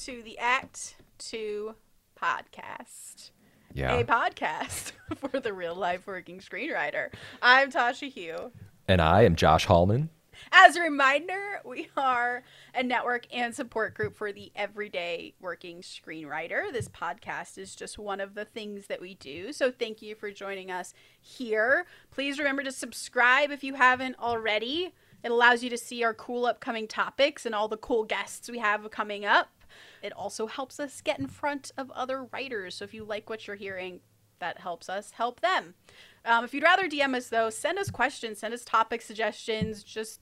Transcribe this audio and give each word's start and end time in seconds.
to 0.00 0.22
the 0.22 0.38
Act 0.38 0.96
2 1.18 1.74
podcast. 2.18 3.32
Yeah. 3.74 3.98
A 3.98 4.04
podcast 4.04 4.92
for 5.18 5.38
the 5.38 5.52
real 5.52 5.74
life 5.74 6.06
working 6.06 6.38
screenwriter. 6.38 7.12
I'm 7.42 7.70
Tasha 7.70 8.10
Hugh. 8.10 8.50
And 8.88 9.02
I 9.02 9.24
am 9.24 9.36
Josh 9.36 9.66
Hallman. 9.66 10.08
As 10.52 10.76
a 10.76 10.80
reminder, 10.80 11.60
we 11.66 11.88
are 11.98 12.44
a 12.74 12.82
network 12.82 13.26
and 13.30 13.54
support 13.54 13.92
group 13.92 14.16
for 14.16 14.32
the 14.32 14.50
everyday 14.56 15.34
working 15.38 15.82
screenwriter. 15.82 16.72
This 16.72 16.88
podcast 16.88 17.58
is 17.58 17.76
just 17.76 17.98
one 17.98 18.22
of 18.22 18.34
the 18.34 18.46
things 18.46 18.86
that 18.86 19.02
we 19.02 19.16
do. 19.16 19.52
So 19.52 19.70
thank 19.70 20.00
you 20.00 20.14
for 20.14 20.30
joining 20.30 20.70
us 20.70 20.94
here. 21.20 21.84
Please 22.10 22.38
remember 22.38 22.62
to 22.62 22.72
subscribe 22.72 23.50
if 23.50 23.62
you 23.62 23.74
haven't 23.74 24.18
already. 24.18 24.94
It 25.22 25.30
allows 25.30 25.62
you 25.62 25.68
to 25.68 25.76
see 25.76 26.02
our 26.04 26.14
cool 26.14 26.46
upcoming 26.46 26.88
topics 26.88 27.44
and 27.44 27.54
all 27.54 27.68
the 27.68 27.76
cool 27.76 28.04
guests 28.04 28.50
we 28.50 28.60
have 28.60 28.90
coming 28.90 29.26
up. 29.26 29.50
It 30.02 30.12
also 30.12 30.46
helps 30.46 30.80
us 30.80 31.00
get 31.00 31.18
in 31.18 31.26
front 31.26 31.70
of 31.76 31.90
other 31.92 32.24
writers. 32.24 32.74
So 32.76 32.84
if 32.84 32.94
you 32.94 33.04
like 33.04 33.28
what 33.28 33.46
you're 33.46 33.56
hearing, 33.56 34.00
that 34.38 34.58
helps 34.58 34.88
us 34.88 35.12
help 35.12 35.40
them. 35.40 35.74
Um, 36.24 36.44
if 36.44 36.52
you'd 36.52 36.62
rather 36.64 36.88
DM 36.88 37.14
us, 37.14 37.28
though, 37.28 37.50
send 37.50 37.78
us 37.78 37.90
questions, 37.90 38.38
send 38.38 38.52
us 38.54 38.64
topic 38.64 39.02
suggestions, 39.02 39.82
just 39.82 40.20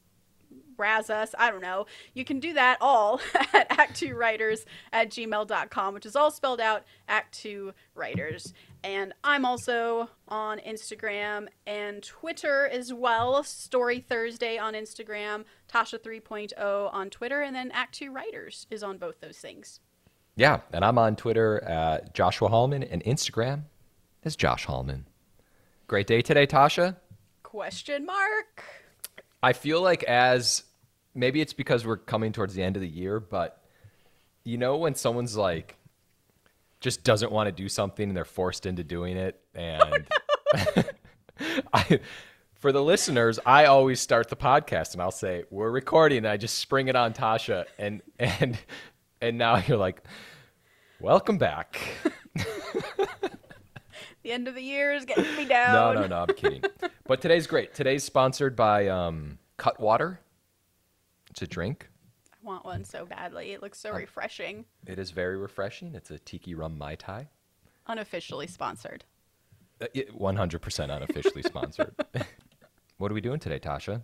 razz 0.76 1.10
us. 1.10 1.34
I 1.38 1.50
don't 1.50 1.62
know. 1.62 1.86
You 2.14 2.24
can 2.24 2.40
do 2.40 2.52
that 2.54 2.78
all 2.80 3.20
at 3.52 3.68
act2writers 3.70 4.64
at 4.92 5.10
gmail.com, 5.10 5.94
which 5.94 6.06
is 6.06 6.16
all 6.16 6.30
spelled 6.30 6.60
out 6.60 6.84
act2writers. 7.08 8.52
And 8.84 9.12
I'm 9.24 9.44
also 9.44 10.08
on 10.28 10.58
Instagram 10.60 11.48
and 11.66 12.02
Twitter 12.02 12.68
as 12.68 12.92
well. 12.92 13.42
Story 13.42 14.00
Thursday 14.00 14.56
on 14.58 14.74
Instagram, 14.74 15.44
Tasha 15.72 15.98
3.0 15.98 16.92
on 16.92 17.10
Twitter, 17.10 17.42
and 17.42 17.56
then 17.56 17.70
Act2 17.70 18.14
Writers 18.14 18.66
is 18.70 18.82
on 18.82 18.98
both 18.98 19.20
those 19.20 19.38
things. 19.38 19.80
Yeah. 20.36 20.60
And 20.72 20.84
I'm 20.84 20.98
on 20.98 21.16
Twitter 21.16 21.62
at 21.64 22.14
Joshua 22.14 22.48
Hallman 22.48 22.84
and 22.84 23.02
Instagram 23.04 23.62
is 24.22 24.36
Josh 24.36 24.64
Hallman. 24.66 25.06
Great 25.88 26.06
day 26.06 26.22
today, 26.22 26.46
Tasha. 26.46 26.96
Question 27.42 28.04
mark. 28.06 28.62
I 29.42 29.54
feel 29.54 29.80
like 29.80 30.04
as 30.04 30.64
maybe 31.14 31.40
it's 31.40 31.54
because 31.54 31.86
we're 31.86 31.96
coming 31.96 32.32
towards 32.32 32.54
the 32.54 32.62
end 32.62 32.76
of 32.76 32.82
the 32.82 32.88
year, 32.88 33.18
but 33.18 33.64
you 34.44 34.58
know 34.58 34.76
when 34.76 34.94
someone's 34.94 35.36
like 35.36 35.77
just 36.80 37.04
doesn't 37.04 37.32
want 37.32 37.48
to 37.48 37.52
do 37.52 37.68
something 37.68 38.08
and 38.08 38.16
they're 38.16 38.24
forced 38.24 38.66
into 38.66 38.84
doing 38.84 39.16
it 39.16 39.40
and 39.54 40.06
I 41.72 42.00
for 42.54 42.72
the 42.72 42.82
listeners, 42.82 43.38
I 43.46 43.66
always 43.66 44.00
start 44.00 44.28
the 44.28 44.36
podcast 44.36 44.92
and 44.94 45.00
I'll 45.00 45.12
say, 45.12 45.44
"We're 45.48 45.70
recording." 45.70 46.18
And 46.18 46.26
I 46.28 46.36
just 46.36 46.58
spring 46.58 46.88
it 46.88 46.96
on 46.96 47.12
Tasha 47.12 47.66
and 47.78 48.02
and 48.18 48.58
and 49.20 49.38
now 49.38 49.62
you're 49.66 49.78
like, 49.78 50.02
"Welcome 51.00 51.38
back." 51.38 51.80
The 54.24 54.32
end 54.32 54.46
of 54.46 54.54
the 54.54 54.62
year 54.62 54.92
is 54.92 55.06
getting 55.06 55.34
me 55.36 55.46
down. 55.46 55.72
No, 55.72 56.02
no, 56.02 56.06
no, 56.06 56.16
I'm 56.28 56.34
kidding. 56.34 56.62
but 57.06 57.22
today's 57.22 57.46
great. 57.46 57.72
Today's 57.72 58.04
sponsored 58.04 58.56
by 58.56 58.88
um, 58.88 59.38
Cutwater. 59.56 60.20
It's 61.30 61.40
a 61.40 61.46
drink. 61.46 61.88
Want 62.48 62.64
one 62.64 62.82
so 62.82 63.04
badly. 63.04 63.52
It 63.52 63.60
looks 63.60 63.78
so 63.78 63.90
Um, 63.90 63.96
refreshing. 63.96 64.64
It 64.86 64.98
is 64.98 65.10
very 65.10 65.36
refreshing. 65.36 65.94
It's 65.94 66.10
a 66.10 66.18
tiki 66.18 66.54
rum 66.54 66.78
mai 66.78 66.94
tai. 66.94 67.28
Unofficially 67.86 68.46
sponsored. 68.46 69.04
Uh, 69.82 69.86
it- 69.92 70.18
100% 70.18 70.90
unofficially 70.90 71.42
sponsored. 71.42 71.94
what 72.96 73.10
are 73.10 73.14
we 73.14 73.20
doing 73.20 73.38
today, 73.38 73.58
Tasha? 73.60 74.00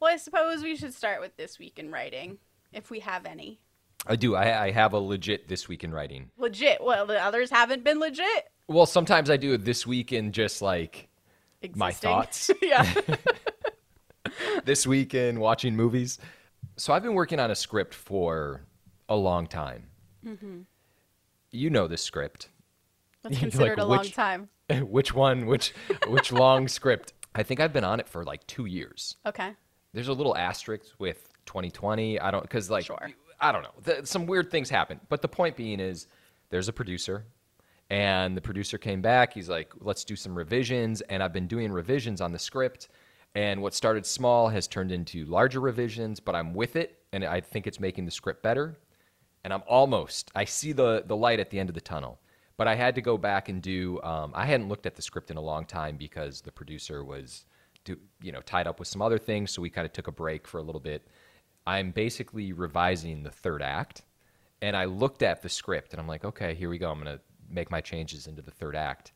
Well, 0.00 0.14
I 0.14 0.16
suppose 0.16 0.62
we 0.62 0.76
should 0.76 0.94
start 0.94 1.20
with 1.20 1.36
this 1.36 1.58
week 1.58 1.78
in 1.78 1.92
writing, 1.92 2.38
if 2.72 2.90
we 2.90 3.00
have 3.00 3.26
any. 3.26 3.60
I 4.06 4.16
do. 4.16 4.34
I, 4.34 4.64
I 4.68 4.70
have 4.70 4.94
a 4.94 4.98
legit 4.98 5.46
this 5.46 5.68
week 5.68 5.84
in 5.84 5.92
writing. 5.92 6.30
Legit. 6.38 6.82
Well, 6.82 7.04
the 7.04 7.22
others 7.22 7.50
haven't 7.50 7.84
been 7.84 8.00
legit. 8.00 8.48
Well, 8.66 8.86
sometimes 8.86 9.28
I 9.28 9.36
do 9.36 9.58
this 9.58 9.86
week 9.86 10.10
in 10.10 10.32
just 10.32 10.62
like 10.62 11.08
my 11.74 11.92
thoughts. 11.92 12.50
yeah. 12.62 12.94
this 14.64 14.86
week 14.86 15.12
in 15.12 15.38
watching 15.38 15.76
movies. 15.76 16.18
So 16.76 16.92
I've 16.92 17.02
been 17.02 17.14
working 17.14 17.40
on 17.40 17.50
a 17.50 17.54
script 17.54 17.94
for 17.94 18.62
a 19.08 19.16
long 19.16 19.46
time. 19.46 19.84
Mm-hmm. 20.24 20.60
You 21.50 21.70
know 21.70 21.86
this 21.86 22.02
script. 22.02 22.48
That's 23.22 23.34
You're 23.40 23.42
like, 23.42 23.50
considered 23.52 23.78
a 23.78 23.84
long 23.84 23.98
which- 24.00 24.12
time. 24.14 24.48
which 24.82 25.14
one? 25.14 25.46
Which 25.46 25.72
which 26.08 26.32
long 26.32 26.66
script? 26.68 27.12
I 27.34 27.42
think 27.42 27.60
I've 27.60 27.72
been 27.72 27.84
on 27.84 28.00
it 28.00 28.08
for 28.08 28.24
like 28.24 28.46
two 28.46 28.66
years. 28.66 29.16
Okay. 29.24 29.52
There's 29.92 30.08
a 30.08 30.12
little 30.12 30.36
asterisk 30.36 30.86
with 30.98 31.28
2020. 31.46 32.18
I 32.18 32.30
don't 32.30 32.42
because 32.42 32.68
like 32.70 32.84
Sure. 32.84 33.10
I 33.40 33.52
don't 33.52 33.62
know. 33.62 33.74
The, 33.82 34.06
some 34.06 34.26
weird 34.26 34.50
things 34.50 34.68
happen. 34.70 34.98
But 35.08 35.22
the 35.22 35.28
point 35.28 35.56
being 35.56 35.78
is, 35.78 36.06
there's 36.48 36.68
a 36.68 36.72
producer, 36.72 37.26
and 37.90 38.36
the 38.36 38.40
producer 38.40 38.78
came 38.78 39.02
back. 39.02 39.34
He's 39.34 39.48
like, 39.50 39.72
let's 39.78 40.04
do 40.04 40.16
some 40.16 40.34
revisions, 40.34 41.02
and 41.02 41.22
I've 41.22 41.34
been 41.34 41.46
doing 41.46 41.70
revisions 41.70 42.20
on 42.22 42.32
the 42.32 42.38
script. 42.38 42.88
And 43.36 43.60
what 43.60 43.74
started 43.74 44.06
small 44.06 44.48
has 44.48 44.66
turned 44.66 44.90
into 44.90 45.26
larger 45.26 45.60
revisions, 45.60 46.20
but 46.20 46.34
I'm 46.34 46.54
with 46.54 46.74
it, 46.74 47.02
and 47.12 47.22
I 47.22 47.42
think 47.42 47.66
it's 47.66 47.78
making 47.78 48.06
the 48.06 48.10
script 48.10 48.42
better. 48.42 48.78
And 49.44 49.52
I'm 49.52 49.62
almost. 49.68 50.30
I 50.34 50.46
see 50.46 50.72
the 50.72 51.04
the 51.06 51.14
light 51.14 51.38
at 51.38 51.50
the 51.50 51.60
end 51.60 51.68
of 51.68 51.74
the 51.74 51.82
tunnel. 51.82 52.18
But 52.56 52.66
I 52.66 52.74
had 52.74 52.94
to 52.94 53.02
go 53.02 53.18
back 53.18 53.50
and 53.50 53.60
do. 53.60 54.00
Um, 54.02 54.32
I 54.34 54.46
hadn't 54.46 54.68
looked 54.68 54.86
at 54.86 54.96
the 54.96 55.02
script 55.02 55.30
in 55.30 55.36
a 55.36 55.42
long 55.42 55.66
time 55.66 55.98
because 55.98 56.40
the 56.40 56.50
producer 56.50 57.04
was, 57.04 57.44
do, 57.84 57.98
you 58.22 58.32
know, 58.32 58.40
tied 58.40 58.66
up 58.66 58.78
with 58.78 58.88
some 58.88 59.02
other 59.02 59.18
things. 59.18 59.50
So 59.50 59.60
we 59.60 59.68
kind 59.68 59.84
of 59.84 59.92
took 59.92 60.08
a 60.08 60.12
break 60.12 60.48
for 60.48 60.56
a 60.56 60.62
little 60.62 60.80
bit. 60.80 61.06
I'm 61.66 61.90
basically 61.90 62.54
revising 62.54 63.22
the 63.22 63.30
third 63.30 63.60
act, 63.60 64.02
and 64.62 64.74
I 64.74 64.86
looked 64.86 65.22
at 65.22 65.42
the 65.42 65.50
script 65.50 65.92
and 65.92 66.00
I'm 66.00 66.08
like, 66.08 66.24
okay, 66.24 66.54
here 66.54 66.70
we 66.70 66.78
go. 66.78 66.90
I'm 66.90 66.98
gonna 66.98 67.20
make 67.50 67.70
my 67.70 67.82
changes 67.82 68.28
into 68.28 68.40
the 68.40 68.50
third 68.50 68.74
act. 68.74 69.12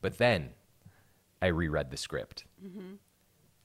But 0.00 0.16
then 0.16 0.50
I 1.42 1.48
reread 1.48 1.90
the 1.90 1.98
script. 1.98 2.46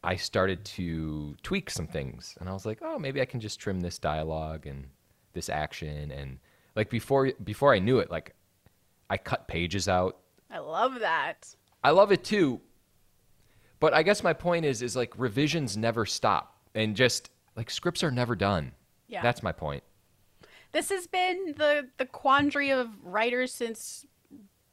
I 0.03 0.15
started 0.15 0.65
to 0.65 1.35
tweak 1.43 1.69
some 1.69 1.87
things, 1.87 2.35
and 2.39 2.49
I 2.49 2.53
was 2.53 2.65
like, 2.65 2.79
oh, 2.81 2.99
maybe 2.99 3.21
I 3.21 3.25
can 3.25 3.39
just 3.39 3.59
trim 3.59 3.79
this 3.79 3.97
dialogue 3.97 4.65
and 4.67 4.87
this 5.33 5.49
action, 5.49 6.11
and 6.11 6.39
like 6.75 6.89
before 6.89 7.31
before 7.43 7.73
I 7.73 7.79
knew 7.79 7.99
it, 7.99 8.11
like 8.11 8.35
I 9.09 9.17
cut 9.17 9.47
pages 9.47 9.87
out. 9.87 10.17
I 10.51 10.59
love 10.59 10.99
that. 10.99 11.55
I 11.83 11.91
love 11.91 12.11
it 12.11 12.23
too. 12.23 12.61
But 13.79 13.93
I 13.93 14.03
guess 14.03 14.23
my 14.23 14.33
point 14.33 14.65
is 14.65 14.81
is 14.81 14.95
like 14.95 15.13
revisions 15.17 15.77
never 15.77 16.05
stop, 16.05 16.57
and 16.75 16.95
just 16.95 17.29
like 17.55 17.69
scripts 17.69 18.03
are 18.03 18.11
never 18.11 18.35
done. 18.35 18.73
Yeah. 19.07 19.21
That's 19.21 19.43
my 19.43 19.51
point. 19.51 19.83
This 20.71 20.89
has 20.89 21.07
been 21.07 21.53
the 21.57 21.89
the 21.97 22.05
quandary 22.05 22.71
of 22.71 22.89
writers 23.03 23.53
since 23.53 24.05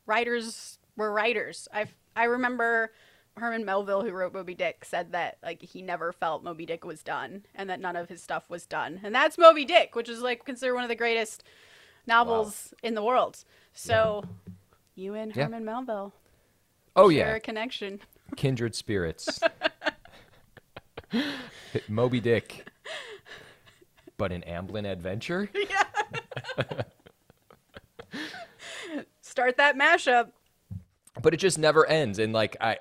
writers 0.06 0.78
were 0.96 1.12
writers. 1.12 1.69
I 1.72 1.86
I 2.16 2.24
remember 2.24 2.92
Herman 3.40 3.64
Melville, 3.64 4.02
who 4.02 4.12
wrote 4.12 4.32
Moby 4.32 4.54
Dick, 4.54 4.84
said 4.84 5.12
that 5.12 5.38
like 5.42 5.62
he 5.62 5.82
never 5.82 6.12
felt 6.12 6.44
Moby 6.44 6.66
Dick 6.66 6.84
was 6.84 7.02
done, 7.02 7.44
and 7.54 7.68
that 7.68 7.80
none 7.80 7.96
of 7.96 8.08
his 8.08 8.22
stuff 8.22 8.48
was 8.48 8.66
done, 8.66 9.00
and 9.02 9.14
that's 9.14 9.38
Moby 9.38 9.64
Dick, 9.64 9.94
which 9.96 10.08
is 10.08 10.20
like 10.22 10.44
considered 10.44 10.74
one 10.74 10.84
of 10.84 10.88
the 10.88 10.94
greatest 10.96 11.42
novels 12.06 12.72
in 12.82 12.94
the 12.94 13.02
world. 13.02 13.44
So, 13.72 14.24
you 14.94 15.14
and 15.14 15.34
Yeah. 15.34 15.44
Herman 15.44 15.64
Melville 15.64 16.12
Oh 16.96 17.08
share 17.10 17.30
yeah, 17.30 17.36
a 17.36 17.40
connection. 17.40 18.00
kindred 18.36 18.74
spirits. 18.74 19.40
Moby 21.88 22.20
Dick, 22.20 22.66
but 24.16 24.32
an 24.32 24.42
Amblin 24.46 24.90
adventure. 24.90 25.50
Yeah. 25.68 25.84
Start 29.20 29.56
that 29.58 29.76
mashup. 29.76 30.32
But 31.22 31.34
it 31.34 31.38
just 31.38 31.58
never 31.58 31.86
ends, 31.86 32.18
and 32.18 32.32
like 32.32 32.56
I, 32.60 32.78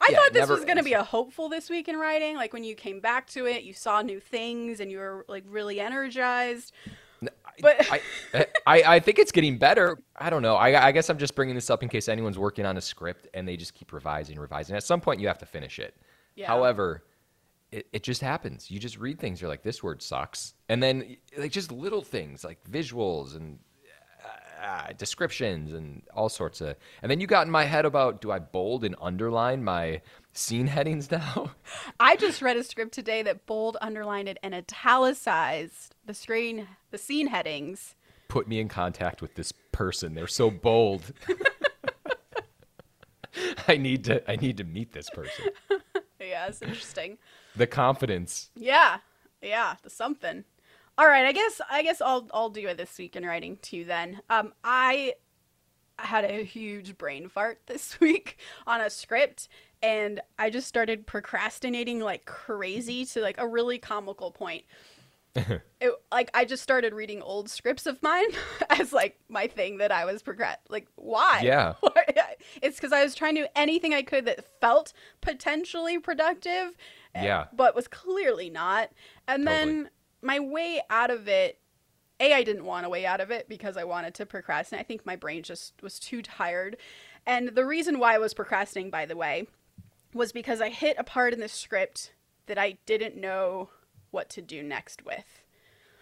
I 0.00 0.08
Yeah, 0.10 0.16
thought 0.18 0.32
this 0.32 0.48
was 0.48 0.64
going 0.64 0.78
to 0.78 0.82
be 0.82 0.94
a 0.94 1.02
hopeful 1.02 1.48
this 1.48 1.68
week 1.68 1.88
in 1.88 1.96
writing. 1.96 2.36
Like 2.36 2.52
when 2.52 2.64
you 2.64 2.74
came 2.74 3.00
back 3.00 3.26
to 3.28 3.46
it, 3.46 3.64
you 3.64 3.74
saw 3.74 4.02
new 4.02 4.20
things 4.20 4.80
and 4.80 4.90
you 4.90 4.98
were 4.98 5.24
like 5.28 5.44
really 5.46 5.80
energized. 5.80 6.72
But 7.60 7.86
I, 7.90 8.00
eh, 8.34 8.44
I, 8.66 8.82
I 8.96 9.00
think 9.00 9.18
it's 9.18 9.32
getting 9.32 9.58
better. 9.58 9.98
I 10.16 10.30
don't 10.30 10.42
know. 10.42 10.56
I, 10.56 10.86
I 10.86 10.92
guess 10.92 11.10
I'm 11.10 11.18
just 11.18 11.34
bringing 11.34 11.54
this 11.54 11.68
up 11.68 11.82
in 11.82 11.88
case 11.88 12.08
anyone's 12.08 12.38
working 12.38 12.64
on 12.64 12.76
a 12.76 12.80
script 12.80 13.28
and 13.34 13.46
they 13.46 13.56
just 13.56 13.74
keep 13.74 13.92
revising, 13.92 14.38
revising. 14.38 14.74
At 14.76 14.84
some 14.84 15.00
point, 15.00 15.20
you 15.20 15.28
have 15.28 15.38
to 15.38 15.46
finish 15.46 15.78
it. 15.78 15.94
Yeah. 16.34 16.46
However, 16.46 17.04
it, 17.70 17.86
it 17.92 18.02
just 18.02 18.22
happens. 18.22 18.70
You 18.70 18.78
just 18.78 18.98
read 18.98 19.18
things. 19.18 19.40
You're 19.40 19.50
like, 19.50 19.62
this 19.62 19.82
word 19.82 20.02
sucks, 20.02 20.54
and 20.68 20.82
then 20.82 21.16
like 21.36 21.52
just 21.52 21.70
little 21.70 22.02
things 22.02 22.42
like 22.42 22.58
visuals 22.64 23.36
and 23.36 23.58
uh, 24.60 24.92
descriptions 24.96 25.72
and 25.72 26.02
all 26.14 26.28
sorts 26.28 26.60
of. 26.60 26.76
And 27.02 27.10
then 27.10 27.20
you 27.20 27.26
got 27.26 27.46
in 27.46 27.50
my 27.50 27.64
head 27.64 27.84
about 27.84 28.20
do 28.20 28.30
I 28.30 28.38
bold 28.38 28.84
and 28.84 28.94
underline 29.00 29.64
my 29.64 30.02
scene 30.32 30.66
headings 30.66 31.10
now? 31.10 31.52
I 31.98 32.16
just 32.16 32.42
read 32.42 32.56
a 32.56 32.64
script 32.64 32.92
today 32.92 33.22
that 33.22 33.46
bold, 33.46 33.76
underlined, 33.80 34.38
and 34.42 34.54
italicized 34.54 35.94
the 36.04 36.14
screen, 36.14 36.68
the 36.90 36.98
scene 36.98 37.28
headings. 37.28 37.94
Put 38.28 38.46
me 38.46 38.60
in 38.60 38.68
contact 38.68 39.22
with 39.22 39.34
this 39.34 39.52
person. 39.72 40.14
They're 40.14 40.26
so 40.26 40.50
bold. 40.50 41.12
I 43.68 43.76
need 43.76 44.04
to. 44.04 44.30
I 44.30 44.36
need 44.36 44.56
to 44.58 44.64
meet 44.64 44.92
this 44.92 45.10
person. 45.10 45.46
Yeah, 46.20 46.48
it's 46.48 46.62
interesting. 46.62 47.18
The 47.56 47.66
confidence. 47.66 48.50
Yeah, 48.54 48.98
yeah, 49.42 49.76
the 49.82 49.90
something. 49.90 50.44
All 51.00 51.06
right, 51.06 51.24
I 51.24 51.32
guess 51.32 51.62
I 51.70 51.82
guess 51.82 52.02
I'll 52.02 52.28
I'll 52.34 52.50
do 52.50 52.68
it 52.68 52.76
this 52.76 52.98
week 52.98 53.16
in 53.16 53.24
writing 53.24 53.56
too. 53.62 53.86
Then, 53.86 54.20
um, 54.28 54.52
I 54.62 55.14
had 55.98 56.26
a 56.26 56.44
huge 56.44 56.98
brain 56.98 57.30
fart 57.30 57.60
this 57.68 57.98
week 58.00 58.38
on 58.66 58.82
a 58.82 58.90
script, 58.90 59.48
and 59.82 60.20
I 60.38 60.50
just 60.50 60.68
started 60.68 61.06
procrastinating 61.06 62.00
like 62.00 62.26
crazy 62.26 63.06
to 63.06 63.22
like 63.22 63.36
a 63.38 63.48
really 63.48 63.78
comical 63.78 64.30
point. 64.30 64.64
it, 65.34 65.92
like 66.12 66.30
I 66.34 66.44
just 66.44 66.62
started 66.62 66.92
reading 66.92 67.22
old 67.22 67.48
scripts 67.48 67.86
of 67.86 68.02
mine 68.02 68.28
as 68.68 68.92
like 68.92 69.18
my 69.30 69.46
thing 69.46 69.78
that 69.78 69.90
I 69.92 70.04
was 70.04 70.22
progress 70.22 70.58
like 70.68 70.88
why 70.96 71.40
Yeah. 71.44 71.74
it's 72.60 72.76
because 72.76 72.92
I 72.92 73.04
was 73.04 73.14
trying 73.14 73.36
to 73.36 73.42
do 73.42 73.46
anything 73.54 73.94
I 73.94 74.02
could 74.02 74.24
that 74.24 74.44
felt 74.60 74.92
potentially 75.20 76.00
productive 76.00 76.76
eh, 77.14 77.22
Yeah. 77.24 77.44
but 77.52 77.76
was 77.76 77.86
clearly 77.86 78.50
not 78.50 78.90
and 79.28 79.46
Totally. 79.46 79.72
then 79.74 79.90
my 80.22 80.38
way 80.38 80.80
out 80.90 81.10
of 81.10 81.28
it 81.28 81.58
a 82.18 82.34
I 82.34 82.42
didn't 82.42 82.64
want 82.64 82.86
a 82.86 82.90
way 82.90 83.06
out 83.06 83.20
of 83.20 83.30
it 83.30 83.48
because 83.48 83.76
I 83.76 83.84
wanted 83.84 84.14
to 84.14 84.26
procrastinate 84.26 84.80
I 84.80 84.84
think 84.84 85.06
my 85.06 85.16
brain 85.16 85.42
just 85.42 85.74
was 85.82 85.98
too 85.98 86.22
tired 86.22 86.76
and 87.26 87.48
the 87.48 87.66
reason 87.66 87.98
why 87.98 88.14
I 88.14 88.18
was 88.18 88.34
procrastinating 88.34 88.90
by 88.90 89.06
the 89.06 89.16
way 89.16 89.46
was 90.12 90.32
because 90.32 90.60
I 90.60 90.70
hit 90.70 90.96
a 90.98 91.04
part 91.04 91.32
in 91.32 91.40
the 91.40 91.48
script 91.48 92.12
that 92.46 92.58
I 92.58 92.78
didn't 92.86 93.16
know 93.16 93.70
what 94.10 94.28
to 94.30 94.42
do 94.42 94.62
next 94.62 95.04
with. 95.04 95.42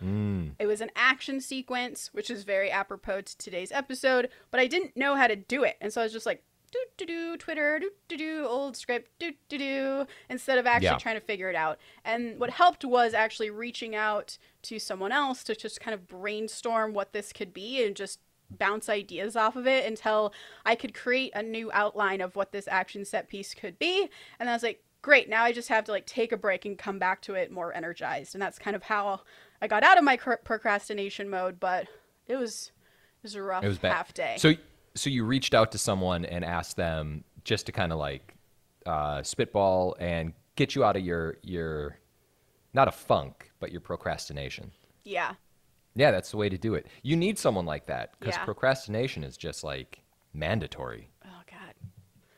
Mm. 0.02 0.52
It 0.58 0.66
was 0.66 0.80
an 0.80 0.90
action 0.96 1.40
sequence, 1.40 2.10
which 2.12 2.30
is 2.30 2.44
very 2.44 2.70
apropos 2.70 3.22
to 3.22 3.38
today's 3.38 3.72
episode, 3.72 4.30
but 4.50 4.60
I 4.60 4.66
didn't 4.66 4.96
know 4.96 5.14
how 5.16 5.26
to 5.26 5.36
do 5.36 5.64
it. 5.64 5.76
And 5.80 5.92
so 5.92 6.00
I 6.00 6.04
was 6.04 6.12
just 6.12 6.26
like, 6.26 6.42
do 6.70 6.78
do 6.98 7.06
do, 7.06 7.36
Twitter, 7.36 7.78
do 7.78 7.90
do 8.08 8.16
do, 8.16 8.46
old 8.46 8.76
script, 8.76 9.10
do 9.18 9.32
do 9.48 9.58
do, 9.58 10.06
instead 10.28 10.58
of 10.58 10.66
actually 10.66 10.86
Yeah. 10.86 10.98
trying 10.98 11.14
to 11.16 11.20
figure 11.20 11.48
it 11.50 11.56
out. 11.56 11.78
And 12.04 12.38
what 12.38 12.50
helped 12.50 12.84
was 12.84 13.14
actually 13.14 13.50
reaching 13.50 13.94
out 13.94 14.38
to 14.62 14.78
someone 14.78 15.12
else 15.12 15.42
to 15.44 15.54
just 15.56 15.80
kind 15.80 15.94
of 15.94 16.06
brainstorm 16.06 16.92
what 16.92 17.12
this 17.12 17.32
could 17.32 17.52
be 17.54 17.84
and 17.84 17.94
just 17.96 18.20
bounce 18.50 18.88
ideas 18.88 19.36
off 19.36 19.56
of 19.56 19.66
it 19.66 19.84
until 19.86 20.32
I 20.64 20.74
could 20.74 20.94
create 20.94 21.32
a 21.34 21.42
new 21.42 21.70
outline 21.72 22.20
of 22.20 22.34
what 22.34 22.52
this 22.52 22.66
action 22.68 23.04
set 23.04 23.28
piece 23.28 23.54
could 23.54 23.78
be. 23.78 24.08
And 24.40 24.48
I 24.48 24.54
was 24.54 24.62
like, 24.62 24.82
great, 25.02 25.28
now 25.28 25.44
I 25.44 25.52
just 25.52 25.68
have 25.68 25.84
to 25.84 25.92
like 25.92 26.06
take 26.06 26.32
a 26.32 26.36
break 26.36 26.64
and 26.64 26.76
come 26.78 26.98
back 26.98 27.20
to 27.22 27.34
it 27.34 27.50
more 27.52 27.74
energized. 27.74 28.34
And 28.34 28.40
that's 28.42 28.58
kind 28.58 28.74
of 28.74 28.84
how 28.84 29.20
I 29.60 29.68
got 29.68 29.82
out 29.84 29.98
of 29.98 30.04
my 30.04 30.16
procrastination 30.16 31.28
mode, 31.28 31.60
but 31.60 31.86
it 32.26 32.36
was 32.36 32.72
it 33.18 33.22
was 33.24 33.34
a 33.34 33.42
rough 33.42 33.64
It 33.64 33.68
was 33.68 33.78
bad. 33.78 33.92
half 33.92 34.14
day. 34.14 34.36
So, 34.38 34.54
so 34.98 35.10
you 35.10 35.24
reached 35.24 35.54
out 35.54 35.72
to 35.72 35.78
someone 35.78 36.24
and 36.24 36.44
asked 36.44 36.76
them 36.76 37.24
just 37.44 37.66
to 37.66 37.72
kind 37.72 37.92
of 37.92 37.98
like 37.98 38.34
uh, 38.86 39.22
spitball 39.22 39.96
and 40.00 40.32
get 40.56 40.74
you 40.74 40.84
out 40.84 40.96
of 40.96 41.02
your 41.04 41.36
your 41.42 41.98
not 42.74 42.88
a 42.88 42.92
funk, 42.92 43.50
but 43.60 43.70
your 43.72 43.80
procrastination. 43.80 44.70
yeah. 45.04 45.34
Yeah, 45.94 46.12
that's 46.12 46.30
the 46.30 46.36
way 46.36 46.48
to 46.48 46.56
do 46.58 46.74
it. 46.74 46.86
You 47.02 47.16
need 47.16 47.40
someone 47.40 47.66
like 47.66 47.86
that 47.86 48.12
because 48.20 48.36
Yeah. 48.36 48.44
procrastination 48.44 49.24
is 49.24 49.36
just 49.36 49.64
like 49.64 50.02
mandatory. 50.32 51.10
Oh 51.24 51.40
god. 51.50 51.74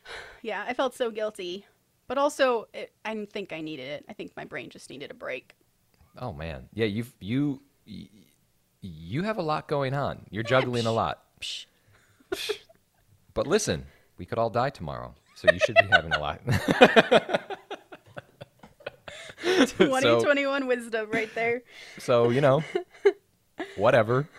Yeah, 0.41 0.65
I 0.67 0.73
felt 0.73 0.95
so 0.95 1.11
guilty. 1.11 1.65
But 2.07 2.17
also 2.17 2.67
it, 2.73 2.91
I 3.05 3.25
think 3.31 3.53
I 3.53 3.61
needed 3.61 3.87
it. 3.87 4.05
I 4.09 4.13
think 4.13 4.35
my 4.35 4.45
brain 4.45 4.69
just 4.71 4.89
needed 4.89 5.11
a 5.11 5.13
break. 5.13 5.53
Oh 6.17 6.33
man, 6.33 6.69
yeah, 6.73 6.85
you've 6.87 7.13
you 7.19 7.61
you 8.81 9.23
have 9.23 9.37
a 9.37 9.41
lot 9.43 9.67
going 9.67 9.93
on. 9.93 10.25
You're 10.31 10.43
juggling 10.43 10.85
a 10.87 10.91
lot. 10.91 11.23
Psh. 11.39 11.65
But 13.33 13.47
listen, 13.47 13.85
we 14.17 14.25
could 14.25 14.37
all 14.37 14.49
die 14.49 14.69
tomorrow, 14.69 15.15
so 15.35 15.51
you 15.51 15.59
should 15.59 15.75
be 15.75 15.87
having 15.89 16.11
a 16.13 16.19
lot. 16.19 16.41
2021 19.41 20.67
wisdom 20.67 21.09
right 21.09 21.33
there. 21.33 21.63
so 21.97 22.29
you 22.29 22.41
know, 22.41 22.63
whatever. 23.75 24.27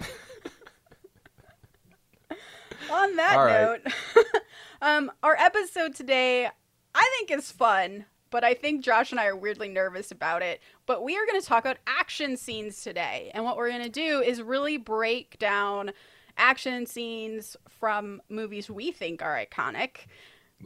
On 2.90 3.16
that 3.16 3.36
All 3.36 3.44
right. 3.44 3.80
note, 3.84 3.92
um, 4.82 5.10
our 5.22 5.34
episode 5.36 5.94
today, 5.94 6.46
I 6.94 7.10
think 7.16 7.30
is 7.30 7.50
fun, 7.50 8.04
but 8.30 8.44
I 8.44 8.52
think 8.52 8.84
Josh 8.84 9.12
and 9.12 9.20
I 9.20 9.26
are 9.26 9.36
weirdly 9.36 9.68
nervous 9.70 10.10
about 10.10 10.42
it. 10.42 10.60
But 10.84 11.02
we 11.02 11.16
are 11.16 11.24
going 11.24 11.40
to 11.40 11.46
talk 11.46 11.64
about 11.64 11.78
action 11.86 12.36
scenes 12.36 12.82
today, 12.82 13.30
and 13.32 13.44
what 13.44 13.56
we're 13.56 13.70
going 13.70 13.82
to 13.82 13.88
do 13.88 14.20
is 14.20 14.42
really 14.42 14.76
break 14.76 15.38
down 15.38 15.92
action 16.42 16.84
scenes 16.86 17.56
from 17.68 18.20
movies 18.28 18.68
we 18.68 18.90
think 18.90 19.22
are 19.22 19.36
iconic. 19.36 20.06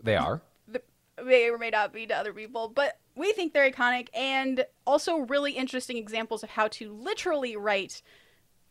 They 0.03 0.17
are. 0.17 0.41
the, 0.67 0.83
may 1.23 1.51
or 1.51 1.59
may 1.59 1.71
not 1.71 1.93
be 1.93 2.07
to 2.07 2.17
other 2.17 2.33
people, 2.33 2.69
but 2.69 2.99
we 3.15 3.33
think 3.33 3.53
they're 3.53 3.71
iconic 3.71 4.09
and 4.15 4.65
also 4.87 5.19
really 5.19 5.53
interesting 5.53 5.99
examples 5.99 6.43
of 6.43 6.51
how 6.51 6.69
to 6.69 6.93
literally 6.93 7.57
write 7.57 8.03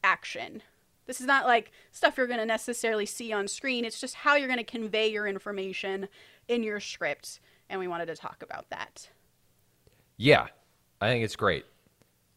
action. 0.03 0.63
This 1.05 1.21
is 1.21 1.27
not 1.27 1.45
like 1.45 1.71
stuff 1.91 2.17
you're 2.17 2.27
going 2.27 2.39
to 2.39 2.45
necessarily 2.45 3.05
see 3.05 3.31
on 3.31 3.47
screen. 3.47 3.85
It's 3.85 4.01
just 4.01 4.15
how 4.15 4.35
you're 4.35 4.47
going 4.47 4.57
to 4.57 4.63
convey 4.63 5.07
your 5.11 5.27
information 5.27 6.07
in 6.47 6.63
your 6.63 6.79
script. 6.79 7.39
And 7.69 7.79
we 7.79 7.87
wanted 7.87 8.07
to 8.07 8.15
talk 8.15 8.41
about 8.41 8.69
that. 8.71 9.09
Yeah, 10.17 10.47
I 10.99 11.09
think 11.09 11.23
it's 11.23 11.35
great. 11.35 11.65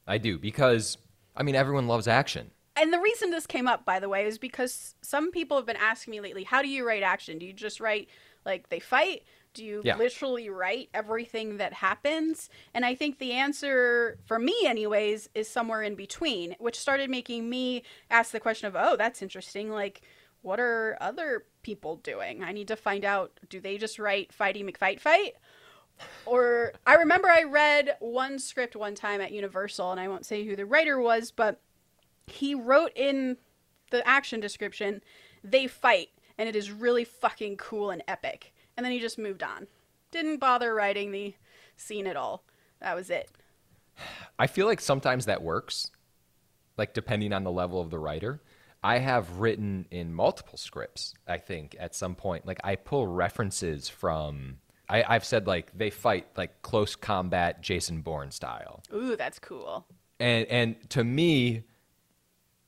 I 0.07 0.19
do 0.19 0.39
because 0.39 0.99
I 1.35 1.43
mean 1.43 1.55
everyone 1.55 1.87
loves 1.87 2.07
action. 2.09 2.51
And 2.81 2.93
the 2.93 3.01
reason 3.01 3.31
this 3.31 3.47
came 3.47 3.67
up, 3.67 3.85
by 3.85 3.99
the 3.99 4.09
way, 4.09 4.25
is 4.27 4.39
because 4.39 4.95
some 5.03 5.31
people 5.31 5.57
have 5.57 5.67
been 5.67 5.77
asking 5.77 6.13
me 6.13 6.21
lately, 6.21 6.45
how 6.45 6.63
do 6.63 6.69
you 6.69 6.87
write 6.87 7.03
action? 7.03 7.39
Do 7.39 7.47
you 7.47 7.53
just 7.53 7.81
write 7.81 8.09
like 8.45 8.69
they 8.69 8.81
fight? 8.81 9.25
Do 9.55 9.65
you 9.65 9.83
Yeah. 9.85 9.97
literally 9.97 10.49
write 10.49 10.89
everything 10.95 11.57
that 11.57 11.73
happens? 11.73 12.49
And 12.73 12.85
I 12.85 12.95
think 12.95 13.19
the 13.19 13.33
answer, 13.33 14.19
for 14.27 14.39
me 14.39 14.55
anyways, 14.65 15.29
is 15.35 15.49
somewhere 15.49 15.83
in 15.83 15.97
between, 15.97 16.55
which 16.59 16.79
started 16.79 17.11
making 17.11 17.51
me 17.51 17.83
ask 18.11 18.31
the 18.31 18.41
question 18.41 18.69
of, 18.69 18.77
oh, 18.77 18.97
that's 18.97 19.23
interesting. 19.23 19.71
Like, 19.71 20.03
what 20.43 20.61
are 20.61 20.97
other 21.01 21.47
people 21.63 21.97
doing? 21.97 22.45
I 22.45 22.53
need 22.53 22.69
to 22.69 22.77
find 22.77 23.05
out, 23.05 23.41
do 23.49 23.61
they 23.61 23.77
just 23.79 23.99
write 23.99 24.33
Fighty 24.33 24.65
McFight 24.65 25.01
Fight? 25.01 25.35
Or 26.27 26.75
I 26.87 26.95
remember 26.95 27.29
I 27.29 27.43
read 27.43 27.97
one 27.99 28.39
script 28.39 28.77
one 28.77 28.95
time 28.95 29.21
at 29.21 29.33
Universal, 29.33 29.91
and 29.91 29.99
I 30.01 30.07
won't 30.07 30.27
say 30.27 30.45
who 30.45 30.55
the 30.55 30.67
writer 30.67 31.01
was, 31.01 31.33
but 31.33 31.61
he 32.31 32.55
wrote 32.55 32.93
in 32.95 33.37
the 33.91 34.07
action 34.07 34.41
description, 34.41 35.03
they 35.43 35.67
fight, 35.67 36.09
and 36.37 36.49
it 36.49 36.57
is 36.57 36.71
really 36.71 37.05
fucking 37.05 37.57
cool 37.57 37.91
and 37.91 38.03
epic. 38.09 38.55
And 38.77 38.85
then 38.85 38.93
he 38.93 39.01
just 39.01 39.19
moved 39.19 39.43
on. 39.43 39.67
Didn't 40.11 40.39
bother 40.39 40.75
writing 40.75 41.11
the 41.11 41.35
scene 41.77 42.07
at 42.07 42.17
all. 42.17 42.45
That 42.81 42.95
was 42.95 43.11
it. 43.11 43.31
I 44.39 44.47
feel 44.47 44.67
like 44.67 44.81
sometimes 44.81 45.27
that 45.27 45.43
works, 45.43 45.91
like 46.77 46.95
depending 46.95 47.33
on 47.33 47.45
the 47.45 47.51
level 47.51 47.81
of 47.81 47.91
the 47.91 47.99
writer. 47.99 48.41
I 48.83 48.99
have 48.99 49.39
written 49.39 49.87
in 49.91 50.15
multiple 50.15 50.57
scripts, 50.57 51.15
I 51.27 51.39
think, 51.39 51.75
at 51.81 51.97
some 51.97 52.15
point. 52.15 52.47
Like 52.47 52.61
I 52.63 52.77
pull 52.77 53.09
references 53.09 53.89
from 53.89 54.59
I, 54.89 55.05
I've 55.07 55.25
said 55.25 55.47
like 55.47 55.77
they 55.77 55.91
fight 55.91 56.29
like 56.37 56.63
close 56.63 56.97
combat 56.97 57.61
Jason 57.61 58.01
Bourne 58.01 58.31
style. 58.31 58.83
Ooh, 58.95 59.17
that's 59.17 59.39
cool. 59.39 59.87
And 60.21 60.47
and 60.47 60.91
to 60.91 61.05
me 61.05 61.65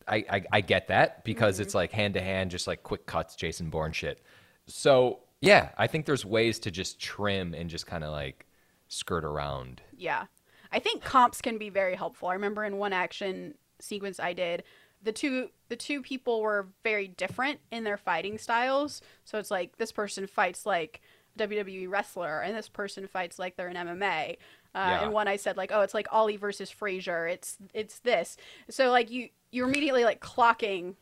I, 0.08 0.24
I, 0.30 0.42
I 0.52 0.60
get 0.60 0.88
that 0.88 1.24
because 1.24 1.60
it's 1.60 1.74
like 1.74 1.92
hand 1.92 2.14
to 2.14 2.20
hand, 2.20 2.50
just 2.50 2.66
like 2.66 2.82
quick 2.82 3.06
cuts, 3.06 3.36
Jason 3.36 3.70
Bourne 3.70 3.92
shit. 3.92 4.20
So 4.66 5.20
yeah, 5.40 5.70
I 5.78 5.86
think 5.86 6.06
there's 6.06 6.24
ways 6.24 6.58
to 6.60 6.70
just 6.70 7.00
trim 7.00 7.54
and 7.54 7.70
just 7.70 7.86
kind 7.86 8.04
of 8.04 8.10
like 8.10 8.46
skirt 8.88 9.24
around. 9.24 9.82
Yeah. 9.96 10.24
I 10.72 10.78
think 10.78 11.02
comps 11.02 11.40
can 11.40 11.58
be 11.58 11.68
very 11.68 11.94
helpful. 11.96 12.28
I 12.28 12.34
remember 12.34 12.64
in 12.64 12.76
one 12.76 12.92
action 12.92 13.54
sequence 13.80 14.20
I 14.20 14.32
did, 14.32 14.62
the 15.02 15.12
two 15.12 15.50
the 15.68 15.76
two 15.76 16.02
people 16.02 16.42
were 16.42 16.68
very 16.82 17.08
different 17.08 17.60
in 17.70 17.84
their 17.84 17.96
fighting 17.96 18.38
styles. 18.38 19.00
So 19.24 19.38
it's 19.38 19.50
like 19.50 19.78
this 19.78 19.92
person 19.92 20.26
fights 20.26 20.66
like 20.66 21.00
a 21.38 21.42
WWE 21.46 21.88
wrestler 21.88 22.40
and 22.40 22.56
this 22.56 22.68
person 22.68 23.06
fights 23.06 23.38
like 23.38 23.56
they're 23.56 23.68
an 23.68 23.76
MMA. 23.76 24.32
Uh, 24.32 24.34
Yeah. 24.74 25.04
And 25.04 25.12
one 25.12 25.26
I 25.26 25.36
said 25.36 25.56
like, 25.56 25.72
oh, 25.72 25.80
it's 25.80 25.94
like 25.94 26.06
Ali 26.12 26.36
versus 26.36 26.70
Frazier. 26.70 27.26
It's 27.26 27.56
it's 27.72 28.00
this. 28.00 28.36
So 28.68 28.90
like 28.90 29.10
you 29.10 29.30
you're 29.50 29.68
immediately 29.68 30.04
like 30.04 30.20
clocking. 30.20 30.94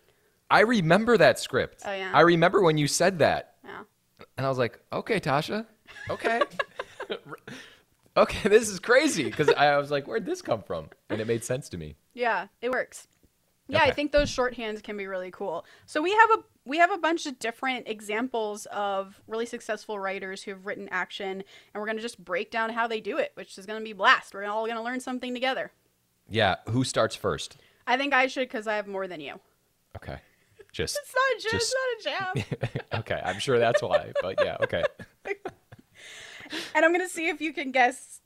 I 0.50 0.60
remember 0.60 1.16
that 1.18 1.38
script. 1.38 1.82
Oh, 1.84 1.92
yeah? 1.92 2.10
I 2.14 2.20
remember 2.22 2.62
when 2.62 2.78
you 2.78 2.88
said 2.88 3.18
that. 3.18 3.54
Yeah. 3.64 3.82
And 4.36 4.46
I 4.46 4.48
was 4.48 4.58
like, 4.58 4.80
okay, 4.92 5.20
Tasha. 5.20 5.66
Okay. 6.08 6.40
okay, 8.16 8.48
this 8.48 8.68
is 8.68 8.80
crazy. 8.80 9.24
Because 9.24 9.50
I 9.50 9.76
was 9.76 9.90
like, 9.90 10.06
where'd 10.06 10.24
this 10.24 10.40
come 10.40 10.62
from? 10.62 10.88
And 11.10 11.20
it 11.20 11.26
made 11.26 11.44
sense 11.44 11.68
to 11.70 11.76
me. 11.76 11.96
Yeah, 12.14 12.46
it 12.62 12.70
works. 12.70 13.08
Yeah, 13.68 13.82
I 13.82 13.90
think 13.90 14.12
those 14.12 14.34
shorthands 14.34 14.82
can 14.82 14.96
be 14.96 15.06
really 15.06 15.30
cool. 15.30 15.66
So 15.84 16.00
we 16.00 16.12
have 16.12 16.30
a 16.30 16.36
we 16.64 16.78
have 16.78 16.90
a 16.90 16.98
bunch 16.98 17.26
of 17.26 17.38
different 17.38 17.86
examples 17.86 18.66
of 18.66 19.20
really 19.26 19.46
successful 19.46 19.98
writers 19.98 20.42
who 20.42 20.52
have 20.52 20.64
written 20.64 20.88
action, 20.90 21.30
and 21.32 21.80
we're 21.80 21.86
gonna 21.86 22.00
just 22.00 22.22
break 22.24 22.50
down 22.50 22.70
how 22.70 22.86
they 22.86 23.00
do 23.00 23.18
it, 23.18 23.32
which 23.34 23.58
is 23.58 23.66
gonna 23.66 23.82
be 23.84 23.92
blast. 23.92 24.32
We're 24.32 24.46
all 24.46 24.66
gonna 24.66 24.82
learn 24.82 25.00
something 25.00 25.34
together. 25.34 25.70
Yeah. 26.30 26.56
Who 26.70 26.82
starts 26.82 27.14
first? 27.14 27.58
I 27.88 27.96
think 27.96 28.12
I 28.14 28.26
should 28.28 28.48
because 28.48 28.66
I 28.68 28.76
have 28.76 28.86
more 28.86 29.08
than 29.08 29.20
you. 29.20 29.40
Okay. 29.96 30.18
Just, 30.72 30.98
It's 31.02 31.14
not 31.14 31.36
a 31.36 31.42
jab. 31.42 31.52
Just- 31.52 31.74
It's 31.74 32.50
not 32.50 32.60
a 32.62 32.68
jab. 32.92 33.00
okay. 33.00 33.22
I'm 33.24 33.38
sure 33.40 33.58
that's 33.58 33.82
why. 33.82 34.12
But 34.22 34.36
yeah, 34.44 34.56
okay. 34.62 34.84
and 36.74 36.84
I'm 36.84 36.92
gonna 36.92 37.08
see 37.08 37.28
if 37.28 37.40
you 37.40 37.52
can 37.52 37.72
guess 37.72 38.20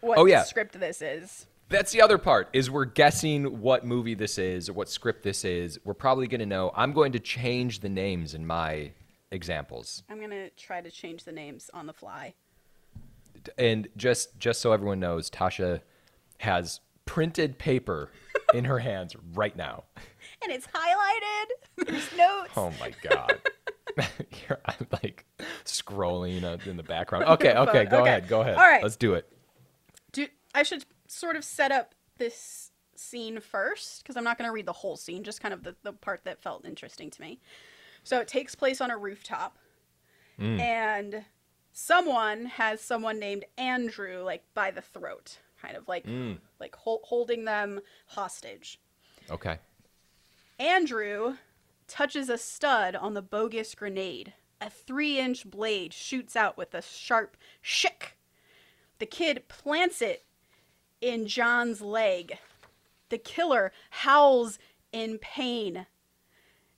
what 0.00 0.18
Oh, 0.18 0.26
yeah. 0.26 0.42
script 0.42 0.78
this 0.78 1.00
is. 1.00 1.46
That's 1.70 1.92
the 1.92 2.02
other 2.02 2.18
part 2.18 2.48
is 2.52 2.70
we're 2.70 2.84
guessing 2.84 3.60
what 3.60 3.86
movie 3.86 4.14
this 4.14 4.36
is 4.38 4.68
or 4.68 4.74
what 4.74 4.88
script 4.90 5.22
this 5.22 5.44
is. 5.44 5.78
We're 5.84 5.94
probably 5.94 6.26
going 6.28 6.40
to 6.40 6.46
know. 6.46 6.70
I'm 6.76 6.92
going 6.92 7.12
to 7.12 7.18
change 7.18 7.80
the 7.80 7.88
names 7.88 8.34
in 8.34 8.46
my 8.46 8.92
examples. 9.32 10.02
I'm 10.10 10.20
gonna 10.20 10.50
try 10.50 10.82
to 10.82 10.90
change 10.90 11.24
the 11.24 11.32
names 11.32 11.70
on 11.72 11.86
the 11.86 11.92
fly. 11.94 12.34
And 13.56 13.88
just 13.96 14.38
just 14.38 14.60
so 14.60 14.72
everyone 14.72 15.00
knows, 15.00 15.30
Tasha 15.30 15.80
has 16.38 16.80
printed 17.06 17.58
paper 17.58 18.10
in 18.54 18.64
her 18.64 18.78
hands 18.78 19.14
right 19.34 19.56
now. 19.56 19.84
And 20.42 20.52
it's 20.52 20.66
highlighted. 20.66 21.86
There's 21.86 22.16
notes. 22.16 22.50
Oh 22.56 22.72
my 22.80 22.92
god. 23.02 23.40
I'm 24.66 24.86
like 25.02 25.24
scrolling 25.64 26.44
uh, 26.44 26.58
in 26.68 26.76
the 26.76 26.82
background. 26.82 27.24
Okay, 27.28 27.54
okay, 27.54 27.84
go 27.84 28.00
Okay. 28.00 28.10
ahead, 28.10 28.28
go 28.28 28.40
ahead. 28.40 28.56
All 28.56 28.62
right. 28.62 28.82
let's 28.82 28.96
do 28.96 29.14
it. 29.14 29.30
Do 30.12 30.26
I 30.54 30.62
should 30.62 30.84
sort 31.08 31.36
of 31.36 31.44
set 31.44 31.70
up 31.72 31.94
this 32.18 32.70
scene 32.96 33.40
first 33.40 34.02
because 34.02 34.16
I'm 34.16 34.24
not 34.24 34.38
going 34.38 34.48
to 34.48 34.52
read 34.52 34.66
the 34.66 34.72
whole 34.72 34.96
scene, 34.96 35.24
just 35.24 35.40
kind 35.40 35.52
of 35.54 35.62
the, 35.62 35.74
the 35.82 35.92
part 35.92 36.24
that 36.24 36.42
felt 36.42 36.64
interesting 36.64 37.10
to 37.10 37.20
me. 37.20 37.40
So 38.02 38.20
it 38.20 38.28
takes 38.28 38.54
place 38.54 38.80
on 38.80 38.90
a 38.90 38.96
rooftop, 38.98 39.56
and 40.38 41.24
someone 41.72 42.46
has 42.46 42.80
someone 42.80 43.18
named 43.18 43.44
Andrew 43.56 44.22
like 44.22 44.42
by 44.54 44.70
the 44.70 44.82
throat, 44.82 45.38
kind 45.64 45.76
of 45.76 45.88
like 45.88 46.06
mm. 46.06 46.38
like 46.60 46.74
hol- 46.76 47.02
holding 47.04 47.44
them 47.44 47.80
hostage. 48.08 48.78
Okay. 49.30 49.58
Andrew 50.58 51.36
touches 51.88 52.28
a 52.28 52.38
stud 52.38 52.94
on 52.94 53.14
the 53.14 53.22
bogus 53.22 53.74
grenade. 53.74 54.34
A 54.60 54.70
three 54.70 55.18
inch 55.18 55.48
blade 55.48 55.92
shoots 55.92 56.36
out 56.36 56.56
with 56.56 56.74
a 56.74 56.82
sharp 56.82 57.36
shick. 57.60 58.16
The 58.98 59.06
kid 59.06 59.48
plants 59.48 60.00
it 60.00 60.24
in 61.00 61.26
John's 61.26 61.80
leg. 61.80 62.38
The 63.08 63.18
killer 63.18 63.72
howls 63.90 64.58
in 64.92 65.18
pain. 65.18 65.86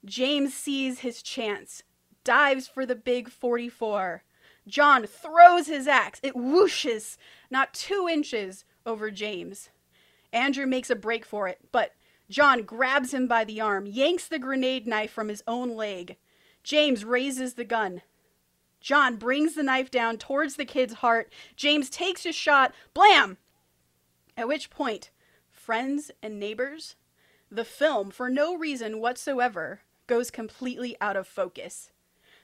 James 0.05 0.55
sees 0.55 1.01
his 1.01 1.23
chance, 1.23 1.83
dives 2.25 2.69
for 2.69 2.87
the 2.87 2.95
big 2.95 3.29
44. 3.29 4.23
John 4.67 5.07
throws 5.07 5.67
his 5.67 5.87
axe. 5.87 6.21
It 6.23 6.35
whooshes 6.35 7.17
not 7.51 7.73
two 7.73 8.09
inches 8.11 8.65
over 8.87 9.11
James. 9.11 9.69
Andrew 10.33 10.67
makes 10.67 10.89
a 10.89 10.97
break 10.97 11.25
for 11.27 11.49
it, 11.49 11.59
but 11.73 11.93
John 12.31 12.63
grabs 12.63 13.13
him 13.13 13.27
by 13.27 13.45
the 13.45 13.61
arm, 13.61 13.87
yanks 13.87 14.27
the 14.27 14.39
grenade 14.39 14.87
knife 14.87 15.11
from 15.11 15.29
his 15.29 15.43
own 15.47 15.77
leg. 15.77 16.17
James 16.63 17.05
raises 17.05 17.55
the 17.55 17.65
gun. 17.65 18.03
John 18.81 19.17
brings 19.17 19.55
the 19.55 19.63
knife 19.63 19.91
down 19.91 20.17
towards 20.17 20.57
the 20.57 20.65
kid's 20.65 20.95
heart. 20.95 21.33
James 21.57 21.91
takes 21.91 22.25
a 22.27 22.33
shot. 22.33 22.73
Blam! 22.95 23.37
At 24.37 24.49
which 24.49 24.71
point, 24.71 25.11
friends 25.51 26.11
and 26.23 26.39
neighbors, 26.39 26.97
the 27.51 27.65
film, 27.65 28.11
for 28.11 28.29
no 28.29 28.57
reason 28.57 29.01
whatsoever, 29.01 29.81
goes 30.07 30.31
completely 30.31 30.97
out 31.01 31.17
of 31.17 31.27
focus. 31.27 31.91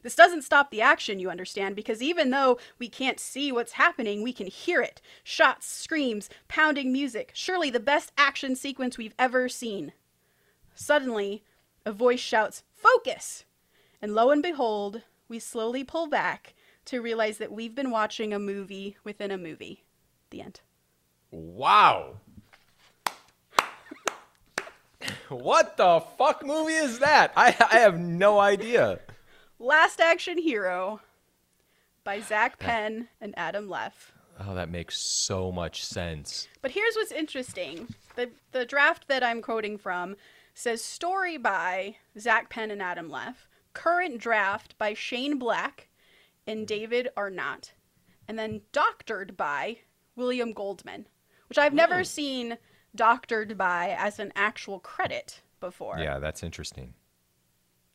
This 0.02 0.14
doesn't 0.16 0.42
stop 0.42 0.70
the 0.70 0.82
action, 0.82 1.18
you 1.18 1.30
understand, 1.30 1.76
because 1.76 2.02
even 2.02 2.30
though 2.30 2.58
we 2.78 2.88
can't 2.88 3.20
see 3.20 3.52
what's 3.52 3.72
happening, 3.72 4.22
we 4.22 4.32
can 4.32 4.48
hear 4.48 4.82
it. 4.82 5.00
Shots, 5.22 5.66
screams, 5.66 6.28
pounding 6.48 6.92
music. 6.92 7.30
Surely 7.34 7.70
the 7.70 7.80
best 7.80 8.12
action 8.18 8.56
sequence 8.56 8.98
we've 8.98 9.14
ever 9.18 9.48
seen. 9.48 9.92
Suddenly, 10.74 11.44
a 11.86 11.92
voice 11.92 12.20
shouts, 12.20 12.64
Focus! 12.72 13.44
And 14.00 14.14
lo 14.14 14.30
and 14.30 14.42
behold, 14.42 15.02
we 15.28 15.38
slowly 15.38 15.84
pull 15.84 16.08
back 16.08 16.54
to 16.86 17.00
realize 17.00 17.38
that 17.38 17.52
we've 17.52 17.74
been 17.74 17.90
watching 17.90 18.32
a 18.32 18.38
movie 18.38 18.96
within 19.04 19.30
a 19.30 19.38
movie. 19.38 19.84
The 20.30 20.42
end. 20.42 20.60
Wow. 21.30 22.14
what 25.28 25.76
the 25.76 26.02
fuck 26.18 26.44
movie 26.44 26.72
is 26.72 26.98
that? 26.98 27.32
I 27.36 27.54
I 27.70 27.78
have 27.78 28.00
no 28.00 28.40
idea. 28.40 28.98
Last 29.62 30.00
Action 30.00 30.38
Hero 30.38 31.00
by 32.02 32.18
Zak 32.18 32.58
Penn 32.58 33.06
and 33.20 33.32
Adam 33.36 33.68
Leff. 33.70 34.12
Oh, 34.40 34.56
that 34.56 34.68
makes 34.68 34.98
so 34.98 35.52
much 35.52 35.84
sense. 35.84 36.48
But 36.62 36.72
here's 36.72 36.96
what's 36.96 37.12
interesting. 37.12 37.94
The 38.16 38.30
the 38.50 38.66
draft 38.66 39.06
that 39.06 39.22
I'm 39.22 39.40
quoting 39.40 39.78
from 39.78 40.16
says 40.52 40.82
story 40.82 41.36
by 41.36 41.94
Zak 42.18 42.50
Penn 42.50 42.72
and 42.72 42.82
Adam 42.82 43.08
Leff, 43.08 43.46
current 43.72 44.18
draft 44.18 44.76
by 44.78 44.94
Shane 44.94 45.38
Black 45.38 45.88
and 46.44 46.62
hmm. 46.62 46.66
David 46.66 47.10
Arnott, 47.16 47.72
and 48.26 48.36
then 48.36 48.62
doctored 48.72 49.36
by 49.36 49.78
William 50.16 50.54
Goldman, 50.54 51.06
which 51.48 51.58
I've 51.58 51.72
never 51.72 52.02
seen 52.02 52.58
doctored 52.96 53.56
by 53.56 53.94
as 53.96 54.18
an 54.18 54.32
actual 54.34 54.80
credit 54.80 55.40
before. 55.60 55.98
Yeah, 56.00 56.18
that's 56.18 56.42
interesting. 56.42 56.94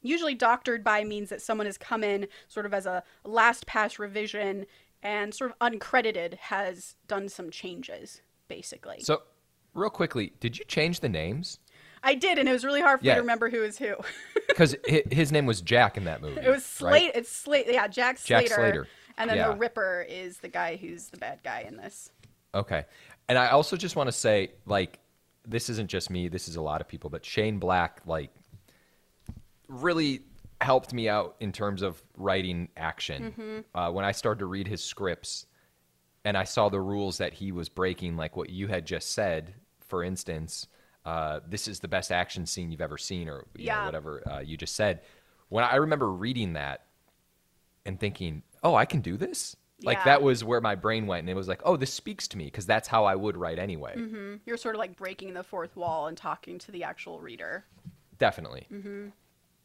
Usually, 0.08 0.36
doctored 0.36 0.84
by 0.84 1.04
means 1.04 1.30
that 1.30 1.42
someone 1.42 1.66
has 1.66 1.78
come 1.78 2.04
in 2.04 2.28
sort 2.48 2.66
of 2.66 2.74
as 2.74 2.86
a 2.86 3.04
last 3.24 3.66
pass 3.68 4.00
revision 4.00 4.66
and 5.04 5.34
sort 5.34 5.52
of 5.52 5.60
uncredited 5.60 6.36
has 6.36 6.96
done 7.08 7.30
some 7.30 7.50
changes, 7.52 8.22
basically. 8.48 9.00
So, 9.02 9.24
real 9.74 9.90
quickly, 9.90 10.34
did 10.40 10.58
you 10.58 10.66
change 10.66 11.02
the 11.02 11.10
names? 11.10 11.60
I 12.04 12.16
did, 12.16 12.38
and 12.40 12.48
it 12.48 12.52
was 12.52 12.64
really 12.64 12.82
hard 12.82 13.00
for 13.00 13.06
me 13.06 13.14
to 13.14 13.20
remember 13.20 13.50
who 13.50 13.64
is 13.64 13.78
who. 13.78 13.96
Because 14.48 14.76
his 15.12 15.32
name 15.32 15.46
was 15.46 15.62
Jack 15.62 15.98
in 15.98 16.06
that 16.06 16.20
movie. 16.20 16.42
it 16.42 16.48
was 16.48 16.64
right? 16.82 17.00
Slate. 17.02 17.12
It's 17.14 17.30
Slate. 17.30 17.66
Yeah, 17.70 17.88
Jack 17.88 18.18
Slater. 18.18 18.48
Jack 18.48 18.56
Slater. 18.56 18.72
Slater. 18.72 18.88
And 19.20 19.30
then 19.30 19.38
Yeah. 19.38 19.50
the 19.50 19.56
Ripper 19.56 20.04
is 20.10 20.40
the 20.40 20.48
guy 20.48 20.78
who's 20.78 21.10
the 21.10 21.18
bad 21.18 21.40
guy 21.44 21.64
in 21.68 21.78
this. 21.78 22.10
Okay. 22.56 22.86
And 23.30 23.38
I 23.38 23.50
also 23.50 23.76
just 23.78 23.96
want 23.96 24.08
to 24.08 24.12
say, 24.12 24.54
like, 24.66 24.98
this 25.46 25.70
isn't 25.70 25.92
just 25.92 26.10
me, 26.10 26.28
this 26.28 26.48
is 26.48 26.56
a 26.56 26.62
lot 26.62 26.82
of 26.82 26.88
people, 26.88 27.10
but 27.12 27.24
Shane 27.24 27.60
Black, 27.60 28.02
like, 28.08 28.32
really 29.68 30.22
helped 30.62 30.94
me 30.94 31.08
out 31.08 31.36
in 31.40 31.52
terms 31.52 31.82
of 31.82 32.02
writing 32.16 32.70
action. 32.78 33.64
Uh, 33.76 33.92
when 33.92 34.06
I 34.06 34.12
started 34.12 34.40
to 34.40 34.46
read 34.46 34.68
his 34.68 34.84
scripts 34.84 35.46
and 36.26 36.36
I 36.38 36.44
saw 36.46 36.70
the 36.70 36.82
rules 36.82 37.20
that 37.20 37.34
he 37.34 37.52
was 37.52 37.70
breaking, 37.70 38.18
like 38.18 38.36
what 38.36 38.50
you 38.50 38.68
had 38.68 38.86
just 38.86 39.12
said, 39.12 39.54
for 39.88 40.04
instance, 40.04 40.68
uh, 41.06 41.40
this 41.48 41.68
is 41.68 41.80
the 41.80 41.88
best 41.88 42.12
action 42.12 42.46
scene 42.46 42.72
you've 42.72 42.82
ever 42.82 42.98
seen, 42.98 43.30
or 43.30 43.46
you 43.56 43.68
know, 43.68 43.74
Yeah. 43.74 43.86
whatever 43.86 44.24
uh, 44.30 44.40
you 44.40 44.58
just 44.58 44.76
said. 44.76 45.02
When 45.50 45.64
I 45.64 45.76
remember 45.76 46.12
reading 46.12 46.54
that 46.54 46.86
and 47.86 47.98
thinking, 48.00 48.44
oh, 48.64 48.76
I 48.76 48.86
can 48.86 49.00
do 49.02 49.16
this? 49.16 49.56
Like 49.84 50.00
Yeah. 50.00 50.04
that 50.06 50.22
was 50.24 50.44
where 50.44 50.60
my 50.60 50.76
brain 50.76 51.08
went, 51.08 51.22
and 51.22 51.30
it 51.30 51.36
was 51.36 51.48
like, 51.48 51.62
oh, 51.64 51.78
this 51.78 51.94
speaks 51.94 52.28
to 52.30 52.38
me 52.38 52.46
because 52.46 52.66
that's 52.66 52.88
how 52.88 53.06
I 53.06 53.16
would 53.16 53.38
write 53.38 53.60
anyway. 53.60 54.40
You're 54.46 54.58
sort 54.58 54.76
of 54.76 54.80
like 54.80 54.98
breaking 54.98 55.34
the 55.34 55.44
fourth 55.44 55.76
wall 55.78 56.08
and 56.08 56.18
talking 56.18 56.58
to 56.60 56.72
the 56.72 56.84
actual 56.84 57.20
reader. 57.22 57.64
Definitely. 58.18 58.66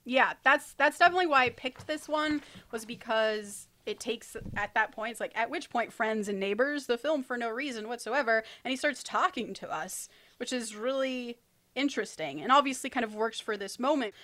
Yeah, 0.04 0.32
that's 0.42 0.73
that's 0.75 0.99
definitely 0.99 1.26
why 1.26 1.44
I 1.44 1.50
picked 1.50 1.87
this 1.87 2.09
one 2.09 2.42
was 2.71 2.85
because 2.85 3.68
it 3.87 3.99
takes 3.99 4.37
at 4.56 4.75
that 4.75 4.92
point 4.92 5.11
it's 5.11 5.21
like 5.21 5.32
at 5.35 5.50
which 5.50 5.68
point 5.71 5.92
friends 5.92 6.28
and 6.28 6.38
neighbors 6.38 6.87
the 6.87 6.99
film 6.99 7.23
for 7.23 7.37
no 7.37 7.49
reason 7.50 7.88
whatsoever 7.88 8.44
and 8.64 8.71
he 8.71 8.76
starts 8.76 9.02
talking 9.02 9.52
to 9.52 9.68
us 9.73 10.09
which 10.37 10.52
is 10.52 10.76
really 10.76 11.37
interesting 11.75 12.40
and 12.40 12.52
obviously 12.52 12.88
kind 12.88 13.02
of 13.02 13.14
works 13.14 13.40
for 13.40 13.56
this 13.56 13.80
moment 13.80 14.14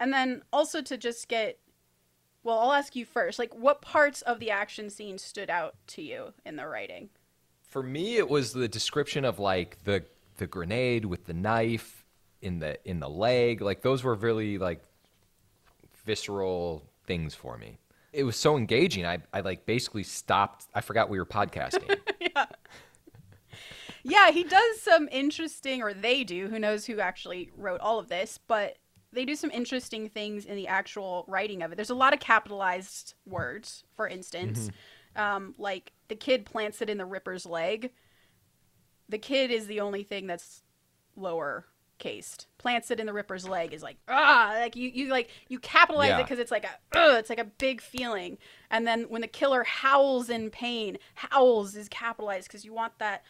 and 0.00 0.12
then 0.12 0.42
also 0.52 0.80
to 0.80 0.96
just 0.96 1.28
get 1.28 1.58
well 2.42 2.58
I'll 2.58 2.72
ask 2.72 2.96
you 2.96 3.04
first 3.04 3.38
like 3.38 3.54
what 3.54 3.82
parts 3.82 4.22
of 4.22 4.40
the 4.40 4.50
action 4.50 4.88
scene 4.88 5.18
stood 5.18 5.50
out 5.50 5.74
to 5.88 6.02
you 6.02 6.32
in 6.46 6.56
the 6.56 6.66
writing 6.66 7.10
For 7.60 7.82
me, 7.82 8.16
it 8.16 8.28
was 8.28 8.52
the 8.52 8.68
description 8.68 9.24
of 9.24 9.38
like 9.38 9.84
the 9.84 10.04
the 10.36 10.46
grenade 10.46 11.04
with 11.04 11.26
the 11.26 11.34
knife 11.34 12.04
in 12.40 12.58
the 12.58 12.78
in 12.88 13.00
the 13.00 13.08
leg. 13.08 13.60
Like 13.60 13.82
those 13.82 14.02
were 14.02 14.14
really 14.14 14.58
like 14.58 14.82
visceral 16.04 16.84
things 17.06 17.34
for 17.34 17.56
me. 17.58 17.78
It 18.12 18.24
was 18.24 18.36
so 18.36 18.56
engaging. 18.56 19.04
I 19.04 19.18
I 19.32 19.40
like 19.40 19.66
basically 19.66 20.04
stopped. 20.04 20.66
I 20.74 20.80
forgot 20.80 21.08
we 21.08 21.18
were 21.18 21.26
podcasting. 21.26 21.98
Yeah, 24.04 24.30
he 24.30 24.44
does 24.44 24.82
some 24.82 25.08
interesting, 25.10 25.82
or 25.82 25.94
they 25.94 26.24
do. 26.24 26.48
Who 26.48 26.58
knows 26.58 26.84
who 26.84 27.00
actually 27.00 27.50
wrote 27.56 27.80
all 27.80 27.98
of 27.98 28.08
this? 28.08 28.38
But 28.46 28.76
they 29.12 29.24
do 29.24 29.34
some 29.34 29.50
interesting 29.50 30.10
things 30.10 30.44
in 30.44 30.56
the 30.56 30.68
actual 30.68 31.24
writing 31.26 31.62
of 31.62 31.72
it. 31.72 31.76
There's 31.76 31.90
a 31.90 31.94
lot 31.94 32.12
of 32.12 32.20
capitalized 32.20 33.14
words, 33.24 33.82
for 33.94 34.06
instance, 34.06 34.70
um, 35.16 35.54
like 35.56 35.92
the 36.08 36.16
kid 36.16 36.44
plants 36.44 36.82
it 36.82 36.90
in 36.90 36.98
the 36.98 37.06
Ripper's 37.06 37.46
leg. 37.46 37.92
The 39.08 39.18
kid 39.18 39.50
is 39.50 39.66
the 39.66 39.80
only 39.80 40.02
thing 40.02 40.26
that's 40.26 40.62
lower 41.16 41.66
cased. 41.98 42.46
Plants 42.58 42.90
it 42.90 42.98
in 43.00 43.06
the 43.06 43.12
Ripper's 43.12 43.48
leg 43.48 43.72
is 43.72 43.82
like 43.82 43.96
ah, 44.08 44.56
like 44.60 44.76
you 44.76 44.90
you 44.92 45.08
like 45.08 45.30
you 45.48 45.58
capitalize 45.58 46.10
it 46.18 46.22
because 46.24 46.38
it's 46.38 46.50
like 46.50 46.64
a 46.64 46.98
ugh, 46.98 47.18
it's 47.18 47.30
like 47.30 47.38
a 47.38 47.44
big 47.44 47.80
feeling. 47.80 48.38
And 48.70 48.86
then 48.86 49.04
when 49.04 49.20
the 49.20 49.28
killer 49.28 49.64
howls 49.64 50.28
in 50.30 50.50
pain, 50.50 50.98
howls 51.14 51.76
is 51.76 51.88
capitalized 51.88 52.48
because 52.48 52.64
you 52.64 52.72
want 52.74 52.98
that 52.98 53.22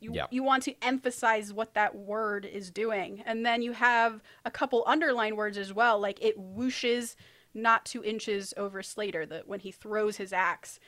you 0.00 0.12
Yeah. 0.12 0.26
you 0.30 0.42
want 0.42 0.64
to 0.64 0.74
emphasize 0.82 1.52
what 1.52 1.74
that 1.74 1.94
word 1.94 2.44
is 2.44 2.70
doing. 2.70 3.22
And 3.24 3.46
then 3.46 3.62
you 3.62 3.72
have 3.72 4.20
a 4.44 4.50
couple 4.50 4.82
underline 4.86 5.36
words 5.36 5.56
as 5.56 5.72
well, 5.72 5.98
like 6.00 6.22
it 6.22 6.38
whooshes 6.38 7.14
not 7.54 7.84
two 7.84 8.02
inches 8.02 8.54
over 8.56 8.82
Slater, 8.82 9.26
that 9.26 9.46
when 9.46 9.60
he 9.60 9.70
throws 9.70 10.16
his 10.16 10.32
axe. 10.32 10.80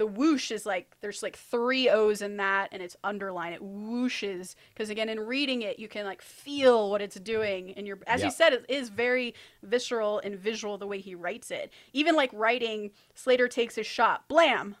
The 0.00 0.06
whoosh 0.06 0.50
is 0.50 0.64
like 0.64 0.96
there's 1.02 1.22
like 1.22 1.36
three 1.36 1.90
O's 1.90 2.22
in 2.22 2.38
that 2.38 2.70
and 2.72 2.82
it's 2.82 2.96
underlined. 3.04 3.54
It 3.54 3.60
whooshes 3.62 4.54
because 4.70 4.88
again 4.88 5.10
in 5.10 5.20
reading 5.20 5.60
it 5.60 5.78
you 5.78 5.88
can 5.88 6.06
like 6.06 6.22
feel 6.22 6.90
what 6.90 7.02
it's 7.02 7.16
doing 7.20 7.74
and 7.76 7.86
you're 7.86 7.98
as 8.06 8.20
Yeah. 8.22 8.28
you 8.28 8.32
said 8.32 8.54
it 8.54 8.64
is 8.66 8.88
very 8.88 9.34
visceral 9.62 10.18
and 10.24 10.36
visual 10.36 10.78
the 10.78 10.86
way 10.86 11.00
he 11.00 11.14
writes 11.14 11.50
it. 11.50 11.70
Even 11.92 12.16
like 12.16 12.30
writing 12.32 12.92
Slater 13.14 13.46
takes 13.46 13.74
his 13.74 13.86
shot, 13.86 14.26
blam, 14.26 14.74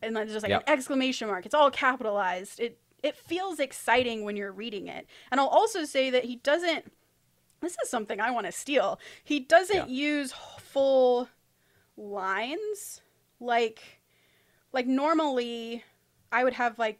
and 0.00 0.14
then 0.14 0.28
just 0.28 0.44
like 0.44 0.50
Yeah. 0.50 0.58
an 0.58 0.62
exclamation 0.68 1.26
mark. 1.26 1.44
It's 1.44 1.54
all 1.54 1.72
capitalized. 1.72 2.60
It 2.60 2.78
it 3.02 3.16
feels 3.16 3.58
exciting 3.58 4.24
when 4.24 4.36
you're 4.36 4.52
reading 4.52 4.86
it. 4.86 5.08
And 5.32 5.40
I'll 5.40 5.48
also 5.48 5.84
say 5.84 6.10
that 6.10 6.26
he 6.26 6.36
doesn't. 6.36 6.92
This 7.60 7.76
is 7.82 7.90
something 7.90 8.20
I 8.20 8.30
want 8.30 8.46
to 8.46 8.52
steal. 8.52 9.00
He 9.24 9.40
doesn't 9.40 9.88
Yeah. 9.88 10.12
use 10.20 10.32
full 10.60 11.28
lines 11.96 13.00
like 13.40 14.01
like 14.72 14.86
normally 14.86 15.84
I 16.30 16.44
would 16.44 16.54
have 16.54 16.78
like 16.78 16.98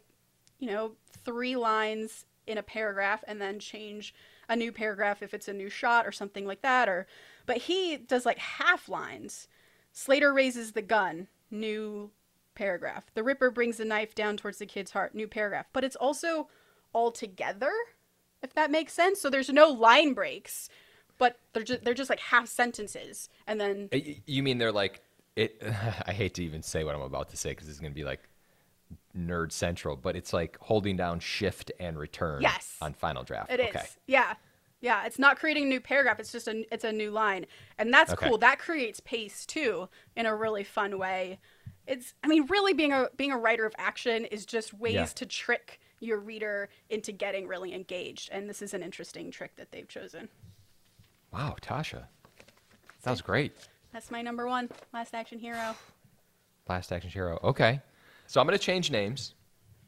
you 0.59 0.67
know 0.69 0.93
three 1.25 1.55
lines 1.55 2.25
in 2.45 2.57
a 2.57 2.63
paragraph 2.63 3.23
and 3.27 3.41
then 3.41 3.59
change 3.59 4.13
a 4.49 4.55
new 4.55 4.71
paragraph 4.71 5.21
if 5.21 5.33
it's 5.33 5.47
a 5.47 5.53
new 5.53 5.69
shot 5.69 6.05
or 6.05 6.11
something 6.11 6.45
like 6.45 6.61
that 6.61 6.89
or 6.89 7.07
but 7.45 7.57
he 7.57 7.97
does 7.97 8.25
like 8.25 8.37
half 8.37 8.87
lines. 8.87 9.47
Slater 9.91 10.33
raises 10.33 10.71
the 10.71 10.81
gun, 10.81 11.27
new 11.51 12.11
paragraph. 12.55 13.05
The 13.13 13.23
Ripper 13.23 13.51
brings 13.51 13.77
the 13.77 13.85
knife 13.85 14.15
down 14.15 14.37
towards 14.37 14.57
the 14.57 14.65
kid's 14.65 14.91
heart, 14.91 15.13
new 15.13 15.27
paragraph. 15.27 15.67
But 15.73 15.83
it's 15.83 15.95
also 15.95 16.47
all 16.93 17.11
together, 17.11 17.71
if 18.41 18.53
that 18.53 18.71
makes 18.71 18.93
sense. 18.93 19.19
So 19.19 19.29
there's 19.29 19.49
no 19.49 19.67
line 19.67 20.13
breaks, 20.13 20.69
but 21.17 21.37
they're 21.53 21.63
just 21.63 21.83
they're 21.83 21.93
just 21.93 22.09
like 22.09 22.19
half 22.19 22.47
sentences, 22.47 23.29
and 23.45 23.59
then 23.59 23.89
You 24.25 24.43
mean 24.43 24.57
they're 24.57 24.71
like 24.71 25.01
it? 25.35 25.61
I 26.07 26.11
hate 26.13 26.33
to 26.35 26.43
even 26.43 26.61
say 26.61 26.83
what 26.83 26.95
I'm 26.95 27.01
about 27.01 27.29
to 27.29 27.37
say 27.37 27.49
because 27.51 27.69
it's 27.69 27.79
going 27.79 27.91
to 27.91 27.95
be 27.95 28.03
like 28.03 28.29
nerd 29.17 29.51
central, 29.51 29.95
but 29.95 30.15
it's 30.15 30.33
like 30.33 30.57
holding 30.59 30.95
down 30.97 31.19
shift 31.19 31.71
and 31.79 31.97
return. 31.97 32.41
Yes. 32.41 32.75
On 32.81 32.93
final 32.93 33.23
draft. 33.23 33.51
It 33.51 33.59
is. 33.59 33.67
okay. 33.69 33.85
Yeah. 34.07 34.33
Yeah, 34.81 35.05
it's 35.05 35.17
not 35.17 35.39
creating 35.39 35.63
a 35.63 35.67
new 35.67 35.79
paragraph. 35.79 36.19
It's 36.19 36.33
just 36.33 36.49
a 36.49 36.65
it's 36.73 36.83
a 36.83 36.91
new 36.91 37.09
line, 37.09 37.45
and 37.77 37.93
that's 37.93 38.11
Okay. 38.11 38.27
cool. 38.27 38.37
That 38.37 38.59
creates 38.59 38.99
pace 38.99 39.45
too 39.45 39.87
in 40.17 40.25
a 40.25 40.35
really 40.35 40.65
fun 40.65 40.99
way. 40.99 41.39
It's 41.87 42.13
I 42.21 42.27
mean, 42.27 42.47
really 42.47 42.73
being 42.73 42.91
a 42.91 43.07
being 43.15 43.31
a 43.31 43.37
writer 43.37 43.65
of 43.65 43.73
action 43.77 44.25
is 44.25 44.45
just 44.45 44.73
ways 44.73 44.93
Yeah. 44.95 45.05
to 45.05 45.25
trick 45.25 45.79
your 46.01 46.19
reader 46.19 46.67
into 46.89 47.13
getting 47.13 47.47
really 47.47 47.73
engaged, 47.73 48.27
and 48.33 48.49
this 48.49 48.61
is 48.61 48.73
an 48.73 48.83
interesting 48.83 49.31
trick 49.31 49.55
that 49.55 49.71
they've 49.71 49.87
chosen. 49.87 50.27
Wow, 51.31 51.55
Tasha, 51.61 52.07
that 53.03 53.11
was 53.11 53.21
great. 53.21 53.53
That's 53.93 54.11
my 54.11 54.21
number 54.21 54.47
one 54.47 54.69
last 54.91 55.13
action 55.13 55.39
hero. 55.39 55.75
Last 56.67 56.91
Action 56.91 57.09
Hero. 57.09 57.39
Okay. 57.43 57.81
So 58.27 58.39
I'm 58.39 58.47
going 58.47 58.57
to 58.57 58.63
change 58.63 58.89
names. 58.89 59.35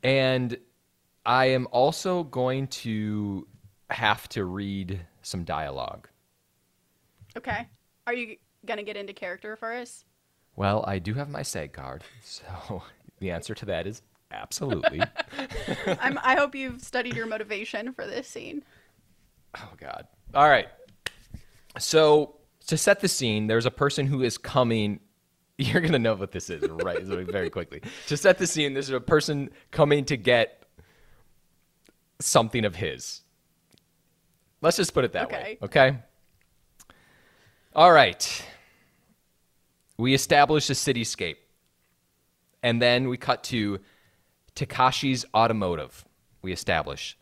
And 0.04 0.58
I 1.26 1.46
am 1.46 1.68
also 1.72 2.24
going 2.24 2.68
to 2.68 3.48
have 3.90 4.28
to 4.30 4.46
read 4.46 5.00
some 5.22 5.44
dialogue. 5.44 6.08
Okay, 7.38 7.68
are 8.08 8.14
you 8.14 8.38
gonna 8.66 8.84
get 8.84 8.96
into 8.96 9.14
character 9.14 9.56
for 9.56 9.74
us? 9.74 10.06
Well, 10.56 10.86
I 10.88 11.00
do 11.00 11.14
have 11.16 11.30
my 11.30 11.42
SAG 11.42 11.74
card. 11.74 12.04
So 12.24 12.84
the 13.20 13.32
answer 13.32 13.54
to 13.56 13.66
that 13.66 13.88
is 13.88 14.02
absolutely. 14.32 15.02
I'm, 16.00 16.18
I 16.24 16.36
hope 16.36 16.56
you've 16.56 16.82
studied 16.82 17.16
your 17.16 17.26
motivation 17.28 17.92
for 17.94 18.06
this 18.06 18.28
scene. 18.28 18.64
oh, 19.58 19.72
God. 19.78 20.08
All 20.34 20.48
right. 20.48 20.68
So 21.78 22.35
to 22.68 22.78
set 22.78 23.00
the 23.00 23.08
scene, 23.08 23.48
there's 23.48 23.66
a 23.66 23.72
person 23.72 24.08
who 24.08 24.24
is 24.24 24.38
coming. 24.38 25.00
You're 25.58 25.82
going 25.82 25.94
to 25.94 26.00
know 26.00 26.16
what 26.16 26.32
this 26.32 26.50
is, 26.50 26.68
right? 26.70 27.02
Very 27.04 27.50
quickly. 27.50 27.82
To 28.08 28.18
set 28.18 28.38
the 28.38 28.48
scene, 28.48 28.74
there's 28.74 28.90
a 28.90 29.00
person 29.00 29.50
coming 29.72 30.06
to 30.06 30.18
get 30.18 30.64
something 32.20 32.66
of 32.66 32.76
his. 32.76 33.22
Let's 34.62 34.78
just 34.78 34.94
put 34.94 35.06
it 35.06 35.14
that 35.14 35.32
way. 35.32 35.58
Okay. 35.62 35.98
All 37.76 37.92
right. 37.92 38.46
We 39.98 40.14
establish 40.14 40.70
a 40.70 40.74
cityscape. 40.74 41.38
And 42.64 42.82
then 42.82 43.10
we 43.10 43.18
cut 43.18 43.44
to 43.46 43.80
Takashi's 44.56 45.26
Automotive. 45.36 46.04
We 46.42 46.52
establish. 46.52 47.18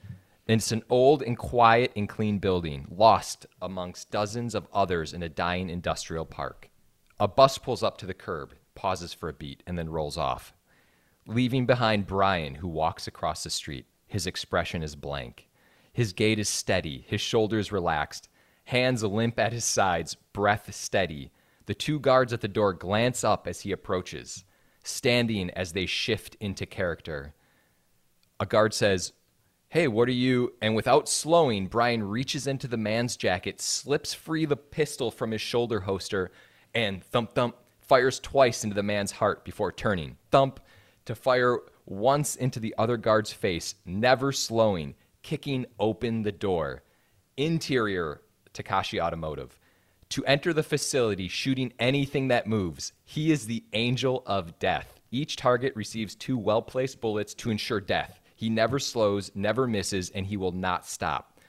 It's 0.46 0.74
an 0.74 0.84
old 0.90 1.24
and 1.24 1.38
quiet 1.38 1.94
and 1.96 2.10
clean 2.10 2.40
building, 2.40 2.86
lost 2.90 3.46
amongst 3.62 4.12
dozens 4.12 4.54
of 4.54 4.68
others 4.74 5.14
in 5.14 5.24
a 5.24 5.30
dying 5.30 5.70
industrial 5.70 6.26
park. 6.26 6.70
A 7.18 7.30
bus 7.30 7.58
pulls 7.58 7.82
up 7.82 7.98
to 8.00 8.06
the 8.06 8.14
curb, 8.14 8.54
pauses 8.76 9.14
for 9.14 9.30
a 9.30 9.34
beat, 9.34 9.64
and 9.66 9.78
then 9.78 9.90
rolls 9.90 10.18
off, 10.18 10.54
leaving 11.26 11.66
behind 11.66 12.08
Brian, 12.08 12.56
who 12.56 12.68
walks 12.68 13.08
across 13.08 13.44
the 13.44 13.50
street. 13.50 13.86
His 14.06 14.28
expression 14.28 14.84
is 14.84 14.98
blank. 14.98 15.48
His 15.94 16.12
gait 16.12 16.40
is 16.40 16.50
steady, 16.50 17.06
his 17.08 17.22
shoulders 17.22 17.72
relaxed, 17.72 18.28
hands 18.66 19.02
limp 19.02 19.40
at 19.40 19.54
his 19.54 19.64
sides, 19.64 20.16
breath 20.34 20.74
steady. 20.76 21.32
The 21.68 21.74
two 21.74 22.00
guards 22.00 22.34
at 22.34 22.42
the 22.42 22.50
door 22.50 22.74
glance 22.74 23.24
up 23.24 23.48
as 23.48 23.62
he 23.62 23.72
approaches, 23.72 24.44
standing 24.84 25.52
as 25.52 25.72
they 25.72 25.86
shift 25.86 26.36
into 26.42 26.66
character. 26.66 27.34
A 28.42 28.46
guard 28.46 28.74
says, 28.74 29.14
Hey, 29.74 29.88
what 29.88 30.08
are 30.08 30.12
you? 30.12 30.54
And 30.62 30.76
without 30.76 31.10
slowing, 31.10 31.66
Brian 31.66 32.04
reaches 32.04 32.46
into 32.46 32.68
the 32.68 32.78
man's 32.78 33.18
jacket, 33.18 33.60
slips 33.60 34.14
free 34.14 34.46
the 34.46 34.56
pistol 34.56 35.10
from 35.10 35.32
his 35.32 35.42
shoulder 35.42 35.80
holster, 35.80 36.32
and 36.76 37.04
thump 37.04 37.34
thump 37.34 37.56
fires 37.82 38.20
twice 38.20 38.64
into 38.64 38.76
the 38.76 38.84
man's 38.84 39.14
heart 39.14 39.44
before 39.44 39.72
turning. 39.72 40.18
Thump 40.30 40.60
to 41.06 41.16
fire 41.16 41.58
once 41.88 42.36
into 42.36 42.60
the 42.60 42.76
other 42.78 42.98
guard's 42.98 43.34
face, 43.34 43.74
never 43.84 44.32
slowing, 44.32 44.94
kicking 45.24 45.66
open 45.80 46.22
the 46.22 46.32
door. 46.32 46.84
Interior 47.36 48.22
Takashi 48.54 49.02
Automotive. 49.02 49.60
To 50.10 50.24
enter 50.26 50.54
the 50.54 50.62
facility, 50.62 51.28
shooting 51.28 51.74
anything 51.80 52.28
that 52.28 52.46
moves. 52.46 52.94
He 53.06 53.32
is 53.32 53.48
the 53.48 53.64
angel 53.74 54.22
of 54.28 54.60
death. 54.60 55.00
Each 55.10 55.36
target 55.36 55.76
receives 55.76 56.14
two 56.14 56.38
well 56.38 56.62
placed 56.62 57.02
bullets 57.02 57.34
to 57.34 57.50
ensure 57.50 57.82
death. 57.82 58.20
He 58.44 58.50
never 58.50 58.78
slows, 58.78 59.32
never 59.34 59.68
misses, 59.68 60.10
and 60.10 60.26
he 60.26 60.36
will 60.36 60.52
not 60.52 60.86
stop. 60.86 61.40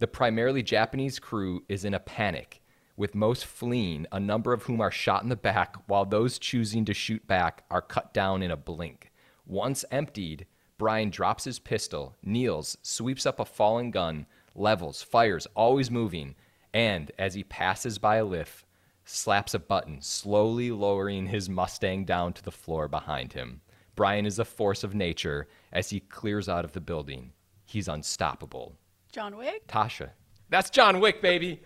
The 0.00 0.08
primarily 0.08 0.64
Japanese 0.64 1.20
crew 1.20 1.62
is 1.68 1.84
in 1.84 1.94
a 1.94 2.00
panic, 2.00 2.60
with 2.96 3.14
most 3.14 3.46
fleeing, 3.46 4.04
a 4.10 4.18
number 4.18 4.52
of 4.52 4.64
whom 4.64 4.80
are 4.80 4.90
shot 4.90 5.22
in 5.22 5.28
the 5.28 5.36
back, 5.36 5.76
while 5.86 6.04
those 6.04 6.40
choosing 6.40 6.84
to 6.86 6.92
shoot 6.92 7.24
back 7.28 7.62
are 7.70 7.80
cut 7.80 8.12
down 8.12 8.42
in 8.42 8.50
a 8.50 8.56
blink. 8.56 9.12
Once 9.46 9.84
emptied, 9.92 10.44
Brian 10.76 11.10
drops 11.10 11.44
his 11.44 11.60
pistol, 11.60 12.16
kneels, 12.20 12.76
sweeps 12.82 13.26
up 13.26 13.38
a 13.38 13.44
fallen 13.44 13.92
gun, 13.92 14.26
levels, 14.56 15.04
fires, 15.04 15.46
always 15.54 15.88
moving, 15.88 16.34
and 16.74 17.12
as 17.16 17.34
he 17.34 17.44
passes 17.44 17.96
by 17.98 18.16
a 18.16 18.24
lift, 18.24 18.64
slaps 19.04 19.54
a 19.54 19.60
button, 19.60 20.02
slowly 20.02 20.72
lowering 20.72 21.28
his 21.28 21.48
Mustang 21.48 22.04
down 22.04 22.32
to 22.32 22.42
the 22.42 22.50
floor 22.50 22.88
behind 22.88 23.34
him. 23.34 23.60
Brian 24.00 24.24
is 24.24 24.38
a 24.38 24.46
force 24.46 24.82
of 24.82 24.94
nature 24.94 25.46
as 25.74 25.90
he 25.90 26.00
clears 26.00 26.48
out 26.48 26.64
of 26.64 26.72
the 26.72 26.80
building. 26.80 27.32
He's 27.66 27.86
unstoppable. 27.86 28.78
John 29.12 29.36
Wick. 29.36 29.66
Tasha. 29.68 30.08
That's 30.48 30.70
John 30.70 31.00
Wick, 31.00 31.20
baby. 31.20 31.60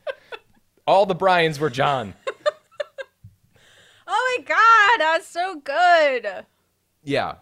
All 0.86 1.04
the 1.04 1.14
Bryans 1.14 1.60
were 1.60 1.68
John. 1.68 2.14
Oh 4.12 4.38
my 4.38 4.44
god, 4.44 5.04
that's 5.04 5.28
so 5.28 5.60
good. 5.62 6.46
Yeah. 7.04 7.34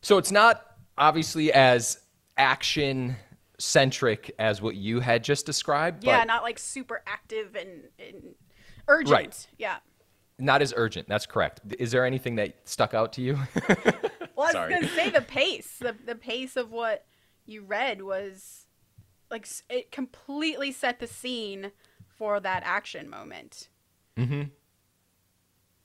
So 0.00 0.16
it's 0.16 0.32
not 0.32 0.64
obviously 0.96 1.52
as 1.52 2.00
action 2.38 3.14
centric 3.58 4.34
as 4.40 4.62
what 4.62 4.74
you 4.74 5.00
had 5.00 5.22
just 5.22 5.44
described, 5.44 6.02
Yeah, 6.02 6.24
not 6.24 6.42
like 6.42 6.58
super 6.58 7.02
active 7.06 7.54
and, 7.54 7.82
and 7.98 8.34
urgent. 8.88 9.12
Right. 9.12 9.46
Yeah. 9.58 9.76
Not 10.42 10.62
as 10.62 10.74
urgent. 10.76 11.08
That's 11.08 11.26
correct. 11.26 11.60
Is 11.78 11.92
there 11.92 12.04
anything 12.04 12.36
that 12.36 12.56
stuck 12.64 12.94
out 12.94 13.12
to 13.14 13.22
you? 13.22 13.38
Well, 14.34 14.56
I 14.56 14.66
was 14.66 14.74
gonna 14.74 14.88
say 14.88 15.10
the 15.10 15.20
pace. 15.20 15.76
The 15.78 15.94
the 16.06 16.14
pace 16.14 16.56
of 16.56 16.72
what 16.72 17.04
you 17.44 17.62
read 17.62 18.02
was 18.02 18.66
like 19.30 19.46
it 19.68 19.92
completely 19.92 20.72
set 20.72 21.00
the 21.00 21.06
scene 21.06 21.70
for 22.08 22.40
that 22.40 22.62
action 22.64 23.08
moment. 23.08 23.68
mm-hmm. 24.16 24.44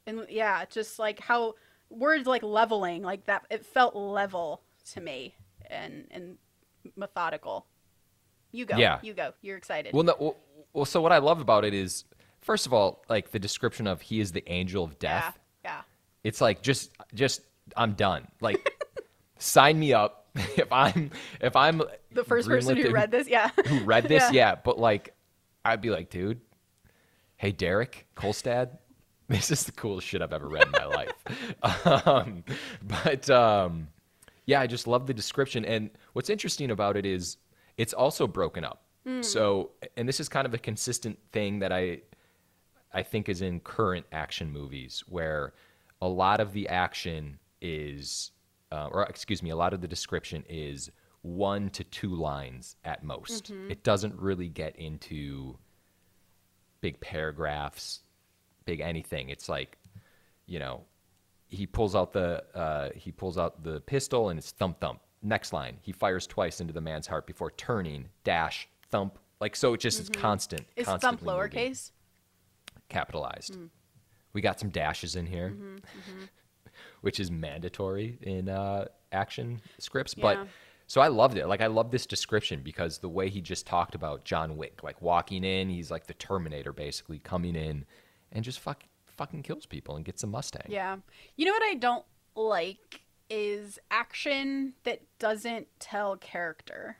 And 0.07 0.25
yeah, 0.29 0.63
just 0.65 0.97
like 0.97 1.19
how 1.19 1.55
words 1.89 2.25
like 2.25 2.41
leveling, 2.41 3.03
like 3.03 3.25
that. 3.25 3.45
It 3.49 3.65
felt 3.65 3.95
level 3.95 4.61
to 4.93 5.01
me 5.01 5.35
and 5.69 6.07
and 6.09 6.37
methodical. 6.95 7.67
You 8.51 8.65
go. 8.65 8.77
Yeah. 8.77 8.99
You 9.01 9.13
go. 9.13 9.33
You're 9.41 9.57
excited. 9.57 9.93
Well, 9.93 10.03
no, 10.03 10.15
well, 10.19 10.37
well, 10.73 10.85
so 10.85 11.01
what 11.01 11.11
I 11.11 11.17
love 11.17 11.41
about 11.41 11.65
it 11.65 11.73
is, 11.73 12.05
first 12.47 12.65
of 12.65 12.73
all, 12.73 13.03
like 13.09 13.31
the 13.31 13.39
description 13.39 13.85
of 13.87 14.01
he 14.01 14.19
is 14.21 14.31
the 14.31 14.43
angel 14.51 14.83
of 14.83 14.97
death. 14.97 15.37
Yeah. 15.63 15.71
Yeah. 15.71 15.81
It's 16.23 16.39
like 16.41 16.61
just, 16.61 16.91
just 17.13 17.41
I'm 17.75 17.91
done. 17.93 18.25
Like, 18.41 18.73
sign 19.37 19.77
me 19.77 19.93
up 19.93 20.25
if 20.35 20.71
I'm 20.71 21.11
if 21.41 21.55
I'm 21.55 21.81
The 22.11 22.23
first 22.23 22.47
person 22.47 22.77
who 22.77 22.89
read 22.91 23.11
this, 23.11 23.27
yeah. 23.27 23.49
who 23.67 23.83
read 23.83 24.05
this, 24.07 24.23
Yeah. 24.23 24.31
yeah. 24.51 24.55
But 24.55 24.79
like, 24.79 25.13
I'd 25.65 25.81
be 25.81 25.89
like, 25.89 26.09
dude, 26.09 26.39
hey 27.35 27.51
Derek 27.51 28.07
Kolstad, 28.15 28.77
this 29.27 29.51
is 29.51 29.65
the 29.65 29.73
coolest 29.73 30.07
shit 30.07 30.21
I've 30.21 30.31
ever 30.31 30.47
read 30.47 30.63
in 30.67 30.71
my 30.71 30.85
life. 31.65 32.07
Um, 32.07 32.45
but 33.03 33.29
um, 33.29 33.89
yeah, 34.45 34.61
I 34.61 34.67
just 34.67 34.87
love 34.87 35.05
the 35.05 35.13
description. 35.13 35.65
And 35.65 35.89
what's 36.13 36.29
interesting 36.29 36.71
about 36.71 36.95
it 36.95 37.05
is 37.05 37.37
it's 37.75 37.93
also 37.93 38.25
broken 38.25 38.63
up. 38.63 38.83
So, 39.21 39.71
and 39.95 40.05
this 40.07 40.19
is 40.19 40.27
kind 40.27 40.45
of 40.45 40.53
a 40.53 40.57
consistent 40.57 41.17
thing 41.31 41.59
that 41.59 41.71
I 41.71 42.01
I 42.93 43.03
think 43.03 43.29
is 43.29 43.41
in 43.41 43.59
current 43.59 44.05
action 44.11 44.51
movies 44.51 45.03
where 45.07 45.53
a 46.01 46.07
lot 46.07 46.39
of 46.39 46.53
the 46.53 46.67
action 46.69 47.39
is, 47.61 48.31
uh, 48.71 48.87
or 48.91 49.03
excuse 49.03 49.41
me, 49.43 49.49
a 49.49 49.55
lot 49.55 49.73
of 49.73 49.81
the 49.81 49.87
description 49.87 50.43
is 50.47 50.89
one 51.21 51.69
to 51.71 51.83
two 51.83 52.15
lines 52.15 52.75
at 52.85 53.03
most. 53.03 53.51
It 53.69 53.83
doesn't 53.83 54.15
really 54.15 54.47
get 54.49 54.75
into 54.77 55.57
big 56.81 56.99
paragraphs, 57.01 58.01
big 58.65 58.79
anything. 58.79 59.29
It's 59.29 59.49
like, 59.49 59.77
you 60.45 60.59
know, 60.59 60.83
he 61.49 61.65
pulls 61.65 61.95
out 61.95 62.13
the 62.13 62.43
uh, 62.55 62.89
he 62.95 63.11
pulls 63.11 63.37
out 63.37 63.63
the 63.63 63.81
pistol 63.81 64.29
and 64.29 64.37
it's 64.37 64.51
thump 64.51 64.79
thump. 64.79 65.01
Next 65.23 65.51
line, 65.51 65.77
he 65.81 65.91
fires 65.91 66.27
twice 66.27 66.61
into 66.61 66.73
the 66.73 66.81
man's 66.81 67.07
heart 67.07 67.25
before 67.25 67.51
turning. 67.51 68.07
Dash 68.23 68.69
thump. 68.89 69.17
Like 69.39 69.55
so, 69.55 69.73
it 69.73 69.79
just 69.79 69.99
it's 69.99 70.09
constant. 70.09 70.65
Is 70.75 70.87
thump 70.87 71.21
lowercase? 71.21 71.91
Capitalized. 72.89 73.55
Hmm. 73.55 73.65
We 74.33 74.41
got 74.41 74.59
some 74.59 74.69
dashes 74.69 75.15
in 75.15 75.25
here, 75.25 75.53
Mm-hmm, 75.55 75.77
which 77.01 77.19
is 77.19 77.31
mandatory 77.31 78.19
in 78.21 78.49
uh, 78.49 78.85
action 79.11 79.61
scripts. 79.79 80.13
Yeah. 80.15 80.21
But 80.21 80.47
so 80.87 81.01
I 81.01 81.07
loved 81.07 81.37
it. 81.37 81.47
Like 81.47 81.61
I 81.61 81.67
love 81.67 81.91
this 81.91 82.05
description 82.05 82.61
because 82.63 82.99
the 82.99 83.09
way 83.09 83.29
he 83.29 83.41
just 83.41 83.65
talked 83.65 83.95
about 83.95 84.23
John 84.25 84.55
Wick, 84.57 84.83
like 84.83 85.01
walking 85.01 85.43
in, 85.43 85.69
he's 85.69 85.91
like 85.91 86.07
the 86.07 86.13
Terminator, 86.13 86.71
basically 86.71 87.19
coming 87.19 87.55
in 87.55 87.85
and 88.31 88.43
just 88.43 88.59
fuck, 88.59 88.83
fucking 89.05 89.43
kills 89.43 89.65
people 89.65 89.95
and 89.95 90.05
gets 90.05 90.23
a 90.23 90.27
Mustang. 90.27 90.67
Yeah. 90.69 90.97
You 91.35 91.45
know 91.45 91.51
what 91.51 91.63
I 91.63 91.73
don't 91.75 92.05
like 92.35 93.01
is 93.29 93.79
action 93.91 94.73
that 94.83 95.01
doesn't 95.19 95.67
tell 95.79 96.15
character. 96.15 96.97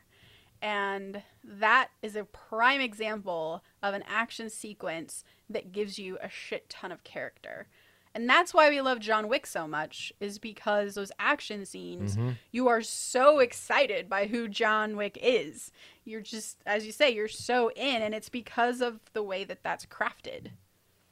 And 0.60 1.22
that 1.44 1.88
is 2.02 2.16
a 2.16 2.24
prime 2.24 2.80
example 2.80 3.62
of 3.82 3.94
an 3.94 4.04
action 4.08 4.50
sequence 4.50 5.24
that 5.48 5.72
gives 5.72 5.98
you 5.98 6.18
a 6.20 6.28
shit 6.28 6.68
ton 6.68 6.92
of 6.92 7.04
character. 7.04 7.68
And 8.14 8.28
that's 8.28 8.52
why 8.52 8.68
we 8.70 8.80
love 8.80 8.98
John 8.98 9.28
Wick 9.28 9.46
so 9.46 9.68
much, 9.68 10.12
is 10.18 10.38
because 10.38 10.94
those 10.94 11.12
action 11.18 11.64
scenes, 11.64 12.16
mm-hmm. 12.16 12.30
you 12.50 12.66
are 12.66 12.82
so 12.82 13.38
excited 13.38 14.08
by 14.08 14.26
who 14.26 14.48
John 14.48 14.96
Wick 14.96 15.18
is. 15.22 15.70
You're 16.04 16.22
just, 16.22 16.56
as 16.66 16.86
you 16.86 16.92
say, 16.92 17.10
you're 17.10 17.28
so 17.28 17.70
in, 17.76 18.02
and 18.02 18.14
it's 18.14 18.28
because 18.28 18.80
of 18.80 18.98
the 19.12 19.22
way 19.22 19.44
that 19.44 19.62
that's 19.62 19.86
crafted. 19.86 20.48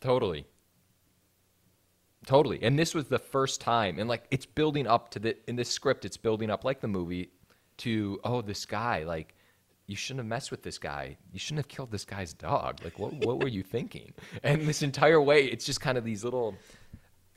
Totally. 0.01 0.47
Totally. 2.27 2.61
And 2.61 2.77
this 2.77 2.93
was 2.93 3.05
the 3.07 3.21
first 3.21 3.61
time 3.61 4.01
and 4.01 4.09
like 4.09 4.25
it's 4.33 4.47
building 4.47 4.89
up 4.89 5.11
to 5.11 5.21
the 5.21 5.37
in 5.49 5.55
this 5.55 5.71
script 5.71 6.05
it's 6.05 6.17
building 6.17 6.51
up 6.51 6.65
like 6.65 6.81
the 6.81 6.89
movie 6.89 7.31
to 7.79 8.19
oh 8.25 8.43
this 8.43 8.67
guy 8.67 9.05
like 9.05 9.36
you 9.87 9.97
shouldn't 9.97 10.21
have 10.21 10.27
messed 10.27 10.51
with 10.51 10.63
this 10.63 10.79
guy. 10.79 11.17
You 11.33 11.39
shouldn't 11.39 11.59
have 11.59 11.69
killed 11.69 11.91
this 11.91 12.05
guy's 12.05 12.33
dog. 12.33 12.81
Like 12.83 12.99
what 12.99 13.13
what 13.25 13.41
were 13.41 13.49
you 13.49 13.63
thinking? 13.63 14.13
And 14.43 14.67
this 14.67 14.83
entire 14.83 15.21
way 15.21 15.47
it's 15.47 15.65
just 15.65 15.81
kind 15.81 15.97
of 15.99 16.05
these 16.05 16.25
little 16.25 16.57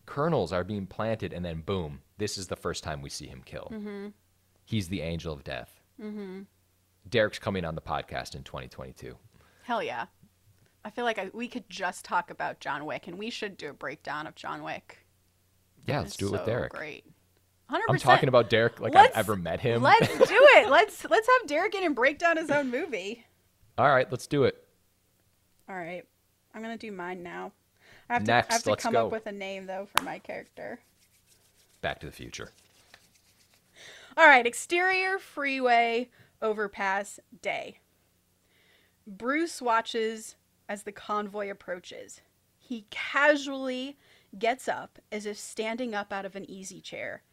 kernels 0.05 0.51
are 0.51 0.63
being 0.63 0.87
planted 0.87 1.33
and 1.33 1.45
then 1.45 1.61
boom, 1.61 2.01
this 2.17 2.37
is 2.37 2.47
the 2.47 2.55
first 2.55 2.83
time 2.83 3.01
we 3.01 3.09
see 3.09 3.27
him 3.27 3.41
kill. 3.45 3.69
Mm-hmm. 3.71 4.07
He's 4.65 4.87
the 4.87 5.01
angel 5.01 5.33
of 5.33 5.43
death. 5.43 5.81
Mm-hmm. 6.01 6.41
Derek's 7.07 7.39
coming 7.39 7.65
on 7.65 7.75
the 7.75 7.81
podcast 7.81 8.35
in 8.35 8.43
2022. 8.43 9.15
Hell 9.63 9.81
yeah. 9.81 10.05
I 10.85 10.89
feel 10.89 11.05
like 11.05 11.19
I, 11.19 11.29
we 11.33 11.47
could 11.47 11.69
just 11.69 12.05
talk 12.05 12.31
about 12.31 12.59
John 12.59 12.85
Wick, 12.85 13.07
and 13.07 13.17
we 13.17 13.29
should 13.29 13.57
do 13.57 13.69
a 13.69 13.73
breakdown 13.73 14.27
of 14.27 14.35
John 14.35 14.63
Wick. 14.63 15.05
Yeah, 15.85 15.99
let's 15.99 16.11
It's 16.11 16.17
do 16.17 16.27
it 16.27 16.31
with 16.31 16.45
Derek. 16.45 16.71
Great. 16.71 17.05
100%. 17.71 17.79
I'm 17.89 17.97
talking 17.99 18.29
about 18.29 18.49
Derek 18.49 18.79
like 18.79 18.93
Let's- 18.93 19.15
I've 19.15 19.19
ever 19.19 19.35
met 19.35 19.59
him. 19.59 19.81
Let's 19.81 20.07
do 20.07 20.15
it. 20.29 20.69
Let's 20.69 21.05
let's 21.09 21.27
have 21.39 21.47
Derek 21.47 21.75
in 21.75 21.83
and 21.83 21.95
break 21.95 22.17
down 22.17 22.37
his 22.37 22.49
own 22.49 22.69
movie. 22.71 23.25
All 23.77 23.87
right, 23.89 24.09
let's 24.11 24.27
do 24.27 24.43
it. 24.43 24.63
All 25.69 25.75
right. 25.75 26.03
I'm 26.53 26.61
gonna 26.61 26.77
do 26.77 26.91
mine 26.91 27.21
now. 27.21 27.51
I 28.09 28.13
have 28.13 28.23
to, 28.23 28.33
I 28.33 28.45
have 28.49 28.63
to 28.63 28.75
come 28.75 28.93
go. 28.93 29.05
up 29.05 29.11
with 29.11 29.27
a 29.27 29.31
name 29.31 29.67
though 29.67 29.87
for 29.95 30.03
my 30.03 30.17
character. 30.19 30.79
Back 31.81 31.99
to 31.99 32.07
the 32.07 32.11
Future. 32.11 32.49
All 34.17 34.25
right, 34.27 34.45
exterior 34.47 35.19
freeway 35.19 36.09
overpass 36.41 37.19
day. 37.41 37.77
Bruce 39.07 39.61
watches 39.61 40.35
as 40.67 40.83
the 40.83 40.91
convoy 40.91 41.49
approaches. 41.49 42.21
He 42.57 42.85
casually 42.89 43.97
gets 44.37 44.67
up 44.67 44.99
as 45.11 45.25
if 45.25 45.37
standing 45.37 45.95
up 45.95 46.11
out 46.11 46.25
of 46.25 46.35
an 46.35 46.49
easy 46.49 46.81
chair 46.81 47.23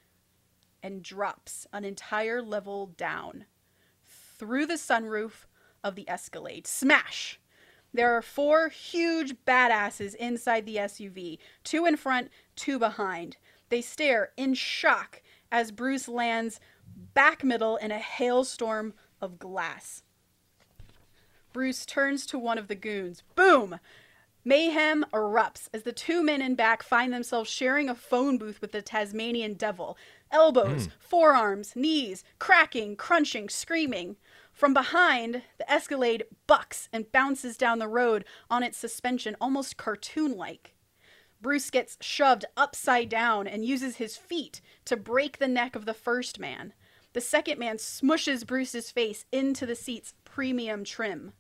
and 0.87 1.03
drops 1.03 1.67
an 1.73 1.85
entire 1.85 2.41
level 2.41 2.87
down 2.97 3.45
through 4.39 4.65
the 4.67 4.75
sunroof 4.75 5.47
of 5.83 5.97
the 5.97 6.09
Escalade. 6.09 6.65
Smash! 6.65 7.41
There 7.93 8.17
are 8.17 8.23
four 8.23 8.69
huge 8.69 9.35
badasses 9.45 10.15
inside 10.15 10.65
the 10.65 10.77
SUV, 10.77 11.39
two 11.65 11.87
in 11.87 11.97
front, 11.97 12.31
two 12.55 12.79
behind. 12.79 13.37
They 13.69 13.81
stare 13.81 14.31
in 14.37 14.55
shock 14.55 15.23
as 15.51 15.73
Bruce 15.73 16.07
lands 16.07 16.61
back 17.15 17.43
middle 17.43 17.77
in 17.79 17.91
a 17.91 17.99
hailstorm 17.99 18.95
of 19.21 19.41
glass. 19.41 20.05
Bruce 21.53 21.85
turns 21.85 22.27
to 22.27 22.39
one 22.39 22.59
of 22.59 22.69
the 22.69 22.77
goons. 22.77 23.25
Boom! 23.35 23.81
Mayhem 24.47 25.05
erupts 25.13 25.69
as 25.75 25.83
the 25.83 25.91
two 25.91 26.23
men 26.23 26.41
in 26.41 26.55
back 26.55 26.85
find 26.85 27.13
themselves 27.13 27.51
sharing 27.51 27.89
a 27.89 27.97
phone 27.97 28.39
booth 28.39 28.61
with 28.61 28.71
the 28.71 28.81
Tasmanian 28.81 29.55
devil. 29.55 29.99
Elbows, 30.31 30.87
hmm. 30.87 30.93
forearms, 30.99 31.77
knees, 31.77 32.25
cracking, 32.39 32.97
crunching, 32.97 33.49
screaming. 33.49 34.17
From 34.53 34.73
behind, 34.73 35.43
the 35.59 35.71
Escalade 35.71 36.25
bucks 36.47 36.89
and 36.93 37.13
bounces 37.13 37.57
down 37.57 37.79
the 37.79 37.89
road 37.89 38.25
on 38.51 38.63
its 38.63 38.79
suspension, 38.79 39.37
almost 39.41 39.77
cartoon 39.77 40.37
like. 40.37 40.75
Bruce 41.41 41.71
gets 41.71 41.99
shoved 42.01 42.45
upside 42.57 43.09
down 43.09 43.47
and 43.47 43.65
uses 43.65 43.97
his 43.97 44.17
feet 44.17 44.61
to 44.87 44.97
break 44.97 45.39
the 45.39 45.49
neck 45.49 45.77
of 45.77 45.85
the 45.85 45.95
first 45.95 46.41
man. 46.41 46.73
The 47.13 47.21
second 47.21 47.59
man 47.59 47.77
smushes 47.77 48.47
Bruce's 48.47 48.91
face 48.91 49.27
into 49.31 49.67
the 49.67 49.75
seat's 49.75 50.15
premium 50.25 50.85
trim. 50.85 51.33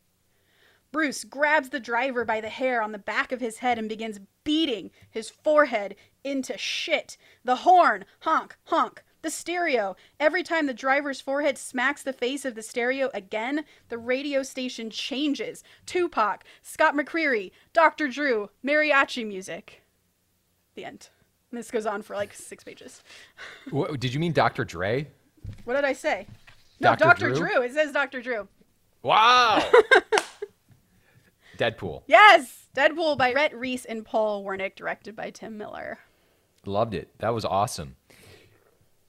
Bruce 0.92 1.24
grabs 1.24 1.70
the 1.70 1.80
driver 1.80 2.24
by 2.24 2.40
the 2.40 2.48
hair 2.48 2.80
on 2.80 2.92
the 2.92 2.98
back 2.98 3.32
of 3.32 3.40
his 3.40 3.58
head 3.58 3.78
and 3.78 3.88
begins 3.88 4.20
beating 4.44 4.90
his 5.10 5.28
forehead 5.28 5.96
into 6.26 6.58
shit. 6.58 7.16
The 7.44 7.56
horn, 7.56 8.04
honk, 8.20 8.56
honk. 8.64 9.04
The 9.22 9.30
stereo. 9.30 9.96
Every 10.20 10.42
time 10.42 10.66
the 10.66 10.74
driver's 10.74 11.20
forehead 11.20 11.56
smacks 11.56 12.02
the 12.02 12.12
face 12.12 12.44
of 12.44 12.54
the 12.54 12.62
stereo 12.62 13.10
again, 13.14 13.64
the 13.88 13.98
radio 13.98 14.42
station 14.42 14.90
changes. 14.90 15.64
Tupac, 15.86 16.44
Scott 16.62 16.94
McCreery, 16.94 17.52
Dr. 17.72 18.08
Drew, 18.08 18.50
mariachi 18.64 19.26
music. 19.26 19.82
The 20.74 20.84
end. 20.84 21.08
And 21.50 21.58
this 21.58 21.70
goes 21.70 21.86
on 21.86 22.02
for 22.02 22.14
like 22.14 22.34
six 22.34 22.62
pages. 22.62 23.02
What, 23.70 23.98
did 23.98 24.12
you 24.12 24.20
mean 24.20 24.32
Dr. 24.32 24.64
Dre? 24.64 25.08
What 25.64 25.74
did 25.74 25.84
I 25.84 25.92
say? 25.92 26.26
No, 26.80 26.94
Dr. 26.94 27.04
Dr. 27.04 27.34
Drew? 27.34 27.48
Drew. 27.48 27.62
It 27.62 27.72
says 27.72 27.92
Dr. 27.92 28.20
Drew. 28.20 28.48
Wow. 29.02 29.64
Deadpool. 31.56 32.02
Yes! 32.06 32.66
Deadpool 32.76 33.16
by 33.16 33.32
Rhett 33.32 33.56
Reese 33.56 33.86
and 33.86 34.04
Paul 34.04 34.44
Wernick, 34.44 34.74
directed 34.74 35.16
by 35.16 35.30
Tim 35.30 35.56
Miller. 35.56 35.98
Loved 36.66 36.94
it. 36.94 37.10
That 37.18 37.34
was 37.34 37.44
awesome. 37.44 37.96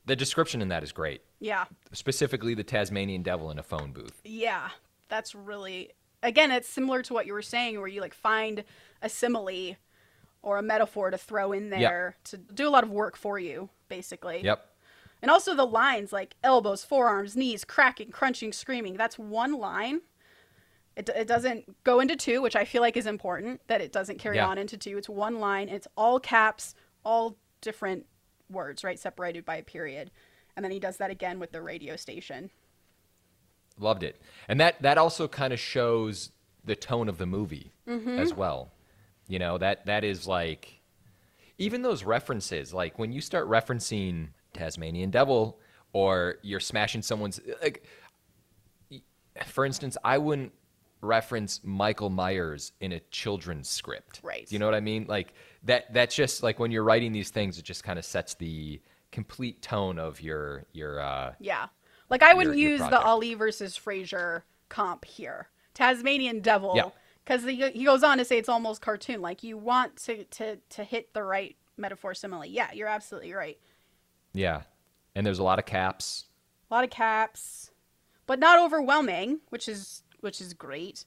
The 0.06 0.15
description 0.15 0.62
in 0.62 0.70
that 0.70 0.84
is 0.84 0.91
great. 0.91 1.22
Yeah. 1.39 1.65
Specifically, 1.91 2.54
the 2.54 2.63
Tasmanian 2.63 3.24
devil 3.24 3.52
in 3.52 3.60
a 3.60 3.63
phone 3.63 3.91
booth. 3.91 4.22
Yeah. 4.24 4.70
That's 5.10 5.36
really 5.36 5.91
again, 6.24 6.52
it's 6.52 6.67
similar 6.67 7.02
to 7.04 7.13
what 7.13 7.26
you 7.26 7.34
were 7.34 7.41
saying 7.41 7.78
where 7.80 7.88
you 7.88 8.02
like 8.02 8.13
find 8.13 8.63
a 9.02 9.10
simile 9.10 9.76
or 10.41 10.58
a 10.58 10.63
metaphor 10.63 11.12
to 11.12 11.17
throw 11.17 11.52
in 11.52 11.70
there 11.70 12.15
to 12.26 12.38
do 12.38 12.67
a 12.67 12.72
lot 12.72 12.84
of 12.84 12.89
work 12.89 13.15
for 13.17 13.38
you, 13.38 13.70
basically. 13.89 14.41
Yep. 14.43 14.65
And 15.22 15.32
also 15.32 15.56
the 15.56 15.65
lines 15.65 16.13
like 16.13 16.36
elbows, 16.43 16.84
forearms, 16.84 17.36
knees, 17.36 17.63
cracking, 17.65 18.12
crunching, 18.12 18.52
screaming. 18.54 18.96
That's 18.98 19.17
one 19.20 19.54
line. 19.54 20.02
It, 20.96 21.10
it 21.15 21.28
doesn't 21.28 21.84
go 21.84 22.00
into 22.00 22.15
two, 22.15 22.41
which 22.41 22.56
I 22.56 22.65
feel 22.65 22.82
like 22.82 22.98
is 22.98 23.06
important 23.06 23.62
that 23.67 23.82
it 23.82 23.91
doesn't 23.91 24.20
carry 24.20 24.38
Yeah. 24.38 24.48
on 24.48 24.58
into 24.58 24.78
two. 24.78 24.98
It's 24.98 25.10
one 25.10 25.39
line. 25.39 25.70
It's 25.70 25.88
all 25.96 26.20
caps, 26.20 26.74
all 27.04 27.38
different 27.62 28.06
words, 28.50 28.84
right? 28.84 29.00
Separated 29.00 29.46
by 29.46 29.58
a 29.58 29.63
period. 29.63 30.12
And 30.56 30.63
then 30.63 30.72
he 30.72 30.80
does 30.80 30.98
that 30.98 31.12
again 31.12 31.39
with 31.39 31.52
the 31.52 31.62
radio 31.62 31.96
station. 31.96 32.50
Loved 33.80 34.04
it. 34.04 34.20
And 34.48 34.60
that 34.60 34.82
that 34.82 34.98
also 34.98 35.28
kind 35.28 35.54
of 35.54 35.60
shows 35.60 36.32
the 36.63 36.76
tone 36.76 37.08
of 37.10 37.17
the 37.17 37.26
movie 37.26 37.72
Mm-hmm. 37.88 38.20
as 38.20 38.34
well. 38.34 38.72
You 39.28 39.39
know, 39.39 39.58
that 39.58 39.86
that 39.86 40.04
is 40.04 40.28
like 40.28 40.82
even 41.58 41.82
those 41.82 42.04
references, 42.04 42.74
like 42.74 42.98
when 43.00 43.12
you 43.12 43.22
start 43.22 43.48
referencing 43.48 44.30
Tasmanian 44.54 45.10
devil 45.12 45.60
or 45.93 46.38
you're 46.41 46.60
smashing 46.60 47.02
someone's 47.02 47.39
like 47.62 47.84
for 49.46 49.65
instance, 49.65 49.98
I 50.04 50.17
wouldn't 50.17 50.52
reference 51.02 51.62
Michael 51.63 52.10
Myers 52.10 52.72
in 52.82 52.91
a 52.91 53.00
children's 53.12 53.70
script. 53.70 54.20
Right. 54.24 54.52
You 54.52 54.58
know 54.60 54.65
what 54.65 54.74
I 54.76 54.80
mean? 54.80 55.06
Like 55.08 55.34
that 55.63 55.93
that's 55.93 56.15
just 56.15 56.43
like 56.43 56.60
when 56.60 56.72
you're 56.72 56.84
writing 56.84 57.12
these 57.12 57.30
things 57.30 57.58
it 57.58 57.63
just 57.63 57.84
kind 57.84 57.98
of 58.00 58.06
sets 58.06 58.34
the 58.36 58.80
complete 59.12 59.62
tone 59.62 59.98
of 60.00 60.22
your 60.22 60.65
your 60.74 61.00
uh 61.00 61.34
Yeah. 61.39 61.67
Like 62.10 62.24
I 62.24 62.34
wouldn't 62.34 62.58
your 62.58 62.72
use 62.72 62.80
the 62.80 62.88
project. 62.88 63.06
Ali 63.08 63.34
versus 63.34 63.76
Frazier 63.76 64.46
comp 64.70 65.06
here. 65.06 65.50
Tasmanian 65.74 66.39
Devil. 66.41 66.74
Yeah. 66.76 66.89
Because 67.24 67.43
he, 67.43 67.70
he 67.72 67.84
goes 67.84 68.04
on 68.04 68.17
to 68.20 68.26
say 68.26 68.38
it's 68.38 68.48
almost 68.50 68.82
cartoon. 68.82 69.22
Like 69.22 69.43
you 69.43 69.58
want 69.58 69.98
to, 70.06 70.24
to, 70.24 70.58
to 70.70 70.84
hit 70.84 71.13
the 71.13 71.24
right 71.24 71.56
metaphor 71.76 72.13
simile. 72.13 72.46
Yeah, 72.46 72.72
you're 72.74 72.88
absolutely 72.88 73.34
right. 73.34 73.58
yeah. 74.34 74.62
And 75.15 75.26
there's 75.26 75.39
a 75.39 75.43
lot 75.43 75.60
of 75.60 75.65
caps. 75.65 76.26
A 76.70 76.74
lot 76.74 76.84
of 76.84 76.89
caps, 76.89 77.72
but 78.28 78.39
not 78.39 78.60
overwhelming, 78.60 79.39
which 79.50 79.67
is 79.67 80.04
which 80.20 80.39
is 80.41 80.54
great. 80.54 81.06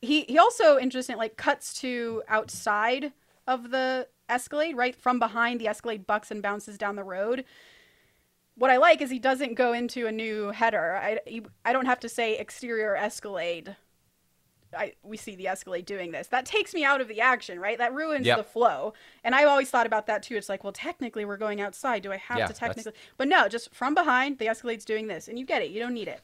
He 0.00 0.22
he 0.22 0.38
also 0.38 0.78
interesting 0.78 1.16
like 1.16 1.36
cuts 1.36 1.74
to 1.80 2.22
outside 2.28 3.12
of 3.50 3.70
the 3.70 4.06
Escalade, 4.28 4.76
right 4.76 4.94
from 4.94 5.18
behind 5.18 5.60
the 5.60 5.66
Escalade 5.68 6.06
bucks 6.06 6.30
and 6.30 6.40
bounces 6.40 6.78
down 6.78 6.94
the 6.96 7.02
road. 7.04 7.44
What 8.54 8.70
I 8.70 8.76
like 8.76 9.00
is 9.00 9.10
he 9.10 9.18
doesn't 9.18 9.54
go 9.54 9.72
into 9.72 10.06
a 10.06 10.12
new 10.12 10.50
header. 10.50 10.94
I 10.96 11.18
he, 11.26 11.42
I 11.64 11.72
don't 11.72 11.86
have 11.86 12.00
to 12.00 12.08
say 12.08 12.38
exterior 12.38 12.94
Escalade. 12.96 13.74
I, 14.76 14.92
we 15.02 15.16
see 15.16 15.34
the 15.34 15.48
Escalade 15.48 15.84
doing 15.84 16.12
this. 16.12 16.28
That 16.28 16.46
takes 16.46 16.72
me 16.74 16.84
out 16.84 17.00
of 17.00 17.08
the 17.08 17.20
action, 17.20 17.58
right? 17.58 17.76
That 17.76 17.92
ruins 17.92 18.24
Yep. 18.24 18.36
the 18.38 18.44
flow. 18.44 18.92
And 19.24 19.34
I've 19.34 19.48
always 19.48 19.68
thought 19.68 19.86
about 19.86 20.06
that 20.06 20.22
too. 20.22 20.36
It's 20.36 20.48
like, 20.48 20.62
well, 20.62 20.72
technically 20.72 21.24
we're 21.24 21.38
going 21.38 21.60
outside. 21.60 22.04
Do 22.04 22.12
I 22.12 22.18
have 22.18 22.38
Yeah, 22.38 22.46
to 22.46 22.52
that's- 22.52 22.58
technically? 22.76 22.92
But 23.16 23.26
no, 23.26 23.48
just 23.48 23.74
from 23.74 23.94
behind, 23.94 24.38
the 24.38 24.46
Escalade's 24.46 24.84
doing 24.84 25.08
this, 25.08 25.26
and 25.26 25.36
you 25.40 25.44
get 25.44 25.60
it. 25.62 25.70
You 25.70 25.80
don't 25.80 25.94
need 25.94 26.06
it. 26.06 26.20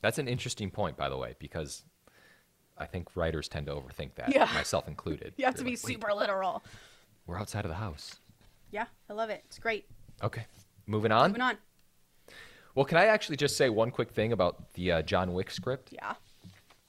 That's 0.00 0.18
an 0.18 0.26
interesting 0.26 0.70
point 0.72 0.96
by 0.96 1.08
the 1.08 1.16
way 1.16 1.36
because 1.38 1.84
I 2.78 2.86
think 2.86 3.14
writers 3.16 3.48
tend 3.48 3.66
to 3.66 3.72
overthink 3.72 4.14
that, 4.16 4.32
Yeah. 4.34 4.44
myself 4.54 4.86
included. 4.88 5.34
You 5.38 5.44
have 5.46 5.54
They're 5.54 5.60
to 5.60 5.64
be 5.64 5.70
like, 5.72 5.78
super 5.78 6.12
literal. 6.14 6.62
We're 7.26 7.38
outside 7.38 7.64
of 7.64 7.70
the 7.70 7.76
house. 7.76 8.16
Yeah, 8.70 8.86
I 9.08 9.12
love 9.14 9.30
it. 9.30 9.42
It's 9.46 9.58
great. 9.58 9.86
Okay. 10.22 10.46
Moving 10.86 11.12
on. 11.12 11.30
Moving 11.30 11.42
on. 11.42 11.56
Well, 12.74 12.84
can 12.84 12.98
I 12.98 13.06
actually 13.06 13.36
just 13.36 13.56
say 13.56 13.70
one 13.70 13.90
quick 13.90 14.10
thing 14.10 14.32
about 14.32 14.72
the 14.74 14.92
uh, 14.92 15.02
John 15.02 15.32
Wick 15.32 15.50
script? 15.50 15.90
Yeah. 15.92 16.14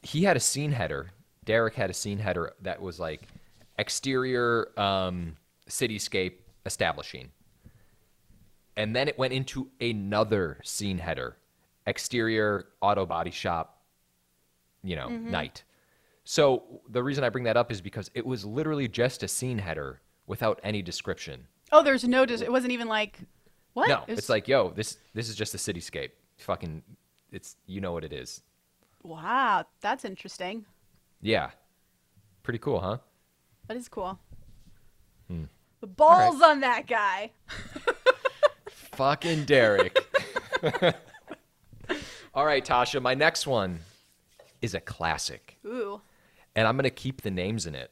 he 0.02 0.24
had 0.24 0.36
a 0.38 0.40
scene 0.40 0.72
header. 0.74 1.12
Derek 1.46 1.76
had 1.76 1.90
a 1.90 1.94
scene 1.94 2.20
header 2.20 2.54
that 2.62 2.82
was 2.82 3.00
like 3.00 3.22
exterior 3.80 4.70
um, 4.78 5.38
cityscape 5.70 6.34
establishing. 6.66 7.32
And 8.76 8.96
then 8.96 9.08
it 9.08 9.18
went 9.18 9.34
into 9.34 9.70
another 9.82 10.60
scene 10.64 10.98
header, 11.00 11.38
exterior 11.88 12.68
auto 12.82 13.06
body 13.06 13.32
shop, 13.32 13.82
you 14.84 14.96
know, 14.96 15.08
night. 15.10 15.64
So 16.30 16.82
the 16.90 17.02
reason 17.02 17.24
I 17.24 17.30
bring 17.30 17.46
that 17.46 17.56
up 17.56 17.72
is 17.72 17.80
because 17.80 18.12
it 18.14 18.26
was 18.26 18.44
literally 18.44 18.90
just 18.90 19.24
a 19.24 19.30
scene 19.30 19.58
header 19.58 20.02
without 20.26 20.60
any 20.62 20.82
description. 20.82 21.48
Oh, 21.72 21.82
there's 21.82 22.04
no. 22.04 22.26
Dis- 22.26 22.42
it 22.42 22.52
wasn't 22.52 22.74
even 22.74 22.90
like. 22.90 23.18
What? 23.72 23.88
No, 23.88 24.02
It 24.02 24.10
was- 24.10 24.20
it's 24.20 24.28
like, 24.30 24.46
yo, 24.46 24.72
this 24.72 24.98
this 25.14 25.30
is 25.30 25.36
just 25.38 25.56
a 25.56 25.58
cityscape. 25.58 26.10
Fucking, 26.40 26.84
it's 27.32 27.56
you 27.66 27.80
know 27.80 27.94
what 27.94 28.04
it 28.04 28.12
is. 28.12 28.42
Wow, 29.04 29.64
that's 29.80 30.04
interesting. 30.04 30.66
Yeah, 31.22 31.52
pretty 32.44 32.60
cool, 32.60 32.82
huh? 32.82 32.98
That 33.70 33.78
is 33.78 33.88
cool. 33.88 34.20
Hmm. 35.30 35.46
The 35.80 35.88
balls 35.88 36.42
on 36.42 36.60
that 36.60 36.88
guy. 36.88 37.32
Fucking 38.70 39.46
Derek. 39.46 39.98
All 42.34 42.46
right, 42.46 42.66
Tasha, 42.66 43.02
my 43.02 43.14
next 43.14 43.48
one 43.48 43.80
is 44.62 44.74
a 44.74 44.82
classic. 44.82 45.58
Ooh. 45.66 46.02
And 46.58 46.68
I'm 46.68 46.76
going 46.76 46.84
to 46.84 46.90
keep 46.90 47.22
the 47.22 47.32
names 47.32 47.66
in 47.66 47.76
it. 47.76 47.92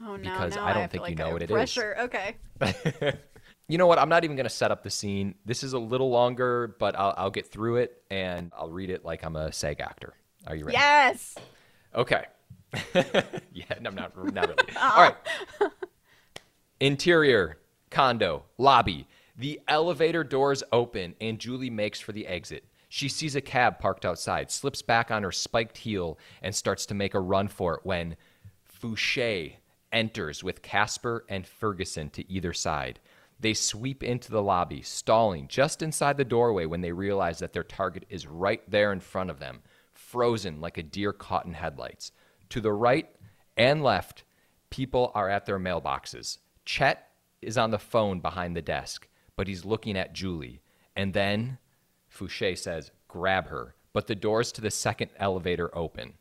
Oh 0.00 0.14
no. 0.14 0.30
Because 0.30 0.56
I 0.56 0.72
don't 0.72 0.84
to, 0.84 0.88
think 0.88 1.02
you 1.08 1.16
like, 1.16 1.18
know 1.18 1.24
have 1.24 1.32
what 1.32 1.42
it 1.42 1.50
is. 1.50 1.54
pressure. 1.54 1.96
Okay. 1.98 2.36
You 3.68 3.78
know 3.78 3.86
what? 3.86 3.98
I'm 3.98 4.10
not 4.10 4.24
even 4.24 4.36
going 4.36 4.44
to 4.44 4.50
set 4.50 4.70
up 4.70 4.82
the 4.82 4.90
scene. 4.90 5.34
This 5.46 5.62
is 5.62 5.72
a 5.72 5.78
little 5.78 6.10
longer, 6.10 6.76
but 6.78 6.94
I'll, 6.98 7.14
I'll 7.16 7.30
get 7.30 7.50
through 7.50 7.76
it 7.76 8.02
and 8.10 8.52
I'll 8.54 8.68
read 8.68 8.90
it 8.90 9.02
like 9.02 9.24
I'm 9.24 9.34
a 9.34 9.50
SAG 9.50 9.80
actor. 9.80 10.12
Are 10.46 10.54
you 10.54 10.64
ready? 10.64 10.76
Yes. 10.76 11.36
Okay. 11.94 12.24
yeah, 12.94 13.64
no, 13.80 13.88
not, 13.88 14.14
not 14.16 14.16
really. 14.16 14.54
Uh-uh. 14.76 14.92
All 14.94 15.02
right. 15.02 15.16
Interior, 16.80 17.56
condo, 17.90 18.44
lobby. 18.58 19.06
The 19.38 19.58
elevator 19.68 20.22
doors 20.22 20.62
open 20.70 21.14
and 21.18 21.38
Julie 21.38 21.70
makes 21.70 21.98
for 21.98 22.12
the 22.12 22.26
exit. 22.26 22.64
She 22.94 23.08
sees 23.08 23.34
a 23.34 23.40
cab 23.40 23.78
parked 23.78 24.04
outside, 24.04 24.50
slips 24.50 24.82
back 24.82 25.10
on 25.10 25.22
her 25.22 25.32
spiked 25.32 25.78
heel, 25.78 26.18
and 26.42 26.54
starts 26.54 26.84
to 26.84 26.94
make 26.94 27.14
a 27.14 27.20
run 27.20 27.48
for 27.48 27.76
it 27.76 27.80
when 27.84 28.16
Fouchet 28.66 29.60
enters 29.90 30.44
with 30.44 30.60
Casper 30.60 31.24
and 31.26 31.46
Ferguson 31.46 32.10
to 32.10 32.30
either 32.30 32.52
side. 32.52 33.00
They 33.40 33.54
sweep 33.54 34.02
into 34.02 34.30
the 34.30 34.42
lobby, 34.42 34.82
stalling 34.82 35.48
just 35.48 35.80
inside 35.80 36.18
the 36.18 36.24
doorway 36.26 36.66
when 36.66 36.82
they 36.82 36.92
realize 36.92 37.38
that 37.38 37.54
their 37.54 37.62
target 37.62 38.04
is 38.10 38.26
right 38.26 38.62
there 38.70 38.92
in 38.92 39.00
front 39.00 39.30
of 39.30 39.38
them, 39.38 39.62
frozen 39.94 40.60
like 40.60 40.76
a 40.76 40.82
deer 40.82 41.14
caught 41.14 41.46
in 41.46 41.54
headlights. 41.54 42.12
To 42.50 42.60
the 42.60 42.74
right 42.74 43.08
and 43.56 43.82
left, 43.82 44.22
people 44.68 45.12
are 45.14 45.30
at 45.30 45.46
their 45.46 45.58
mailboxes. 45.58 46.36
Chet 46.66 47.08
is 47.40 47.56
on 47.56 47.70
the 47.70 47.78
phone 47.78 48.20
behind 48.20 48.54
the 48.54 48.60
desk, 48.60 49.08
but 49.34 49.48
he's 49.48 49.64
looking 49.64 49.96
at 49.96 50.12
Julie. 50.12 50.60
And 50.94 51.14
then 51.14 51.56
Fouchet 52.12 52.58
says, 52.58 52.90
grab 53.08 53.48
her. 53.48 53.74
But 53.94 54.06
the 54.06 54.14
doors 54.14 54.52
to 54.52 54.60
the 54.60 54.70
second 54.70 55.10
elevator 55.18 55.70
open. 55.76 56.14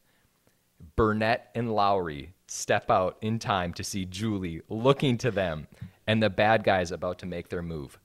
Burnett 0.96 1.52
and 1.54 1.68
Lowrey 1.68 2.30
step 2.48 2.90
out 2.90 3.18
in 3.22 3.40
time 3.40 3.74
to 3.74 3.84
see 3.84 4.06
Julie 4.06 4.62
looking 4.70 5.18
to 5.20 5.32
them, 5.32 5.68
and 6.08 6.24
the 6.24 6.30
bad 6.30 6.64
guys 6.64 6.92
about 6.92 7.20
to 7.20 7.26
make 7.26 7.50
their 7.50 7.62
move. 7.62 8.00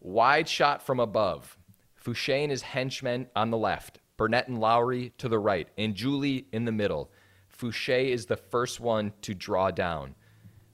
Wide 0.00 0.48
shot 0.48 0.82
from 0.82 0.98
above. 0.98 1.56
Fouchet 1.94 2.42
and 2.42 2.50
his 2.50 2.62
henchmen 2.62 3.26
on 3.36 3.50
the 3.50 3.58
left, 3.58 4.00
Burnett 4.16 4.48
and 4.48 4.58
Lowrey 4.58 5.12
to 5.18 5.28
the 5.28 5.38
right, 5.38 5.68
and 5.76 5.94
Julie 5.94 6.46
in 6.52 6.64
the 6.64 6.72
middle. 6.72 7.10
Fouchet 7.48 8.10
is 8.10 8.26
the 8.26 8.36
first 8.36 8.80
one 8.80 9.12
to 9.22 9.34
draw 9.34 9.70
down. 9.70 10.14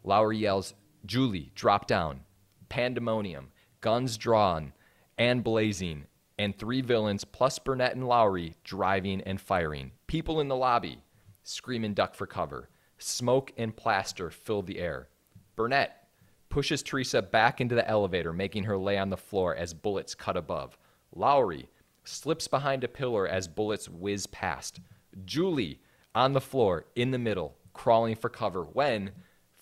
Lowrey 0.05 0.41
yells, 0.41 0.75
Julie, 1.07 1.51
drop 1.55 1.87
down. 1.87 2.21
Pandemonium, 2.69 3.51
guns 3.81 4.17
drawn 4.17 4.73
and 5.19 5.45
blazing, 5.45 6.07
and 6.39 6.57
three 6.57 6.81
villains 6.81 7.25
plus 7.25 7.59
Burnett 7.59 7.95
and 7.95 8.05
Lowrey 8.05 8.55
driving 8.65 9.21
and 9.23 9.41
firing. 9.41 9.93
People 10.07 10.41
in 10.41 10.49
the 10.49 10.57
lobby 10.57 11.03
scream 11.43 11.85
and 11.85 11.95
duck 11.95 12.15
for 12.15 12.27
cover. 12.27 12.69
Smoke 12.99 13.53
and 13.57 13.77
plaster 13.77 14.31
fill 14.31 14.63
the 14.63 14.79
air. 14.79 15.09
Burnett 15.57 16.09
pushes 16.49 16.83
Teresa 16.83 17.23
back 17.23 17.61
into 17.61 17.75
the 17.75 17.89
elevator, 17.89 18.33
making 18.33 18.65
her 18.65 18.77
lay 18.77 18.99
on 18.99 19.11
the 19.11 19.17
floor 19.17 19.57
as 19.57 19.75
bullets 19.75 20.15
cut 20.15 20.37
above. 20.37 20.79
Lowrey 21.17 21.67
slips 22.05 22.49
behind 22.49 22.85
a 22.85 22.89
pillar 22.89 23.27
as 23.27 23.49
bullets 23.49 23.89
whiz 23.89 24.27
past. 24.27 24.81
Julie 25.25 25.81
on 26.15 26.33
the 26.33 26.41
floor 26.41 26.87
in 26.95 27.11
the 27.11 27.19
middle, 27.19 27.57
crawling 27.73 28.17
for 28.17 28.29
cover 28.29 28.63
when 28.65 29.13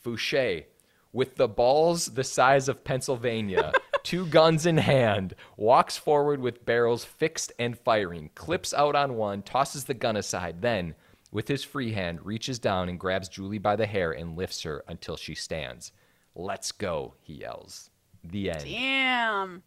Fouchet, 0.04 0.66
with 1.12 1.36
the 1.36 1.48
balls 1.48 2.06
the 2.06 2.24
size 2.24 2.68
of 2.68 2.84
Pennsylvania, 2.84 3.72
two 4.02 4.26
guns 4.26 4.66
in 4.66 4.76
hand, 4.78 5.34
walks 5.56 5.96
forward 5.96 6.40
with 6.40 6.64
barrels 6.64 7.04
fixed 7.04 7.52
and 7.58 7.78
firing, 7.78 8.30
clips 8.34 8.72
out 8.74 8.94
on 8.94 9.16
one, 9.16 9.42
tosses 9.42 9.84
the 9.84 9.94
gun 9.94 10.16
aside, 10.16 10.62
then, 10.62 10.94
with 11.32 11.48
his 11.48 11.64
free 11.64 11.92
hand, 11.92 12.24
reaches 12.24 12.58
down 12.58 12.88
and 12.88 12.98
grabs 12.98 13.28
Julie 13.28 13.58
by 13.58 13.76
the 13.76 13.86
hair 13.86 14.12
and 14.12 14.36
lifts 14.36 14.62
her 14.62 14.84
until 14.88 15.16
she 15.16 15.34
stands. 15.34 15.92
Let's 16.34 16.72
go, 16.72 17.14
he 17.22 17.34
yells. 17.34 17.90
The 18.24 18.50
end. 18.50 18.64
Damn. 18.64 19.62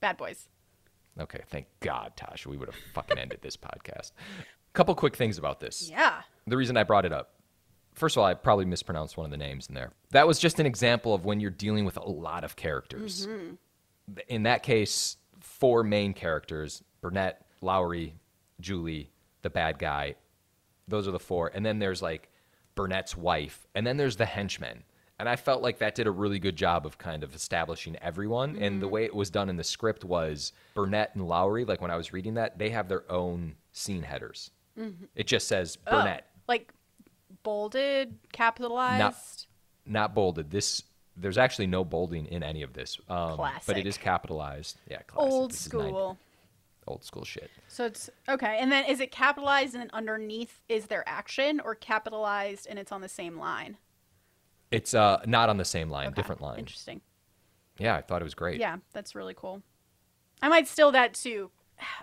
Bad 0.00 0.16
boys. 0.16 0.48
Okay, 1.20 1.40
thank 1.48 1.66
God, 1.80 2.12
Tasha. 2.16 2.46
We 2.46 2.56
would 2.56 2.68
have 2.68 2.78
fucking 2.94 3.18
ended 3.18 3.40
this 3.42 3.56
podcast. 3.56 4.12
Couple 4.72 4.94
quick 4.94 5.16
things 5.16 5.38
about 5.38 5.58
this. 5.60 5.88
Yeah. 5.90 6.22
The 6.46 6.56
reason 6.56 6.76
I 6.76 6.84
brought 6.84 7.04
it 7.04 7.12
up. 7.12 7.34
First 7.98 8.16
of 8.16 8.20
all, 8.20 8.26
I 8.26 8.34
probably 8.34 8.64
mispronounced 8.64 9.16
one 9.16 9.24
of 9.24 9.30
the 9.30 9.36
names 9.36 9.68
in 9.68 9.74
there. 9.74 9.92
That 10.10 10.26
was 10.26 10.38
just 10.38 10.60
an 10.60 10.66
example 10.66 11.14
of 11.14 11.24
when 11.24 11.40
you're 11.40 11.50
dealing 11.50 11.84
with 11.84 11.96
a 11.96 12.08
lot 12.08 12.44
of 12.44 12.56
characters. 12.56 13.26
Mm-hmm. 13.26 13.54
In 14.28 14.44
that 14.44 14.62
case, 14.62 15.16
four 15.40 15.82
main 15.82 16.14
characters 16.14 16.82
Burnett, 17.00 17.44
Lowrey, 17.62 18.12
Julie, 18.60 19.10
the 19.42 19.50
bad 19.50 19.78
guy. 19.78 20.14
Those 20.86 21.06
are 21.06 21.12
the 21.12 21.18
four. 21.18 21.50
And 21.54 21.64
then 21.64 21.78
there's 21.78 22.02
like 22.02 22.28
Burnett's 22.74 23.16
wife. 23.16 23.66
And 23.74 23.86
then 23.86 23.96
there's 23.96 24.16
the 24.16 24.26
henchmen. 24.26 24.84
And 25.20 25.28
I 25.28 25.36
felt 25.36 25.62
like 25.62 25.78
that 25.78 25.96
did 25.96 26.06
a 26.06 26.12
really 26.12 26.38
good 26.38 26.54
job 26.54 26.86
of 26.86 26.96
kind 26.96 27.24
of 27.24 27.34
establishing 27.34 27.96
everyone. 28.00 28.56
And 28.56 28.80
the 28.80 28.86
mm-hmm. 28.86 28.94
way 28.94 29.04
it 29.04 29.14
was 29.14 29.30
done 29.30 29.48
in 29.48 29.56
the 29.56 29.64
script 29.64 30.04
was 30.04 30.52
Burnett 30.74 31.14
and 31.14 31.24
Lowrey, 31.24 31.66
like 31.66 31.80
when 31.80 31.90
I 31.90 31.96
was 31.96 32.12
reading 32.12 32.34
that, 32.34 32.58
they 32.58 32.70
have 32.70 32.88
their 32.88 33.10
own 33.10 33.56
scene 33.72 34.02
headers. 34.02 34.52
Mm-hmm. 34.78 35.06
It 35.16 35.26
just 35.26 35.48
says 35.48 35.76
oh, 35.88 35.90
Burnett. 35.90 36.26
Oh, 36.28 36.40
like 36.46 36.72
bolded, 37.48 38.18
capitalized. 38.32 39.46
not 39.86 40.14
bolded. 40.14 40.50
This 40.50 40.82
there's 41.16 41.38
actually 41.38 41.66
no 41.66 41.82
bolding 41.84 42.26
in 42.26 42.42
any 42.42 42.62
of 42.62 42.74
this, 42.74 42.98
um, 43.08 43.36
but 43.66 43.76
it 43.76 43.86
is 43.86 43.96
capitalized. 43.98 44.76
Yeah, 44.88 44.98
classic. 45.02 45.32
Old 45.32 45.50
This 45.50 45.60
school. 45.60 46.18
old 46.86 47.04
school 47.04 47.24
shit. 47.24 47.50
So 47.68 47.86
it's 47.86 48.08
okay. 48.28 48.58
And 48.60 48.70
then 48.70 48.84
is 48.84 49.00
it 49.00 49.10
capitalized 49.10 49.74
and 49.74 49.80
then 49.82 49.90
underneath 49.92 50.60
is 50.68 50.86
there 50.86 51.02
action 51.08 51.60
or 51.60 51.74
capitalized 51.74 52.66
and 52.68 52.78
it's 52.78 52.92
on 52.92 53.00
the 53.00 53.08
same 53.08 53.38
line? 53.38 53.78
It's 54.70 54.92
uh 54.94 55.20
not 55.26 55.48
on 55.48 55.56
the 55.56 55.64
same 55.64 55.90
line, 55.90 56.08
Okay. 56.08 56.14
different 56.14 56.40
line. 56.42 56.58
Interesting. 56.58 57.00
Yeah, 57.78 57.96
I 57.96 58.02
thought 58.02 58.20
it 58.20 58.24
was 58.24 58.34
great. 58.34 58.60
Yeah, 58.60 58.76
that's 58.92 59.14
really 59.14 59.34
cool. 59.34 59.62
I 60.42 60.48
might 60.48 60.68
steal 60.68 60.92
that 60.92 61.14
too. 61.14 61.50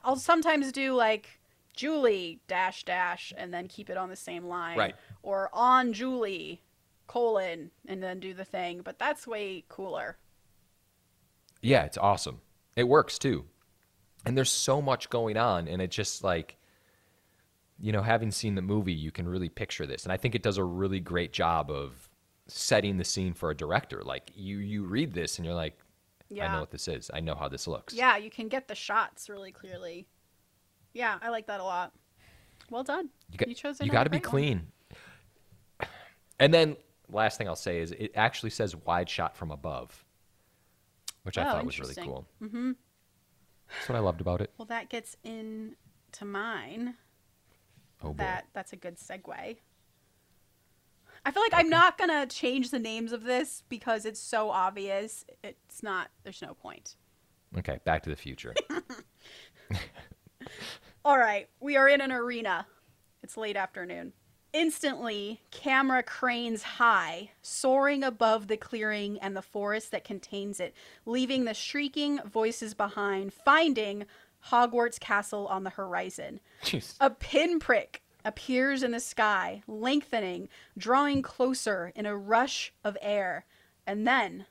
I'll 0.04 0.16
sometimes 0.18 0.72
do 0.72 0.94
like 0.94 1.40
Julie 1.76 2.42
dash 2.48 2.84
dash 2.84 3.34
and 3.38 3.54
then 3.54 3.68
keep 3.68 3.90
it 3.90 3.98
on 3.98 4.10
the 4.10 4.16
same 4.16 4.46
line. 4.46 4.78
Right. 4.78 4.96
Or 5.24 5.50
on 5.54 5.94
Julie 5.94 6.62
colon 7.08 7.72
and 7.88 8.02
then 8.02 8.20
do 8.20 8.34
the 8.34 8.46
thing. 8.46 8.82
But 8.84 9.00
that's 9.00 9.28
way 9.28 9.64
cooler. 9.68 10.18
Yeah, 11.62 11.84
it's 11.84 11.98
awesome. 11.98 12.42
It 12.76 12.88
works 12.88 13.18
too. 13.18 13.46
And 14.26 14.38
there's 14.38 14.52
so 14.52 14.82
much 14.82 15.10
going 15.10 15.38
on 15.38 15.68
and 15.68 15.82
it 15.82 15.92
just 15.92 16.24
like 16.24 16.58
you 17.80 17.92
know, 17.92 18.02
having 18.02 18.32
seen 18.32 18.56
the 18.56 18.62
movie, 18.62 18.94
you 18.94 19.12
can 19.12 19.28
really 19.28 19.50
picture 19.50 19.86
this. 19.86 20.04
And 20.04 20.12
I 20.14 20.18
think 20.18 20.34
it 20.36 20.44
does 20.44 20.58
a 20.58 20.64
really 20.64 21.00
great 21.00 21.34
job 21.34 21.70
of 21.70 22.10
setting 22.48 22.98
the 22.98 23.04
scene 23.04 23.34
for 23.34 23.50
a 23.50 23.56
director. 23.56 24.02
Like 24.04 24.32
you 24.36 24.58
you 24.60 24.86
read 24.86 25.14
this 25.14 25.38
and 25.38 25.46
you're 25.46 25.56
like, 25.56 25.78
I 26.32 26.48
know 26.48 26.62
what 26.62 26.72
this 26.72 26.88
is. 26.88 27.12
I 27.14 27.20
know 27.20 27.36
how 27.36 27.48
this 27.48 27.68
looks. 27.68 27.94
Yeah, 27.94 28.18
you 28.18 28.30
can 28.30 28.48
get 28.48 28.68
the 28.68 28.76
shots 28.76 29.30
really 29.30 29.52
clearly. 29.52 30.08
Yeah, 30.96 31.20
I 31.22 31.30
like 31.30 31.46
that 31.48 31.60
a 31.60 31.64
lot. 31.64 31.92
Well 32.72 32.84
done. 32.84 33.10
You 33.30 33.38
got, 33.38 33.56
chose 33.56 33.80
you 33.82 33.92
got 33.92 34.06
to 34.06 34.10
be 34.10 34.18
great 34.20 34.34
one. 34.34 34.42
clean. 35.80 35.88
And 36.40 36.54
then 36.54 36.78
last 37.12 37.38
thing 37.38 37.48
I'll 37.48 37.56
say 37.56 37.80
is 37.80 37.92
it 37.92 38.12
actually 38.16 38.50
says 38.50 38.76
wide 38.76 39.10
shot 39.10 39.36
from 39.38 39.52
above, 39.52 40.04
which 41.24 41.38
I 41.38 41.44
Oh, 41.44 41.52
thought 41.52 41.66
was 41.66 41.80
really 41.80 41.96
cool. 41.96 42.26
Mm-hmm. 42.42 42.72
That's 43.70 43.90
what 43.90 43.96
I 43.96 44.00
loved 44.00 44.22
about 44.22 44.42
it. 44.42 44.52
Well, 44.58 44.66
that 44.68 44.90
gets 44.90 45.16
into 45.24 45.76
mine. 46.24 46.96
Oh 48.02 48.10
boy. 48.14 48.18
that 48.18 48.46
that's 48.54 48.74
a 48.74 48.78
good 48.78 48.98
segue. 48.98 49.58
I 51.28 51.32
feel 51.32 51.42
like 51.42 51.54
I'm 51.54 51.70
not 51.70 51.98
gonna 51.98 52.26
change 52.28 52.72
the 52.72 52.80
names 52.80 53.12
of 53.12 53.24
this 53.24 53.64
because 53.68 54.06
it's 54.06 54.20
so 54.20 54.50
obvious. 54.50 55.26
It's 55.44 55.84
not. 55.84 56.10
There's 56.24 56.42
no 56.42 56.54
point. 56.54 56.96
Okay, 57.58 57.80
Back 57.86 58.04
to 58.04 58.10
the 58.10 58.16
Future. 58.16 58.54
All 61.06 61.20
right, 61.20 61.48
we 61.60 61.78
are 61.78 61.88
in 61.88 62.02
an 62.02 62.12
arena. 62.12 62.66
It's 63.22 63.38
late 63.38 63.56
afternoon. 63.56 64.14
Instantly, 64.54 65.40
camera 65.52 66.02
cranes 66.02 66.64
high, 66.64 67.30
soaring 67.44 68.04
above 68.04 68.48
the 68.48 68.58
clearing 68.58 69.20
and 69.20 69.38
the 69.38 69.44
forest 69.44 69.92
that 69.92 70.04
contains 70.04 70.60
it, 70.60 70.74
leaving 71.06 71.46
the 71.46 71.54
shrieking 71.54 72.22
voices 72.26 72.74
behind, 72.74 73.34
finding 73.34 74.08
Hogwarts 74.50 75.00
Castle 75.00 75.46
on 75.46 75.64
the 75.64 75.70
horizon. 75.70 76.40
Jeez. 76.64 76.96
A 77.00 77.12
pinprick 77.12 78.02
appears 78.24 78.82
in 78.82 78.90
the 78.90 79.00
sky, 79.00 79.62
lengthening, 79.68 80.50
drawing 80.76 81.22
closer 81.22 81.92
in 81.96 82.08
a 82.08 82.18
rush 82.18 82.74
of 82.84 82.98
air, 83.00 83.46
and 83.86 84.08
then 84.08 84.48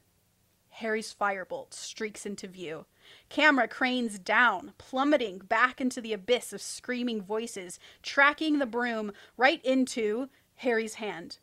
Harry's 0.69 1.12
firebolt 1.12 1.75
streaks 1.75 2.25
into 2.25 2.47
view. 2.47 2.87
Camera 3.29 3.68
cranes 3.68 4.18
down, 4.18 4.72
plummeting 4.79 5.38
back 5.38 5.81
into 5.81 6.00
the 6.00 6.12
abyss 6.12 6.53
of 6.53 6.62
screaming 6.62 7.22
voices, 7.22 7.79
tracking 8.03 8.59
the 8.59 8.66
broom 8.66 9.12
right 9.37 9.64
into 9.64 10.29
Harry's 10.57 10.94
hand. 10.94 11.38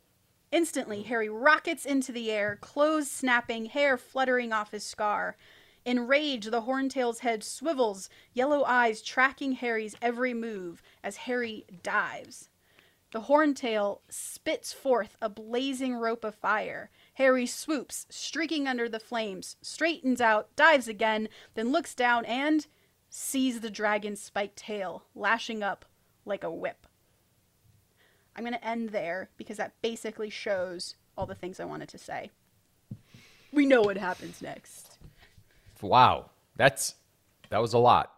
Instantly, 0.52 1.04
Harry 1.04 1.30
rockets 1.30 1.86
into 1.86 2.12
the 2.12 2.30
air, 2.32 2.58
clothes 2.60 3.10
snapping, 3.10 3.68
hair 3.68 3.98
fluttering 3.98 4.52
off 4.52 4.72
his 4.72 4.84
scar. 4.84 5.38
In 5.86 6.08
rage, 6.08 6.46
the 6.46 6.62
Horntail's 6.62 7.20
head 7.20 7.44
swivels, 7.44 8.10
yellow 8.34 8.64
eyes 8.64 9.02
tracking 9.02 9.54
Harry's 9.54 9.96
every 10.02 10.34
move 10.34 10.84
as 11.04 11.18
Harry 11.18 11.66
dives. 11.82 12.50
The 13.12 13.22
Horntail 13.22 14.02
spits 14.10 14.72
forth 14.72 15.18
a 15.22 15.28
blazing 15.28 15.96
rope 15.96 16.24
of 16.24 16.36
fire. 16.36 16.90
Harry 17.22 17.46
swoops, 17.46 18.08
streaking 18.10 18.68
under 18.68 18.90
the 18.90 19.00
flames, 19.00 19.56
straightens 19.62 20.20
out, 20.20 20.50
dives 20.56 20.88
again, 20.88 21.30
then 21.54 21.72
looks 21.72 21.94
down 21.94 22.26
and 22.26 22.66
sees 23.12 23.60
the 23.60 23.70
dragon's 23.70 24.20
spiked 24.20 24.56
tail 24.56 25.04
lashing 25.14 25.62
up 25.62 25.86
like 26.26 26.44
a 26.44 26.50
whip. 26.50 26.88
I'm 28.36 28.44
going 28.44 28.56
to 28.56 28.68
end 28.68 28.90
there 28.90 29.30
because 29.38 29.58
that 29.58 29.80
basically 29.84 30.32
shows 30.32 30.96
all 31.16 31.28
the 31.28 31.36
things 31.36 31.60
I 31.60 31.66
wanted 31.66 31.90
to 31.90 32.00
say. 32.00 32.32
We 33.54 33.68
know 33.68 33.84
what 33.84 33.98
happens 33.98 34.42
next. 34.42 34.98
Wow. 35.80 36.32
That's 36.56 36.96
that 37.52 37.62
was 37.62 37.74
a 37.74 37.78
lot. 37.78 38.14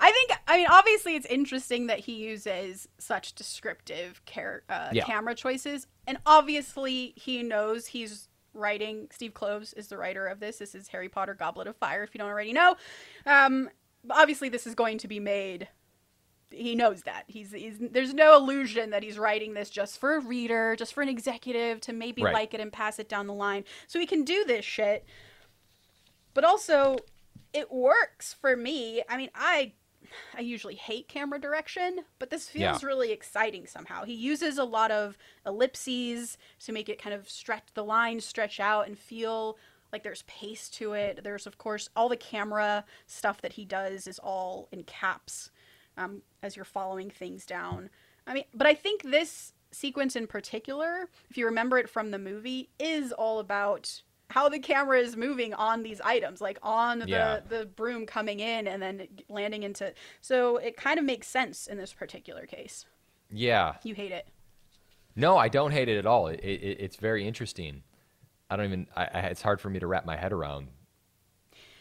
I 0.00 0.10
think, 0.12 0.40
I 0.48 0.56
mean, 0.56 0.66
obviously, 0.70 1.14
it's 1.14 1.26
interesting 1.26 1.88
that 1.88 2.00
he 2.00 2.14
uses 2.14 2.88
such 2.96 3.34
descriptive 3.34 4.22
car- 4.24 4.62
uh, 4.70 4.90
Yeah. 4.94 5.04
camera 5.04 5.34
choices. 5.34 5.86
And 6.06 6.16
obviously, 6.24 7.12
he 7.16 7.42
knows 7.42 7.88
he's 7.88 8.28
writing. 8.56 9.08
Steve 9.12 9.34
Kloves 9.34 9.76
is 9.76 9.88
the 9.88 9.98
writer 9.98 10.26
of 10.26 10.40
this. 10.40 10.58
This 10.58 10.74
is 10.74 10.88
Harry 10.88 11.08
Potter 11.08 11.34
Goblet 11.34 11.66
of 11.66 11.76
Fire, 11.76 12.02
if 12.02 12.14
you 12.14 12.18
don't 12.18 12.28
already 12.28 12.52
know. 12.52 12.76
Um, 13.24 13.70
obviously, 14.10 14.48
this 14.48 14.66
is 14.66 14.74
going 14.74 14.98
to 14.98 15.08
be 15.08 15.20
made. 15.20 15.68
He 16.50 16.74
knows 16.74 17.02
that. 17.02 17.24
He's, 17.26 17.52
he's 17.52 17.78
There's 17.78 18.14
no 18.14 18.36
illusion 18.36 18.90
that 18.90 19.02
he's 19.02 19.18
writing 19.18 19.54
this 19.54 19.68
just 19.68 19.98
for 19.98 20.16
a 20.16 20.20
reader, 20.20 20.76
just 20.76 20.94
for 20.94 21.02
an 21.02 21.08
executive 21.08 21.80
to 21.82 21.92
maybe 21.92 22.22
Right. 22.22 22.34
like 22.34 22.54
it 22.54 22.60
and 22.60 22.72
pass 22.72 22.98
it 22.98 23.08
down 23.08 23.26
the 23.26 23.34
line. 23.34 23.64
So 23.86 23.98
he 23.98 24.06
can 24.06 24.24
do 24.24 24.44
this 24.44 24.64
shit 24.64 25.04
but 26.36 26.44
also 26.44 26.98
it 27.54 27.72
works 27.72 28.34
for 28.34 28.54
me. 28.58 29.02
I 29.08 29.16
mean, 29.16 29.30
I 29.34 29.72
I 30.36 30.40
usually 30.40 30.74
hate 30.74 31.08
camera 31.08 31.38
direction, 31.40 32.00
but 32.18 32.30
this 32.30 32.48
feels 32.48 32.82
Yeah. 32.82 32.86
really 32.86 33.12
exciting 33.12 33.66
somehow. 33.66 34.04
He 34.04 34.14
uses 34.14 34.58
a 34.58 34.64
lot 34.64 34.90
of 34.90 35.16
ellipses 35.44 36.38
to 36.60 36.72
make 36.72 36.88
it 36.88 37.00
kind 37.00 37.14
of 37.14 37.28
stretch 37.28 37.64
the 37.74 37.84
lines 37.84 38.24
stretch 38.24 38.60
out 38.60 38.86
and 38.86 38.98
feel 38.98 39.58
like 39.92 40.02
there's 40.02 40.22
pace 40.22 40.68
to 40.70 40.92
it. 40.92 41.20
There's 41.22 41.46
of 41.46 41.58
course 41.58 41.88
all 41.96 42.08
the 42.08 42.16
camera 42.16 42.84
stuff 43.06 43.40
that 43.42 43.54
he 43.54 43.64
does 43.64 44.06
is 44.06 44.18
all 44.18 44.68
in 44.72 44.82
caps 44.84 45.50
um, 45.96 46.22
as 46.42 46.56
you're 46.56 46.64
following 46.64 47.10
things 47.10 47.46
down. 47.46 47.88
I 48.26 48.34
mean, 48.34 48.44
but 48.52 48.66
I 48.66 48.74
think 48.74 49.02
this 49.02 49.52
sequence 49.70 50.16
in 50.16 50.26
particular, 50.26 51.08
if 51.30 51.36
you 51.38 51.46
remember 51.46 51.78
it 51.78 51.88
from 51.88 52.10
the 52.10 52.18
movie, 52.18 52.70
is 52.78 53.12
all 53.12 53.38
about 53.38 54.02
how 54.30 54.48
the 54.48 54.58
camera 54.58 54.98
is 54.98 55.16
moving 55.16 55.54
on 55.54 55.82
these 55.82 56.00
items, 56.00 56.40
like 56.40 56.58
on 56.62 56.98
the 57.00 57.06
Yeah. 57.08 57.40
the 57.48 57.66
broom 57.66 58.06
coming 58.06 58.40
in 58.40 58.66
and 58.66 58.82
then 58.82 59.06
landing 59.28 59.62
into. 59.62 59.92
So 60.20 60.56
it 60.56 60.76
kind 60.76 60.98
of 60.98 61.04
makes 61.04 61.28
sense 61.28 61.66
in 61.66 61.78
this 61.78 61.92
particular 61.92 62.46
case. 62.46 62.86
Yeah. 63.30 63.76
You 63.82 63.94
hate 63.94 64.12
it. 64.12 64.28
No, 65.14 65.36
I 65.36 65.48
don't 65.48 65.70
hate 65.70 65.88
it 65.88 65.96
at 65.96 66.06
all. 66.06 66.26
It, 66.28 66.40
it, 66.40 66.76
it's 66.80 66.96
very 66.96 67.26
interesting. 67.26 67.82
I 68.50 68.56
don't 68.56 68.66
even. 68.66 68.86
I, 68.96 69.04
I, 69.04 69.18
it's 69.20 69.42
hard 69.42 69.60
for 69.60 69.70
me 69.70 69.78
to 69.78 69.86
wrap 69.86 70.04
my 70.04 70.16
head 70.16 70.32
around. 70.32 70.68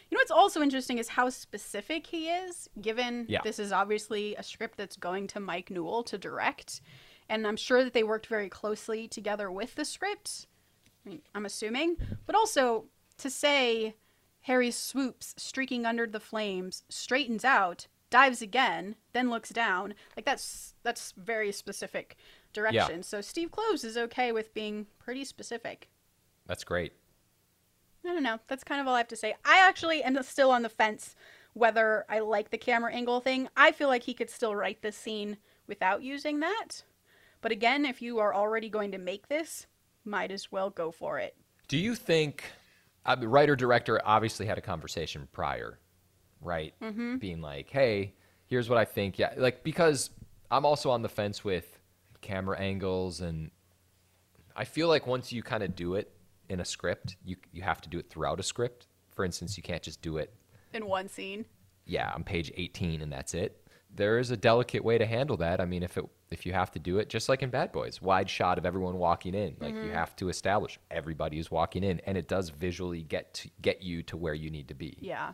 You 0.10 0.18
know 0.18 0.20
what's 0.22 0.32
also 0.32 0.62
interesting 0.62 1.00
is 1.00 1.10
how 1.10 1.30
specific 1.30 2.06
he 2.08 2.30
is, 2.30 2.70
given 2.80 3.26
Yeah. 3.28 3.42
this 3.44 3.58
is 3.60 3.72
obviously 3.72 4.36
a 4.36 4.44
script 4.44 4.78
that's 4.78 4.96
going 4.96 5.28
to 5.28 5.40
Mike 5.40 5.72
Newell 5.72 6.04
to 6.04 6.18
direct. 6.18 6.82
And 7.28 7.46
I'm 7.48 7.58
sure 7.58 7.84
that 7.84 7.94
they 7.94 8.04
worked 8.04 8.28
very 8.28 8.50
closely 8.50 9.08
together 9.08 9.52
with 9.52 9.74
the 9.76 9.84
script. 9.84 10.46
I 11.06 11.10
mean, 11.10 11.22
I'm 11.34 11.46
assuming. 11.46 11.98
But 12.26 12.36
also 12.36 12.86
to 13.18 13.30
say 13.30 13.96
Harry 14.42 14.72
swoops, 14.72 15.34
streaking 15.38 15.86
under 15.86 16.08
the 16.08 16.20
flames, 16.20 16.84
straightens 16.90 17.46
out, 17.46 17.88
dives 18.10 18.42
again, 18.42 18.96
then 19.14 19.30
looks 19.30 19.50
down. 19.50 19.94
Like 20.16 20.26
that's 20.26 20.74
that's 20.84 21.14
very 21.18 21.52
specific 21.52 22.16
direction. 22.54 23.04
So 23.04 23.22
Steve 23.22 23.52
Kloves 23.52 23.84
is 23.84 23.98
okay 23.98 24.32
with 24.32 24.54
being 24.54 24.88
pretty 25.00 25.26
specific. 25.26 25.90
That's 26.46 26.64
great. 26.64 26.94
I 28.06 28.10
don't 28.10 28.24
know. 28.24 28.40
That's 28.48 28.64
kind 28.64 28.80
of 28.80 28.88
all 28.88 28.94
I 28.94 29.00
have 29.00 29.08
to 29.10 29.16
say. 29.16 29.36
I 29.44 29.68
actually 29.68 30.04
am 30.04 30.22
still 30.24 30.52
on 30.52 30.62
the 30.62 30.70
fence 30.70 31.16
whether 31.54 32.06
I 32.10 32.20
like 32.20 32.52
the 32.52 32.58
camera 32.58 32.94
angle 32.94 33.22
thing. 33.22 33.48
I 33.56 33.72
feel 33.72 33.88
like 33.88 34.04
he 34.04 34.14
could 34.14 34.30
still 34.30 34.56
write 34.56 34.82
this 34.82 34.98
scene 34.98 35.38
without 35.68 36.04
using 36.04 36.42
that. 36.42 36.84
But 37.42 37.52
again, 37.52 37.86
if 37.86 38.02
you 38.02 38.20
are 38.20 38.36
already 38.36 38.70
going 38.70 38.92
to 38.92 38.98
make 38.98 39.30
this, 39.30 39.66
might 40.06 40.32
as 40.32 40.52
well 40.52 40.70
go 40.70 40.92
for 40.92 41.20
it. 41.20 41.36
Do 41.68 41.78
you 41.78 41.96
think 41.96 42.44
uh, 43.06 43.16
the 43.16 43.28
writer 43.28 43.56
director 43.56 44.00
obviously 44.06 44.46
had 44.46 44.58
a 44.58 44.62
conversation 44.62 45.28
prior, 45.32 45.80
right? 46.42 46.74
Mm-hmm. 46.82 47.18
Being 47.18 47.42
like, 47.42 47.70
"Hey, 47.70 48.14
here's 48.46 48.70
what 48.70 48.78
I 48.78 48.86
think." 48.86 49.18
Yeah, 49.20 49.34
like 49.38 49.64
because 49.64 50.10
I'm 50.52 50.66
also 50.66 50.90
on 50.92 51.02
the 51.02 51.10
fence 51.10 51.44
with 51.44 51.80
camera 52.22 52.60
angles, 52.60 53.22
and 53.22 53.52
I 54.56 54.64
feel 54.66 54.88
like 54.88 55.08
once 55.08 55.32
you 55.34 55.42
kind 55.44 55.64
of 55.64 55.76
do 55.76 55.96
it 55.96 56.12
in 56.50 56.60
a 56.60 56.66
script, 56.66 57.18
you 57.24 57.36
you 57.52 57.62
have 57.64 57.82
to 57.82 57.90
do 57.90 57.98
it 58.00 58.10
throughout 58.10 58.40
a 58.40 58.44
script. 58.44 58.88
For 59.12 59.26
instance, 59.26 59.56
you 59.58 59.64
can't 59.64 59.82
just 59.82 60.02
do 60.02 60.18
it, 60.18 60.34
In 60.74 60.88
one 60.88 61.08
scene. 61.08 61.46
yeah, 61.86 62.12
on 62.14 62.26
page 62.26 62.52
18 62.58 63.02
and 63.02 63.10
that's 63.10 63.34
it. 63.34 63.66
There 63.90 64.20
is 64.20 64.30
a 64.30 64.36
delicate 64.36 64.84
way 64.84 64.98
to 64.98 65.06
handle 65.06 65.38
that. 65.38 65.62
I 65.62 65.66
mean, 65.66 65.84
if 65.84 65.98
it 65.98 66.04
if 66.32 66.46
you 66.46 66.54
have 66.54 66.72
to 66.72 66.80
do 66.80 66.98
it, 66.98 67.10
just 67.10 67.30
like 67.30 67.44
in 67.44 67.50
Bad 67.50 67.72
Boys, 67.72 68.02
wide 68.02 68.30
shot 68.30 68.58
of 68.58 68.66
everyone 68.66 68.98
walking 68.98 69.36
in, 69.36 69.56
like 69.60 69.74
you 69.74 69.82
mm-hmm. 69.82 69.94
have 69.94 70.16
to 70.18 70.30
establish 70.30 70.80
everybody 70.90 71.40
is 71.40 71.52
walking 71.52 71.84
in, 71.84 72.00
and 72.02 72.18
it 72.18 72.28
does 72.28 72.50
visually 72.50 73.04
get 73.04 73.34
to 73.36 73.50
get 73.62 73.84
you 73.84 74.04
to 74.04 74.18
where 74.18 74.34
you 74.34 74.50
need 74.50 74.68
to 74.68 74.74
be. 74.74 74.98
Yeah. 75.00 75.34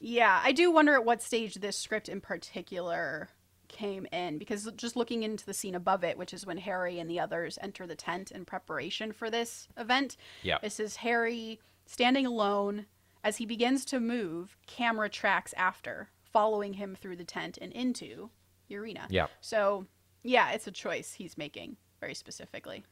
Yeah, 0.00 0.40
I 0.44 0.52
do 0.52 0.70
wonder 0.70 0.94
at 0.94 1.04
what 1.04 1.22
stage 1.22 1.54
this 1.56 1.76
script 1.76 2.08
in 2.08 2.20
particular 2.20 3.30
came 3.66 4.06
in 4.12 4.38
because 4.38 4.70
just 4.76 4.96
looking 4.96 5.22
into 5.22 5.44
the 5.44 5.52
scene 5.52 5.74
above 5.74 6.04
it, 6.04 6.16
which 6.16 6.32
is 6.32 6.46
when 6.46 6.58
Harry 6.58 6.98
and 6.98 7.10
the 7.10 7.20
others 7.20 7.58
enter 7.60 7.86
the 7.86 7.96
tent 7.96 8.30
in 8.30 8.44
preparation 8.44 9.12
for 9.12 9.28
this 9.28 9.68
event. 9.76 10.16
Yeah. 10.42 10.58
This 10.62 10.78
is 10.78 10.96
Harry 10.96 11.60
standing 11.84 12.26
alone 12.26 12.86
as 13.24 13.36
he 13.36 13.46
begins 13.46 13.84
to 13.86 13.98
move, 13.98 14.56
camera 14.66 15.08
tracks 15.08 15.52
after, 15.56 16.08
following 16.22 16.74
him 16.74 16.94
through 16.94 17.16
the 17.16 17.24
tent 17.24 17.58
and 17.60 17.72
into 17.72 18.30
arena. 18.76 19.06
Yeah. 19.10 19.26
So, 19.40 19.86
yeah, 20.22 20.50
it's 20.50 20.66
a 20.66 20.72
choice 20.72 21.12
he's 21.12 21.38
making 21.38 21.76
very 22.00 22.14
specifically. 22.14 22.84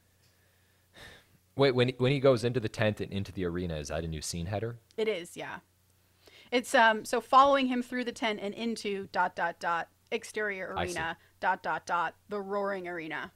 Wait, 1.55 1.73
when 1.73 1.89
when 1.97 2.11
he 2.11 2.19
goes 2.19 2.43
into 2.43 2.59
the 2.59 2.69
tent 2.69 3.01
and 3.01 3.11
into 3.11 3.31
the 3.31 3.43
arena, 3.45 3.75
is 3.77 3.87
that 3.87 4.03
a 4.03 4.07
new 4.07 4.21
scene 4.21 4.45
header? 4.45 4.77
It 4.95 5.07
is, 5.07 5.35
yeah. 5.35 5.57
It's 6.51 6.73
um 6.75 7.03
so 7.03 7.19
following 7.19 7.67
him 7.67 7.81
through 7.81 8.05
the 8.05 8.11
tent 8.11 8.39
and 8.41 8.53
into 8.53 9.07
dot 9.11 9.35
dot 9.35 9.59
dot 9.59 9.87
exterior 10.11 10.73
arena 10.77 11.17
dot 11.39 11.63
dot 11.63 11.85
dot 11.85 12.15
the 12.29 12.39
roaring 12.39 12.87
arena. 12.87 13.31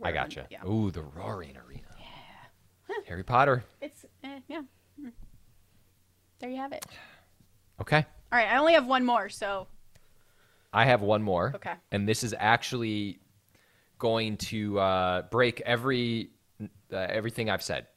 I 0.00 0.06
Where- 0.08 0.12
gotcha. 0.12 0.46
Yeah. 0.50 0.64
Ooh, 0.66 0.90
the 0.90 1.02
roaring 1.02 1.56
arena. 1.56 1.88
Yeah. 1.98 2.96
Harry 3.06 3.24
Potter. 3.24 3.64
It's 3.80 4.04
eh, 4.22 4.40
yeah. 4.46 4.62
Mm. 5.00 5.12
There 6.40 6.50
you 6.50 6.56
have 6.56 6.72
it. 6.72 6.84
Okay. 7.80 8.04
All 8.30 8.38
right, 8.38 8.48
I 8.48 8.58
only 8.58 8.74
have 8.74 8.86
one 8.86 9.04
more, 9.04 9.28
so 9.28 9.66
I 10.78 10.84
have 10.84 11.02
one 11.02 11.22
more. 11.22 11.52
Okay. 11.56 11.72
And 11.90 12.08
this 12.08 12.22
is 12.22 12.34
actually 12.38 13.18
going 13.98 14.36
to 14.36 14.78
uh, 14.78 15.22
break 15.22 15.60
every 15.62 16.30
uh, 16.62 16.96
everything 16.96 17.50
I've 17.50 17.62
said. 17.62 17.88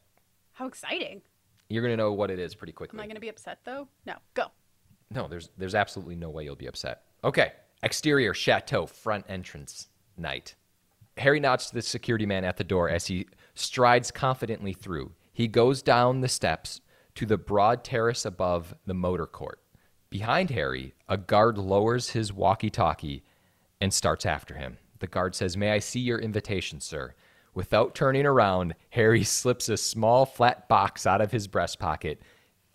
how 0.53 0.65
exciting. 0.67 1.21
You're 1.69 1.83
gonna 1.83 1.95
know 1.95 2.11
what 2.13 2.31
it 2.31 2.39
is 2.39 2.55
pretty 2.55 2.73
quickly. 2.73 2.97
Am. 2.97 3.03
I 3.03 3.05
going 3.05 3.15
to 3.15 3.21
be 3.21 3.29
upset 3.29 3.59
though? 3.63 3.87
No. 4.07 4.15
Go. 4.33 4.45
No, 5.11 5.27
there's 5.27 5.49
there's 5.57 5.75
absolutely 5.75 6.15
no 6.15 6.31
way 6.31 6.43
you'll 6.43 6.55
be 6.55 6.65
upset. 6.67 7.03
Okay. 7.23 7.53
Exterior 7.83 8.33
chateau 8.33 8.87
front 8.87 9.25
entrance 9.29 9.87
night. 10.17 10.55
Harry 11.17 11.39
nods 11.39 11.67
to 11.67 11.75
the 11.75 11.81
security 11.83 12.25
man 12.25 12.43
at 12.43 12.57
the 12.57 12.63
door 12.63 12.89
as 12.89 13.05
he 13.05 13.27
strides 13.53 14.09
confidently 14.09 14.73
through. 14.73 15.11
He 15.33 15.47
goes 15.47 15.83
down 15.83 16.21
the 16.21 16.27
steps 16.27 16.81
to 17.15 17.25
the 17.27 17.37
broad 17.37 17.83
terrace 17.83 18.25
above 18.25 18.73
the 18.87 18.93
motor 18.95 19.27
court. 19.27 19.59
Behind 20.11 20.49
Harry, 20.49 20.93
a 21.07 21.17
guard 21.17 21.57
lowers 21.57 22.09
his 22.09 22.33
walkie-talkie 22.33 23.23
and 23.79 23.93
starts 23.93 24.25
after 24.25 24.55
him. 24.55 24.77
The 24.99 25.07
guard 25.07 25.35
says, 25.35 25.55
"May 25.55 25.71
I 25.71 25.79
see 25.79 26.01
your 26.01 26.19
invitation, 26.19 26.81
sir?" 26.81 27.15
Without 27.53 27.95
turning 27.95 28.25
around, 28.25 28.75
Harry 28.89 29.23
slips 29.39 29.69
a 29.69 29.77
small 29.77 30.25
flat 30.25 30.67
box 30.67 31.07
out 31.07 31.21
of 31.21 31.31
his 31.31 31.47
breast 31.47 31.79
pocket, 31.79 32.21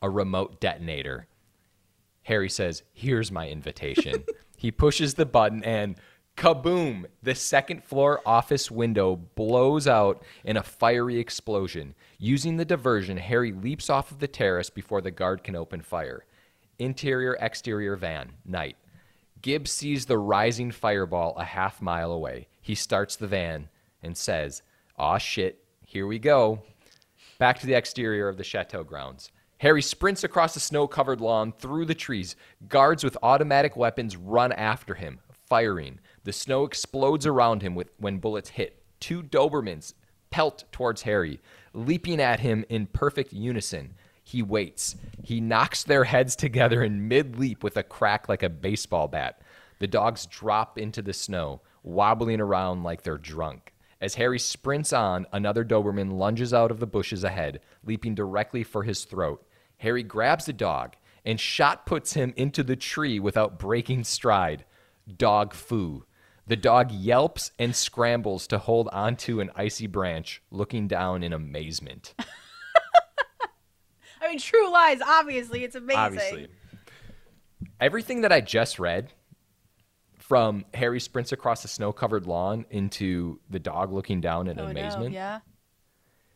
a 0.01 0.09
remote 0.09 0.61
detonator. 0.63 1.27
Harry 2.23 2.49
says, 2.49 2.83
Here's 2.95 3.31
my 3.31 3.49
invitation. 3.51 4.25
he 4.57 4.71
pushes 4.71 5.15
the 5.15 5.27
button 5.27 5.63
and 5.63 5.97
kaboom! 6.39 7.05
The 7.23 7.35
second 7.35 7.85
floor 7.85 8.23
office 8.25 8.71
window 8.71 9.15
blows 9.15 9.87
out 9.87 10.23
in 10.43 10.57
a 10.57 10.63
fiery 10.63 11.19
explosion. 11.19 11.95
Using 12.19 12.57
the 12.57 12.65
diversion, 12.65 13.19
Harry 13.19 13.53
leaps 13.53 13.91
off 13.91 14.11
of 14.11 14.21
the 14.21 14.27
terrace 14.27 14.71
before 14.71 15.03
the 15.03 15.11
guard 15.11 15.45
can 15.45 15.55
open 15.55 15.83
fire. 15.83 16.25
Interior, 16.79 17.37
exterior 17.41 17.97
van, 17.97 18.33
night. 18.45 18.77
Gibbs 19.43 19.71
sees 19.71 20.07
the 20.07 20.19
rising 20.19 20.71
fireball 20.71 21.35
a 21.37 21.45
half 21.45 21.81
mile 21.81 22.13
away. 22.13 22.49
He 22.61 22.75
starts 22.75 23.17
the 23.17 23.27
van 23.27 23.69
and 24.03 24.17
says, 24.17 24.63
Aw 24.99 25.19
shit, 25.19 25.65
here 25.85 26.07
we 26.07 26.19
go. 26.19 26.63
Back 27.39 27.59
to 27.61 27.67
the 27.67 27.75
exterior 27.75 28.29
of 28.29 28.37
the 28.37 28.45
chateau 28.45 28.83
grounds. 28.83 29.31
Harry 29.59 29.83
sprints 29.83 30.25
across 30.25 30.53
the 30.53 30.61
snow 30.61 30.87
covered 30.87 31.21
lawn 31.21 31.53
through 31.53 31.87
the 31.87 31.95
trees. 31.95 32.37
Guards 32.69 33.03
with 33.03 33.17
automatic 33.23 33.77
weapons 33.77 34.17
run 34.17 34.53
after 34.53 34.95
him, 34.95 35.19
firing. 35.49 35.99
The 36.25 36.33
snow 36.33 36.65
explodes 36.65 37.27
around 37.27 37.63
him 37.63 37.75
with, 37.75 37.91
when 37.99 38.19
bullets 38.19 38.51
hit. 38.51 38.83
Two 39.01 39.23
Dobermans 39.23 39.95
pelt 40.31 40.65
towards 40.73 41.03
Harry, 41.03 41.41
leaping 41.73 42.21
at 42.21 42.41
him 42.41 42.65
in 42.69 42.87
perfect 42.87 43.33
unison. 43.33 43.95
He 44.27 44.43
waits. 44.43 44.97
He 45.23 45.41
knocks 45.41 45.85
their 45.85 46.03
heads 46.03 46.35
together 46.35 46.83
in 46.83 47.07
mid 47.07 47.39
leap 47.39 47.63
with 47.63 47.77
a 47.77 47.85
crack 47.85 48.29
like 48.29 48.43
a 48.43 48.51
baseball 48.51 49.07
bat. 49.07 49.41
The 49.79 49.87
dogs 49.87 50.27
drop 50.27 50.79
into 50.79 51.01
the 51.01 51.13
snow, 51.13 51.61
wobbling 51.85 52.41
around 52.41 52.83
like 52.83 53.03
they're 53.03 53.19
drunk. 53.19 53.73
As 54.01 54.17
Harry 54.17 54.41
sprints 54.41 54.93
on, 54.93 55.27
another 55.31 55.65
Doberman 55.65 56.19
lunges 56.19 56.53
out 56.53 56.73
of 56.73 56.81
the 56.81 56.89
bushes 56.89 57.23
ahead, 57.23 57.61
leaping 57.85 58.17
directly 58.17 58.65
for 58.65 58.83
his 58.83 59.05
throat. 59.05 59.47
Harry 59.77 60.03
grabs 60.03 60.47
the 60.47 60.53
dog 60.53 60.97
and 61.25 61.39
shot 61.39 61.87
puts 61.87 62.15
him 62.15 62.35
into 62.37 62.65
the 62.65 62.75
tree 62.75 63.21
without 63.21 63.61
breaking 63.61 64.03
stride. 64.03 64.65
Dog 65.17 65.55
foo. 65.55 66.05
The 66.49 66.57
dog 66.57 66.91
yelps 66.91 67.53
and 67.61 67.77
scrambles 67.77 68.49
to 68.49 68.59
hold 68.59 68.89
onto 68.89 69.39
an 69.39 69.53
icy 69.55 69.87
branch, 69.87 70.43
looking 70.51 70.89
down 70.89 71.23
in 71.23 71.33
amazement. 71.33 72.13
I 74.27 74.31
mean, 74.31 74.39
True 74.39 74.73
Lies. 74.73 75.01
Obviously, 75.01 75.65
it's 75.65 75.77
amazing. 75.77 76.01
Obviously. 76.01 76.49
Everything 77.81 78.23
that 78.23 78.33
I 78.33 78.41
just 78.41 78.79
read, 78.79 79.13
from 80.19 80.65
Harry 80.75 80.99
sprints 80.99 81.31
across 81.31 81.63
the 81.63 81.69
snow 81.69 81.93
covered 81.93 82.27
lawn 82.27 82.67
into 82.71 83.39
the 83.49 83.61
dog 83.61 83.93
looking 83.93 84.21
down 84.21 84.49
in 84.49 84.59
Oh 84.59 84.65
amazement, 84.67 85.13
no! 85.13 85.17
Yeah. 85.17 85.39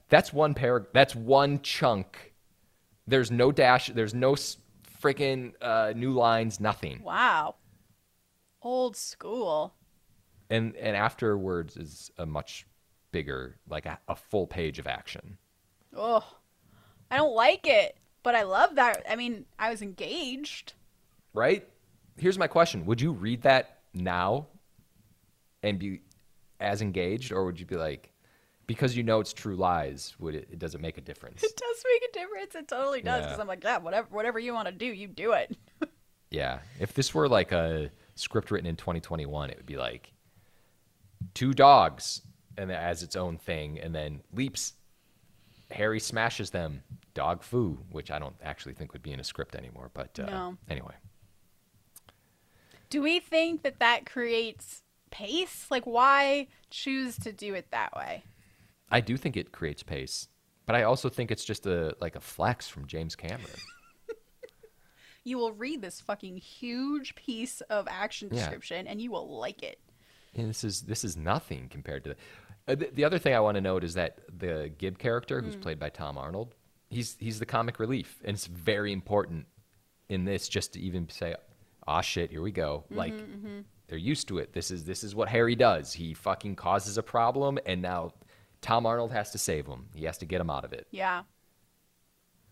that's 0.09 0.33
one 0.33 0.55
par- 0.55 0.87
that's 0.95 1.17
one 1.17 1.61
chunk. 1.63 2.35
There's 3.09 3.33
no 3.33 3.51
dash, 3.51 3.89
there's 3.89 4.15
no 4.15 4.37
freaking 5.03 5.55
uh, 5.61 5.93
new 5.97 6.13
lines, 6.13 6.61
nothing. 6.61 7.03
Wow. 7.03 7.57
Old 8.63 8.97
school. 8.97 9.75
And 10.51 10.77
and 10.77 10.95
afterwards 10.97 11.77
is 11.77 12.13
a 12.17 12.27
much 12.27 12.67
bigger, 13.11 13.59
like 13.69 13.87
a, 13.87 13.99
a 14.07 14.15
full 14.15 14.47
page 14.47 14.79
of 14.79 14.87
action. 14.87 15.37
Oh, 15.97 16.25
I 17.11 17.17
don't 17.17 17.35
like 17.35 17.67
it, 17.67 17.97
but 18.23 18.35
I 18.35 18.43
love 18.43 18.77
that. 18.77 19.05
I 19.09 19.17
mean, 19.17 19.45
I 19.59 19.71
was 19.71 19.83
engaged. 19.83 20.75
right? 21.35 21.67
Here's 22.17 22.39
my 22.39 22.47
question: 22.47 22.85
Would 22.87 23.01
you 23.01 23.13
read 23.13 23.43
that 23.43 23.79
now 23.95 24.47
and 25.63 25.79
be 25.79 26.03
as 26.61 26.83
engaged, 26.83 27.33
or 27.33 27.45
would 27.47 27.59
you 27.59 27.67
be 27.67 27.77
like, 27.77 28.13
because 28.67 28.97
you 28.97 29.03
know 29.03 29.21
it's 29.21 29.33
true 29.33 29.57
lies, 29.57 30.15
would 30.19 30.35
it? 30.35 30.59
Does 30.59 30.75
it 30.75 30.81
make 30.81 30.99
a 30.99 31.01
difference? 31.01 31.43
It 31.43 31.57
does 31.57 31.85
make 31.93 32.11
a 32.11 32.13
difference. 32.19 32.55
It 32.55 32.69
totally 32.69 33.01
does. 33.01 33.23
Because 33.23 33.37
Yeah. 33.39 33.43
I'm 33.43 33.49
like, 33.49 33.65
yeah, 33.65 33.79
whatever, 33.79 34.07
whatever 34.11 34.39
you 34.39 34.53
want 34.55 34.67
to 34.69 34.73
do, 34.73 34.87
you 34.87 35.07
do 35.09 35.33
it. 35.33 35.57
yeah. 36.31 36.59
If 36.79 36.93
this 36.95 37.15
were 37.15 37.29
like 37.29 37.53
a 37.53 37.91
script 38.15 38.51
written 38.51 38.69
in 38.69 38.77
2021, 38.77 39.51
it 39.51 39.57
would 39.57 39.67
be 39.67 39.77
like 39.79 40.13
two 41.35 41.53
dogs 41.55 42.23
and 42.59 42.71
as 42.71 43.03
its 43.03 43.17
own 43.17 43.39
thing, 43.39 43.79
and 43.81 43.95
then 43.95 44.21
leaps. 44.35 44.75
Harry 45.71 46.01
smashes 46.01 46.51
them. 46.51 46.83
Dog 47.15 47.43
foo, 47.43 47.79
which 47.91 48.11
I 48.11 48.19
don't 48.19 48.37
actually 48.43 48.75
think 48.75 48.93
would 48.93 49.03
be 49.03 49.13
in 49.13 49.21
a 49.21 49.25
script 49.25 49.55
anymore. 49.57 49.91
But 49.93 50.19
uh, 50.21 50.27
No. 50.27 50.57
anyway, 50.69 50.95
Do 52.89 53.03
we 53.03 53.21
think 53.21 53.63
that 53.63 53.79
that 53.81 54.07
creates 54.07 54.83
pace? 55.11 55.67
Like, 55.71 55.85
why 55.87 56.49
choose 56.71 57.17
to 57.19 57.33
do 57.33 57.55
it 57.55 57.71
that 57.73 57.95
way? 57.97 58.25
I 58.91 59.01
do 59.01 59.17
think 59.17 59.37
it 59.37 59.53
creates 59.53 59.83
pace, 59.83 60.29
but 60.67 60.75
I 60.77 60.83
also 60.85 61.09
think 61.09 61.31
it's 61.31 61.45
just 61.45 61.67
a 61.67 61.97
like 62.01 62.17
a 62.17 62.21
flex 62.21 62.69
from 62.69 62.87
James 62.87 63.15
Cameron. 63.17 63.47
You 65.23 65.37
will 65.37 65.53
read 65.53 65.83
this 65.83 66.01
fucking 66.01 66.39
huge 66.39 67.15
piece 67.15 67.61
of 67.63 67.87
action 67.91 68.31
Yeah. 68.33 68.39
description 68.39 68.87
and 68.87 69.03
you 69.03 69.11
will 69.11 69.39
like 69.39 69.63
it. 69.63 69.79
And 70.35 70.49
this 70.49 70.65
is 70.65 70.81
this 70.83 71.05
is 71.05 71.15
nothing 71.15 71.69
compared 71.69 72.05
to 72.05 72.11
the, 72.11 72.17
Uh, 72.71 72.75
the, 72.77 72.91
the 72.93 73.05
other 73.05 73.19
thing 73.19 73.35
I 73.35 73.41
want 73.41 73.57
to 73.57 73.61
note 73.61 73.83
is 73.83 73.95
that 73.95 74.21
the 74.39 74.71
Gib 74.79 74.99
character, 74.99 75.41
who's 75.41 75.57
mm. 75.57 75.61
played 75.63 75.81
by 75.81 75.89
Tom 75.89 76.17
Arnold, 76.17 76.55
he's 76.89 77.17
he's 77.19 77.41
the 77.41 77.47
comic 77.47 77.81
relief, 77.81 78.21
and 78.25 78.35
it's 78.35 78.47
very 78.47 78.93
important 78.93 79.47
in 80.09 80.25
this 80.25 80.49
just 80.49 80.75
to 80.75 80.81
even 80.81 81.09
say, 81.09 81.35
"Ah, 81.89 82.01
shit, 82.01 82.31
here 82.31 82.43
we 82.43 82.53
go." 82.53 82.85
Mm-hmm, 82.87 82.97
like 82.97 83.15
mm-hmm. 83.15 83.61
they're 83.89 83.99
used 83.99 84.29
to 84.29 84.39
it. 84.39 84.53
This 84.53 84.71
is 84.71 84.85
this 84.85 85.03
is 85.03 85.17
what 85.17 85.29
Harry 85.29 85.57
does. 85.57 85.93
He 85.93 86.15
fucking 86.15 86.55
causes 86.55 86.97
a 86.97 87.03
problem, 87.03 87.59
and 87.67 87.83
now 87.83 88.13
Tom 88.61 88.87
Arnold 88.87 89.11
has 89.11 89.33
to 89.33 89.39
save 89.39 89.67
him. 89.67 89.89
He 89.95 90.05
has 90.05 90.19
to 90.19 90.27
get 90.27 90.41
him 90.41 90.51
out 90.51 90.65
of 90.65 90.73
it, 90.73 90.87
Yeah. 90.93 91.23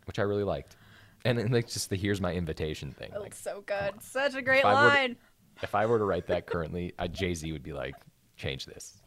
which 0.07 0.19
I 0.19 0.23
really 0.23 0.45
liked. 0.45 0.77
And 1.25 1.39
then 1.39 1.53
like 1.53 1.69
just 1.69 1.91
the 1.91 1.97
"here's 1.97 2.21
my 2.21 2.33
invitation" 2.33 2.91
thing. 2.91 3.11
It 3.11 3.15
Like, 3.15 3.23
looks 3.25 3.41
so 3.41 3.63
good. 3.65 4.03
Such 4.03 4.35
a 4.35 4.43
great 4.43 4.61
If 4.61 4.65
I 4.65 4.73
were 4.75 4.91
to- 4.91 4.97
line. 4.97 5.17
if 5.63 5.75
I 5.77 5.87
were 5.87 5.99
to 5.99 6.05
write 6.05 6.27
that 6.27 6.47
currently, 6.47 6.93
Jay 7.13 7.35
Z 7.35 7.53
would 7.53 7.63
be 7.63 7.73
like, 7.73 7.95
"Change 8.37 8.67
this." 8.67 9.01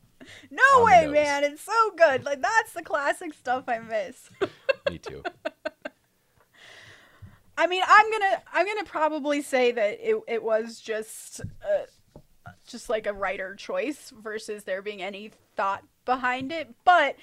No 0.50 0.84
way, 0.84 1.08
man. 1.08 1.44
It's 1.44 1.62
so 1.62 1.92
good. 1.98 2.26
Like, 2.26 2.42
that's 2.42 2.74
the 2.74 2.84
classic 2.84 3.34
stuff 3.34 3.66
I 3.68 3.80
miss. 3.80 4.30
Me 4.90 4.98
too. 4.98 5.24
I 7.58 7.68
mean, 7.68 7.84
I'm 7.86 8.12
gonna 8.12 8.42
I'm 8.54 8.66
gonna 8.66 8.86
probably 8.86 9.42
say 9.42 9.72
that 9.72 10.00
it 10.02 10.16
it 10.28 10.42
was 10.44 10.80
just 10.80 11.42
uh, 11.42 11.86
just 12.68 12.90
like 12.90 13.06
a 13.06 13.14
writer 13.14 13.56
choice 13.56 14.12
versus 14.18 14.64
there 14.64 14.82
being 14.82 15.02
any 15.02 15.32
thought 15.56 15.84
behind 16.06 16.52
it. 16.52 16.74
But 16.84 17.18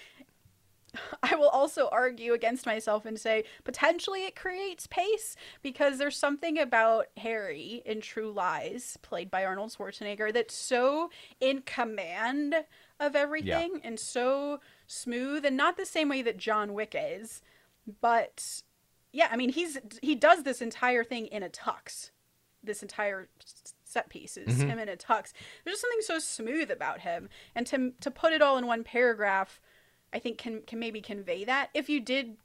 I 1.22 1.34
will 1.36 1.48
also 1.48 1.88
argue 1.90 2.32
against 2.32 2.66
myself 2.66 3.04
and 3.04 3.18
say 3.18 3.44
potentially 3.64 4.24
it 4.24 4.36
creates 4.36 4.86
pace 4.86 5.36
because 5.62 5.98
there's 5.98 6.16
something 6.16 6.58
about 6.58 7.06
Harry 7.16 7.82
in 7.84 8.00
True 8.00 8.30
Lies, 8.30 8.96
played 9.02 9.30
by 9.30 9.44
Arnold 9.44 9.74
Schwarzenegger, 9.76 10.32
that's 10.32 10.54
so 10.54 11.10
in 11.40 11.62
command 11.62 12.54
of 13.00 13.14
everything 13.14 13.80
and 13.84 13.98
so 13.98 14.60
smooth 14.86 15.44
and 15.44 15.56
not 15.56 15.76
the 15.76 15.86
same 15.86 16.08
way 16.08 16.22
that 16.22 16.36
John 16.36 16.74
Wick 16.74 16.94
is, 16.98 17.42
but 18.00 18.62
yeah, 19.12 19.28
I 19.30 19.36
mean 19.36 19.50
he's 19.50 19.78
he 20.02 20.14
does 20.14 20.42
this 20.42 20.60
entire 20.60 21.04
thing 21.04 21.26
in 21.26 21.42
a 21.42 21.48
tux. 21.48 22.10
This 22.62 22.82
entire 22.82 23.28
set 23.84 24.10
piece 24.10 24.36
is 24.36 24.58
mm-hmm. 24.58 24.68
him 24.68 24.78
in 24.78 24.88
a 24.88 24.96
tux. 24.96 25.32
There's 25.64 25.74
just 25.74 25.80
something 25.82 26.02
so 26.02 26.18
smooth 26.18 26.70
about 26.70 27.00
him 27.00 27.28
and 27.54 27.66
to 27.68 27.92
to 28.00 28.10
put 28.10 28.32
it 28.32 28.42
all 28.42 28.58
in 28.58 28.66
one 28.66 28.84
paragraph 28.84 29.60
I 30.12 30.18
think 30.18 30.38
can 30.38 30.62
can 30.62 30.78
maybe 30.78 31.00
convey 31.00 31.44
that. 31.44 31.70
If 31.74 31.88
you 31.88 32.00
did 32.00 32.36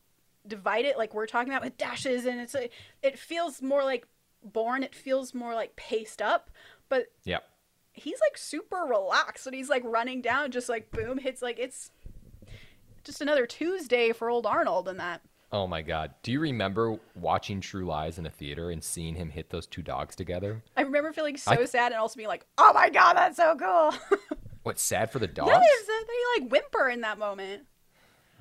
divide 0.45 0.85
it 0.85 0.97
like 0.97 1.13
we're 1.13 1.25
talking 1.25 1.51
about 1.51 1.63
with 1.63 1.77
dashes 1.77 2.25
and 2.25 2.39
it's 2.39 2.55
a, 2.55 2.69
it 3.01 3.17
feels 3.17 3.61
more 3.61 3.83
like 3.83 4.07
born, 4.43 4.83
it 4.83 4.93
feels 4.93 5.33
more 5.33 5.53
like 5.55 5.75
paced 5.75 6.21
up, 6.21 6.49
but 6.89 7.07
Yeah. 7.23 7.39
He's 7.93 8.19
like 8.29 8.37
super 8.37 8.85
relaxed 8.89 9.45
and 9.47 9.55
he's 9.55 9.69
like 9.69 9.83
running 9.85 10.21
down 10.21 10.51
just 10.51 10.67
like 10.69 10.91
boom 10.91 11.17
hits 11.17 11.41
like 11.41 11.59
it's 11.59 11.91
just 13.03 13.21
another 13.21 13.45
Tuesday 13.45 14.11
for 14.11 14.29
old 14.29 14.45
Arnold 14.45 14.87
and 14.87 14.99
that. 14.99 15.21
Oh 15.51 15.67
my 15.67 15.81
God. 15.83 16.15
Do 16.23 16.31
you 16.31 16.39
remember 16.39 16.97
watching 17.15 17.61
True 17.61 17.85
Lies 17.85 18.17
in 18.17 18.25
a 18.25 18.29
theater 18.29 18.71
and 18.71 18.83
seeing 18.83 19.13
him 19.15 19.29
hit 19.29 19.49
those 19.51 19.67
two 19.67 19.83
dogs 19.83 20.15
together? 20.15 20.63
I 20.75 20.81
remember 20.81 21.13
feeling 21.13 21.37
so 21.37 21.51
I- 21.51 21.65
sad 21.65 21.91
and 21.91 22.01
also 22.01 22.17
being 22.17 22.27
like, 22.29 22.45
"Oh 22.57 22.73
my 22.73 22.89
god, 22.89 23.13
that's 23.15 23.37
so 23.37 23.55
cool." 23.55 23.93
What, 24.63 24.79
sad 24.79 25.11
for 25.11 25.19
the 25.19 25.27
dogs? 25.27 25.51
yes, 25.51 25.85
they 25.87 26.41
like 26.41 26.49
whimper 26.49 26.87
in 26.87 27.01
that 27.01 27.19
moment. 27.19 27.63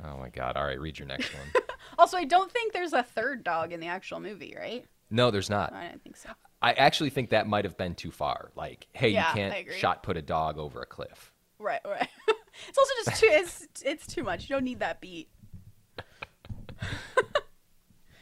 Oh 0.04 0.16
my 0.18 0.28
God. 0.28 0.56
All 0.56 0.64
right, 0.64 0.80
read 0.80 0.96
your 0.98 1.08
next 1.08 1.32
one. 1.34 1.64
Also, 1.98 2.16
I 2.16 2.24
don't 2.24 2.50
think 2.50 2.72
there's 2.72 2.92
a 2.92 3.02
third 3.02 3.42
dog 3.44 3.72
in 3.72 3.80
the 3.80 3.88
actual 3.88 4.18
movie, 4.20 4.54
right? 4.56 4.86
no, 5.10 5.30
there's 5.32 5.50
not. 5.50 5.72
I 5.74 5.88
don't 5.88 6.02
think 6.02 6.16
so. 6.16 6.30
I 6.62 6.72
actually 6.72 7.10
think 7.10 7.30
that 7.30 7.46
might 7.48 7.64
have 7.64 7.76
been 7.76 7.94
too 7.94 8.10
far. 8.12 8.52
Like, 8.56 8.86
hey, 8.92 9.08
Yeah, 9.10 9.28
you 9.30 9.34
can't 9.34 9.72
shot 9.72 10.02
put 10.02 10.16
a 10.16 10.22
dog 10.22 10.58
over 10.58 10.80
a 10.80 10.86
cliff. 10.86 11.32
Right, 11.58 11.80
right. 11.84 12.08
it's 12.68 12.78
also 12.78 12.92
just 13.04 13.20
too 13.20 13.28
it's 13.30 13.68
it's 13.84 14.06
too 14.06 14.22
much. 14.22 14.48
You 14.48 14.56
don't 14.56 14.64
need 14.64 14.80
that 14.80 15.00
beat. 15.00 15.28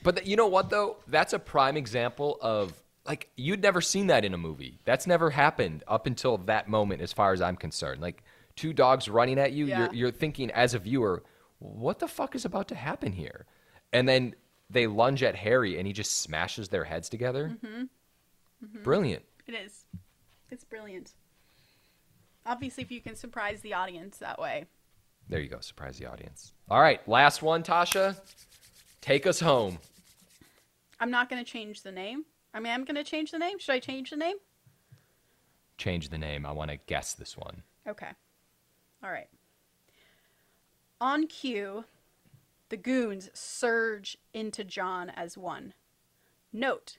But 0.02 0.16
th- 0.16 0.26
you 0.26 0.36
know 0.36 0.46
what 0.46 0.70
though? 0.70 0.96
That's 1.08 1.32
a 1.34 1.38
prime 1.38 1.76
example 1.76 2.38
of 2.40 2.72
like 3.06 3.28
you'd 3.36 3.62
never 3.62 3.80
seen 3.80 4.06
that 4.06 4.24
in 4.24 4.32
a 4.32 4.38
movie. 4.38 4.80
That's 4.84 5.06
never 5.06 5.28
happened 5.30 5.84
up 5.86 6.06
until 6.06 6.38
that 6.38 6.68
moment, 6.68 7.02
as 7.02 7.12
far 7.12 7.32
as 7.34 7.42
I'm 7.42 7.56
concerned. 7.56 8.00
Like 8.00 8.22
two 8.56 8.72
dogs 8.72 9.08
running 9.08 9.38
at 9.38 9.52
you, 9.52 9.66
Yeah. 9.66 9.78
you're 9.86 9.94
you're 9.94 10.10
thinking 10.10 10.50
as 10.52 10.72
a 10.74 10.78
viewer, 10.78 11.22
what 11.58 11.98
the 11.98 12.08
fuck 12.08 12.34
is 12.34 12.46
about 12.46 12.68
to 12.68 12.74
happen 12.74 13.12
here? 13.12 13.44
And 13.92 14.08
then 14.08 14.34
they 14.70 14.86
lunge 14.86 15.22
at 15.22 15.34
Harry, 15.34 15.76
and 15.78 15.86
he 15.86 15.92
just 15.92 16.22
smashes 16.22 16.68
their 16.70 16.84
heads 16.84 17.08
together. 17.10 17.58
Mm-hmm. 17.62 17.82
Mm-hmm. 18.64 18.82
Brilliant. 18.82 19.24
It 19.46 19.54
is. 19.54 19.84
It's 20.50 20.64
brilliant. 20.64 21.12
Obviously, 22.46 22.82
if 22.82 22.90
you 22.90 23.00
can 23.00 23.14
surprise 23.14 23.60
the 23.60 23.74
audience 23.74 24.18
that 24.18 24.38
way. 24.38 24.66
There 25.28 25.40
you 25.40 25.48
go. 25.48 25.60
Surprise 25.60 25.98
the 25.98 26.06
audience. 26.06 26.52
All 26.68 26.80
right, 26.80 27.06
last 27.08 27.42
one, 27.42 27.62
Tasha. 27.62 28.18
Take 29.00 29.26
us 29.26 29.40
home. 29.40 29.78
I'm 30.98 31.10
not 31.10 31.30
going 31.30 31.42
to 31.42 31.50
change 31.50 31.82
the 31.82 31.92
name. 31.92 32.24
I 32.52 32.60
mean, 32.60 32.72
I'm 32.72 32.84
going 32.84 32.96
to 32.96 33.04
change 33.04 33.30
the 33.30 33.38
name. 33.38 33.58
Should 33.58 33.74
I 33.74 33.78
change 33.78 34.10
the 34.10 34.16
name? 34.16 34.36
Change 35.78 36.08
the 36.08 36.18
name. 36.18 36.44
I 36.44 36.52
want 36.52 36.70
to 36.70 36.76
guess 36.76 37.14
this 37.14 37.36
one. 37.36 37.62
Okay. 37.88 38.10
All 39.02 39.10
right. 39.10 39.28
On 41.00 41.26
cue, 41.26 41.84
the 42.68 42.76
goons 42.76 43.30
surge 43.32 44.18
into 44.34 44.64
John 44.64 45.10
as 45.10 45.38
one. 45.38 45.72
Note 46.52 46.98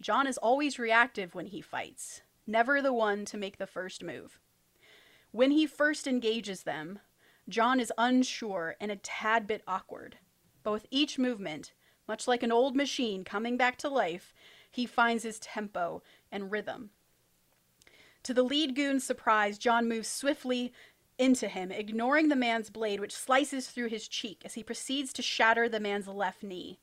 John 0.00 0.26
is 0.26 0.38
always 0.38 0.78
reactive 0.78 1.34
when 1.34 1.46
he 1.46 1.60
fights, 1.60 2.22
never 2.46 2.82
the 2.82 2.92
one 2.92 3.24
to 3.26 3.36
make 3.36 3.58
the 3.58 3.66
first 3.66 4.02
move. 4.02 4.38
When 5.32 5.50
he 5.50 5.66
first 5.66 6.06
engages 6.06 6.62
them, 6.62 6.98
John 7.48 7.80
is 7.80 7.92
unsure 7.96 8.76
and 8.80 8.90
a 8.90 8.96
tad 8.96 9.46
bit 9.46 9.62
awkward. 9.66 10.18
But 10.62 10.72
with 10.72 10.86
each 10.90 11.18
movement, 11.18 11.72
much 12.08 12.26
like 12.26 12.42
an 12.42 12.52
old 12.52 12.76
machine 12.76 13.24
coming 13.24 13.56
back 13.56 13.78
to 13.78 13.88
life, 13.88 14.34
he 14.70 14.86
finds 14.86 15.22
his 15.22 15.38
tempo 15.38 16.02
and 16.30 16.50
rhythm. 16.50 16.90
To 18.24 18.34
the 18.34 18.42
lead 18.42 18.74
goon's 18.74 19.04
surprise, 19.04 19.58
John 19.58 19.88
moves 19.88 20.08
swiftly 20.08 20.72
into 21.18 21.48
him, 21.48 21.70
ignoring 21.70 22.28
the 22.28 22.36
man's 22.36 22.70
blade, 22.70 23.00
which 23.00 23.14
slices 23.14 23.68
through 23.68 23.88
his 23.88 24.08
cheek 24.08 24.42
as 24.44 24.54
he 24.54 24.62
proceeds 24.62 25.12
to 25.14 25.22
shatter 25.22 25.68
the 25.68 25.80
man's 25.80 26.08
left 26.08 26.42
knee 26.42 26.80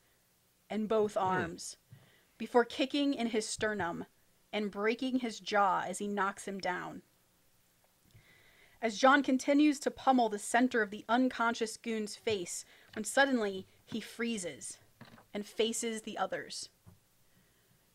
and 0.70 0.88
both 0.88 1.14
hmm. 1.14 1.20
arms, 1.20 1.76
before 2.38 2.64
kicking 2.64 3.14
in 3.14 3.28
his 3.28 3.46
sternum 3.46 4.06
and 4.52 4.70
breaking 4.70 5.20
his 5.20 5.40
jaw 5.40 5.84
as 5.86 5.98
he 5.98 6.08
knocks 6.08 6.46
him 6.46 6.58
down. 6.58 7.02
As 8.80 8.98
John 8.98 9.22
continues 9.22 9.78
to 9.80 9.90
pummel 9.90 10.28
the 10.28 10.38
center 10.38 10.82
of 10.82 10.90
the 10.90 11.04
unconscious 11.08 11.76
goon's 11.76 12.16
face, 12.16 12.64
when 12.94 13.04
suddenly 13.04 13.66
he 13.84 14.00
freezes 14.00 14.78
and 15.32 15.46
faces 15.46 16.02
the 16.02 16.18
others. 16.18 16.68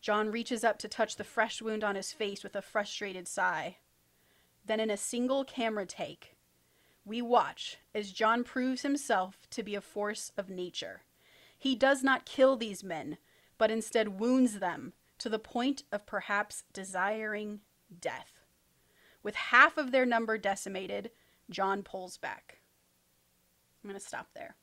John 0.01 0.31
reaches 0.31 0.63
up 0.63 0.79
to 0.79 0.87
touch 0.87 1.15
the 1.15 1.23
fresh 1.23 1.61
wound 1.61 1.83
on 1.83 1.95
his 1.95 2.11
face 2.11 2.43
with 2.43 2.55
a 2.55 2.61
frustrated 2.61 3.27
sigh. 3.27 3.77
Then, 4.65 4.79
in 4.79 4.89
a 4.89 4.97
single 4.97 5.43
camera 5.43 5.85
take, 5.85 6.35
we 7.05 7.21
watch 7.21 7.77
as 7.93 8.11
John 8.11 8.43
proves 8.43 8.81
himself 8.81 9.47
to 9.51 9.63
be 9.63 9.75
a 9.75 9.81
force 9.81 10.31
of 10.37 10.49
nature. 10.49 11.01
He 11.57 11.75
does 11.75 12.03
not 12.03 12.25
kill 12.25 12.55
these 12.55 12.83
men, 12.83 13.17
but 13.59 13.69
instead 13.69 14.19
wounds 14.19 14.57
them 14.57 14.93
to 15.19 15.29
the 15.29 15.37
point 15.37 15.83
of 15.91 16.07
perhaps 16.07 16.63
desiring 16.73 17.59
death. 18.01 18.31
With 19.21 19.35
half 19.35 19.77
of 19.77 19.91
their 19.91 20.05
number 20.05 20.39
decimated, 20.39 21.11
John 21.51 21.83
pulls 21.83 22.17
back. 22.17 22.59
I'm 23.83 23.89
going 23.89 23.99
to 23.99 24.05
stop 24.05 24.29
there. 24.33 24.55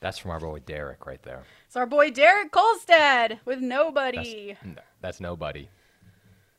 That's 0.00 0.18
from 0.18 0.32
our 0.32 0.40
boy 0.40 0.58
Derek 0.58 1.06
right 1.06 1.22
there. 1.22 1.44
It's 1.66 1.76
our 1.76 1.86
boy 1.86 2.10
Derek 2.10 2.50
Kolstad 2.50 3.38
with 3.44 3.60
nobody. 3.60 4.56
no, 4.64 4.82
that's 5.00 5.20
nobody. 5.20 5.68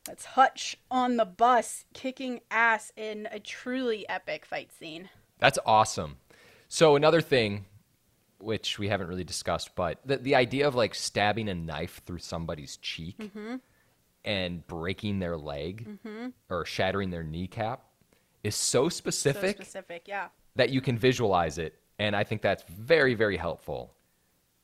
That's 0.06 0.24
Hutch 0.24 0.78
on 0.90 1.16
the 1.16 1.24
bus 1.26 1.84
kicking 1.92 2.40
ass 2.50 2.92
in 2.96 3.28
a 3.30 3.38
truly 3.38 4.08
epic 4.08 4.46
fight 4.46 4.72
scene. 4.72 5.10
That's 5.38 5.58
awesome. 5.66 6.16
So 6.68 6.96
another 6.96 7.20
thing, 7.20 7.66
which 8.38 8.78
we 8.78 8.88
haven't 8.88 9.06
really 9.08 9.24
discussed, 9.24 9.74
but 9.74 9.98
the 10.04 10.16
the 10.18 10.34
idea 10.34 10.66
of 10.68 10.74
like 10.74 10.94
stabbing 10.94 11.48
a 11.48 11.54
knife 11.54 12.02
through 12.06 12.18
somebody's 12.18 12.76
cheek 12.78 13.16
Mm-hmm. 13.18 13.56
and 14.24 14.66
breaking 14.66 15.18
their 15.18 15.36
leg 15.36 15.98
or 16.50 16.64
shattering 16.64 17.10
their 17.10 17.22
kneecap 17.22 17.84
is 18.42 18.54
so 18.54 18.84
So 18.84 18.88
specific 18.90 19.56
specific, 19.56 20.02
yeah. 20.06 20.28
that 20.56 20.70
you 20.70 20.80
can 20.80 20.98
visualize 20.98 21.58
it, 21.58 21.74
and 21.98 22.14
I 22.14 22.24
think 22.24 22.42
that's 22.42 22.62
very 22.64 23.14
very 23.14 23.36
helpful. 23.36 23.94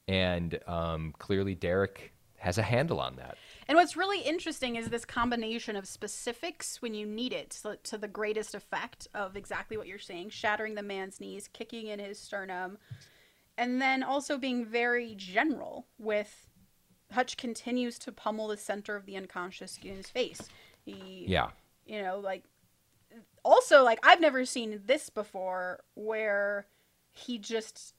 And 0.08 0.58
um, 0.66 1.14
clearly, 1.18 1.54
Derek 1.54 2.12
has 2.38 2.58
a 2.58 2.62
handle 2.62 2.98
on 2.98 3.16
that. 3.16 3.36
And 3.68 3.76
what's 3.76 3.96
really 3.96 4.20
interesting 4.22 4.76
is 4.76 4.88
this 4.88 5.04
combination 5.04 5.76
of 5.76 5.86
specifics 5.86 6.80
when 6.82 6.94
you 6.94 7.06
need 7.06 7.32
it 7.34 7.52
so, 7.52 7.76
to 7.84 7.98
the 7.98 8.08
greatest 8.08 8.54
effect 8.54 9.06
of 9.14 9.36
exactly 9.36 9.76
what 9.76 9.86
you're 9.86 9.98
saying 9.98 10.30
shattering 10.30 10.74
the 10.74 10.82
man's 10.82 11.20
knees, 11.20 11.48
kicking 11.52 11.88
in 11.88 11.98
his 12.00 12.18
sternum, 12.18 12.78
and 13.60 13.80
then 13.80 14.02
also 14.02 14.38
being 14.38 14.64
very 14.64 15.14
general 15.14 15.86
with 15.98 16.48
Hutch 17.12 17.36
continues 17.36 17.98
to 18.00 18.10
pummel 18.10 18.48
the 18.48 18.56
center 18.56 18.96
of 18.96 19.04
the 19.04 19.16
unconscious 19.16 19.76
goon's 19.76 20.08
face. 20.08 20.48
He, 20.84 21.26
Yeah. 21.28 21.50
you 21.84 22.00
know, 22.02 22.18
like, 22.18 22.44
also, 23.44 23.82
like, 23.84 23.98
I've 24.02 24.20
never 24.20 24.44
seen 24.46 24.80
this 24.86 25.10
before 25.10 25.80
where 25.94 26.66
he 27.12 27.36
just, 27.38 27.94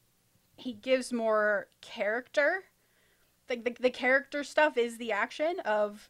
he 0.55 0.73
gives 0.73 1.13
more 1.13 1.67
character 1.81 2.63
the, 3.47 3.57
the, 3.57 3.75
the 3.79 3.89
character 3.89 4.43
stuff 4.43 4.77
is 4.77 4.97
the 4.97 5.11
action 5.11 5.59
of 5.65 6.09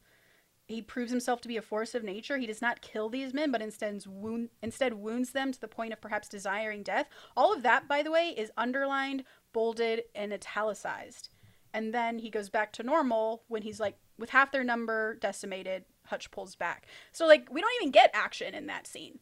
he 0.67 0.81
proves 0.81 1.11
himself 1.11 1.41
to 1.41 1.47
be 1.47 1.57
a 1.57 1.61
force 1.61 1.93
of 1.95 2.03
nature. 2.03 2.37
He 2.37 2.45
does 2.47 2.61
not 2.61 2.81
kill 2.81 3.09
these 3.09 3.33
men, 3.33 3.51
but 3.51 3.61
instead 3.61 4.03
wound 4.07 4.49
instead 4.61 4.93
wounds 4.93 5.31
them 5.31 5.51
to 5.51 5.59
the 5.59 5.67
point 5.67 5.91
of 5.91 5.99
perhaps 5.99 6.29
desiring 6.29 6.83
death. 6.83 7.09
All 7.35 7.53
of 7.53 7.63
that, 7.63 7.87
by 7.87 8.03
the 8.03 8.11
way, 8.11 8.33
is 8.37 8.51
underlined, 8.57 9.23
bolded, 9.53 10.03
and 10.15 10.31
italicized. 10.33 11.29
And 11.73 11.93
then 11.93 12.19
he 12.19 12.29
goes 12.29 12.49
back 12.49 12.73
to 12.73 12.83
normal 12.83 13.43
when 13.47 13.61
he's 13.61 13.79
like, 13.79 13.97
with 14.17 14.29
half 14.31 14.51
their 14.51 14.63
number 14.63 15.15
decimated, 15.15 15.85
Hutch 16.05 16.29
pulls 16.31 16.55
back. 16.55 16.85
So 17.11 17.25
like 17.25 17.47
we 17.51 17.61
don't 17.61 17.71
even 17.81 17.91
get 17.91 18.11
action 18.13 18.53
in 18.53 18.67
that 18.67 18.85
scene. 18.87 19.19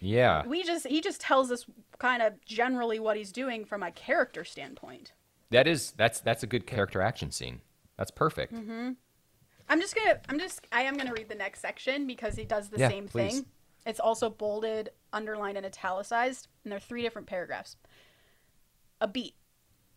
Yeah. 0.00 0.46
We 0.46 0.62
just 0.64 0.86
he 0.86 1.00
just 1.00 1.20
tells 1.20 1.50
us 1.50 1.66
kind 1.98 2.22
of 2.22 2.42
generally 2.46 2.98
what 2.98 3.16
he's 3.16 3.32
doing 3.32 3.64
from 3.64 3.82
a 3.82 3.90
character 3.90 4.44
standpoint. 4.44 5.12
That 5.50 5.66
is 5.66 5.92
that's 5.92 6.20
that's 6.20 6.42
a 6.42 6.46
good 6.46 6.66
character 6.66 7.02
action 7.02 7.30
scene. 7.30 7.60
That's 7.98 8.10
perfect. 8.10 8.54
Mm-hmm. 8.54 8.92
I'm 9.68 9.80
just 9.80 9.94
gonna. 9.94 10.18
I'm 10.28 10.38
just. 10.38 10.66
I 10.72 10.82
am 10.82 10.96
gonna 10.96 11.12
read 11.12 11.28
the 11.28 11.34
next 11.34 11.60
section 11.60 12.06
because 12.06 12.34
he 12.34 12.44
does 12.44 12.70
the 12.70 12.78
Yeah, 12.78 12.88
same 12.88 13.06
please. 13.08 13.34
thing. 13.34 13.46
It's 13.86 14.00
also 14.00 14.30
bolded, 14.30 14.90
underlined, 15.12 15.56
and 15.58 15.66
italicized, 15.66 16.48
and 16.64 16.72
there 16.72 16.78
are 16.78 16.80
three 16.80 17.02
different 17.02 17.28
paragraphs. 17.28 17.76
a 19.00 19.06
beat, 19.08 19.34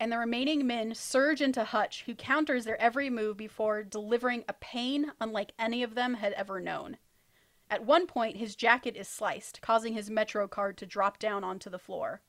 and 0.03 0.11
the 0.11 0.17
remaining 0.17 0.67
men 0.67 0.93
surge 0.93 1.41
into 1.41 1.63
Hutch, 1.63 2.03
who 2.05 2.13
counters 2.13 2.65
their 2.65 2.75
every 2.81 3.09
move 3.09 3.37
before 3.37 3.83
delivering 3.83 4.43
a 4.49 4.53
pain 4.53 5.13
unlike 5.21 5.53
any 5.57 5.81
of 5.81 5.95
them 5.95 6.15
had 6.15 6.33
ever 6.33 6.59
known. 6.59 6.97
At 7.69 7.85
one 7.85 8.05
point, 8.05 8.35
his 8.35 8.57
jacket 8.57 8.97
is 8.97 9.07
sliced, 9.07 9.61
causing 9.61 9.93
his 9.93 10.09
Metro 10.09 10.45
card 10.45 10.77
to 10.79 10.85
drop 10.85 11.19
down 11.19 11.45
onto 11.45 11.69
the 11.69 11.79
floor. 11.79 12.21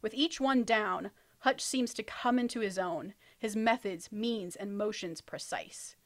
With 0.00 0.14
each 0.14 0.40
one 0.40 0.64
down, 0.64 1.10
Hutch 1.40 1.60
seems 1.60 1.92
to 1.94 2.02
come 2.02 2.38
into 2.38 2.60
his 2.60 2.78
own, 2.78 3.12
his 3.38 3.54
methods, 3.54 4.10
means, 4.10 4.56
and 4.56 4.78
motions 4.78 5.20
precise. 5.20 5.96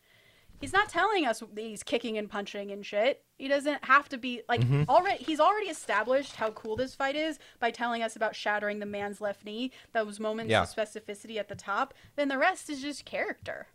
He's 0.63 0.73
not 0.73 0.89
telling 0.89 1.27
us 1.27 1.43
he's 1.57 1.83
kicking 1.83 2.17
and 2.17 2.31
punching 2.31 2.71
and 2.71 2.87
shit. 2.87 3.23
He 3.37 3.49
doesn't 3.49 3.85
have 3.85 4.09
to 4.11 4.17
be 4.17 4.43
like 4.49 4.63
mm-hmm. 4.63 4.85
already. 4.89 5.23
He's 5.23 5.41
already 5.41 5.67
established 5.67 6.37
how 6.37 6.53
cool 6.53 6.77
this 6.77 6.95
fight 6.95 7.17
is 7.17 7.39
by 7.61 7.71
telling 7.71 8.03
us 8.03 8.17
about 8.17 8.35
shattering 8.35 8.79
the 8.79 8.87
man's 8.87 9.21
left 9.21 9.45
knee. 9.45 9.73
Those 9.93 10.19
moments 10.19 10.51
Yeah. 10.51 10.63
of 10.63 10.75
specificity 10.75 11.37
at 11.37 11.49
the 11.49 11.55
top. 11.55 11.93
Then 12.17 12.29
the 12.29 12.39
rest 12.39 12.71
is 12.71 12.81
just 12.81 13.05
character. 13.05 13.67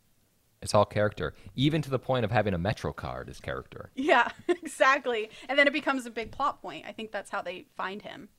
It's 0.61 0.73
all 0.73 0.85
character, 0.85 1.35
even 1.55 1.83
to 1.83 1.89
the 1.91 1.99
point 1.99 2.25
of 2.25 2.31
having 2.31 2.55
a 2.55 2.57
Metro 2.57 2.91
card 2.91 3.29
as 3.29 3.39
character. 3.39 3.91
Yeah, 3.93 4.29
exactly. 4.47 5.29
And 5.47 5.59
then 5.59 5.67
it 5.67 5.73
becomes 5.73 6.07
a 6.07 6.09
big 6.09 6.31
plot 6.31 6.63
point. 6.63 6.85
I 6.87 6.93
think 6.93 7.11
that's 7.11 7.29
how 7.29 7.43
they 7.43 7.67
find 7.75 8.01
him. 8.01 8.29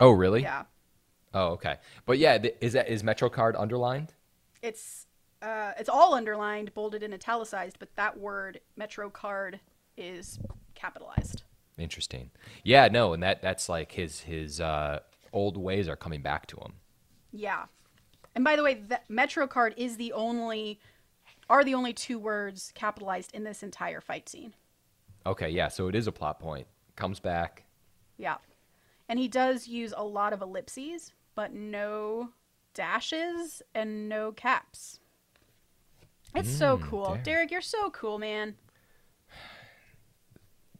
Oh, 0.00 0.10
really? 0.12 0.40
Yeah, 0.42 0.62
Oh, 1.34 1.48
okay. 1.48 1.78
But 2.06 2.18
yeah, 2.18 2.38
th- 2.38 2.54
is 2.60 2.74
that 2.74 2.88
is 2.88 3.02
Metro 3.02 3.28
card 3.28 3.56
underlined? 3.56 4.14
it's 4.62 5.06
uh, 5.44 5.72
it's 5.78 5.88
all 5.88 6.14
underlined, 6.14 6.72
bolded, 6.74 7.02
and 7.02 7.12
italicized, 7.12 7.76
but 7.78 7.94
that 7.96 8.18
word 8.18 8.60
Metro 8.76 9.10
card 9.10 9.60
is 9.96 10.38
capitalized. 10.74 11.42
Interesting. 11.76 12.30
Yeah, 12.62 12.88
no, 12.88 13.12
and 13.12 13.22
that 13.22 13.42
that's 13.42 13.68
like 13.68 13.92
his 13.92 14.20
his 14.20 14.60
uh, 14.60 15.00
old 15.32 15.56
ways 15.56 15.88
are 15.88 15.96
coming 15.96 16.22
back 16.22 16.46
to 16.46 16.56
him. 16.56 16.74
Yeah. 17.32 17.64
And 18.34 18.42
by 18.42 18.56
the 18.56 18.62
way, 18.62 18.74
that 18.88 19.08
Metro 19.10 19.46
card 19.46 19.74
is 19.76 19.96
the 19.96 20.12
only 20.12 20.80
are 21.50 21.62
the 21.62 21.74
only 21.74 21.92
two 21.92 22.18
words 22.18 22.72
capitalized 22.74 23.34
in 23.34 23.44
this 23.44 23.62
entire 23.62 24.00
fight 24.00 24.28
scene. 24.28 24.54
Okay, 25.26 25.50
yeah, 25.50 25.68
so 25.68 25.88
it 25.88 25.94
is 25.94 26.06
a 26.06 26.12
plot 26.12 26.40
point. 26.40 26.66
Comes 26.96 27.20
back. 27.20 27.64
Yeah. 28.16 28.36
And 29.08 29.18
he 29.18 29.28
does 29.28 29.68
use 29.68 29.92
a 29.96 30.04
lot 30.04 30.32
of 30.32 30.40
ellipses, 30.40 31.12
but 31.34 31.52
no 31.52 32.30
dashes 32.72 33.62
and 33.74 34.08
no 34.08 34.32
caps. 34.32 35.00
It's 36.34 36.50
so 36.50 36.76
Mm, 36.78 36.82
cool. 36.88 37.04
Derek. 37.06 37.24
Derek, 37.24 37.50
you're 37.50 37.60
so 37.60 37.90
cool, 37.90 38.18
man. 38.18 38.56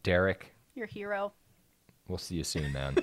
Derek, 0.03 0.53
You're 0.75 0.85
hero. 0.87 1.33
we'll 2.07 2.17
see 2.17 2.35
you 2.35 2.43
soon, 2.43 2.71
man. 2.73 2.95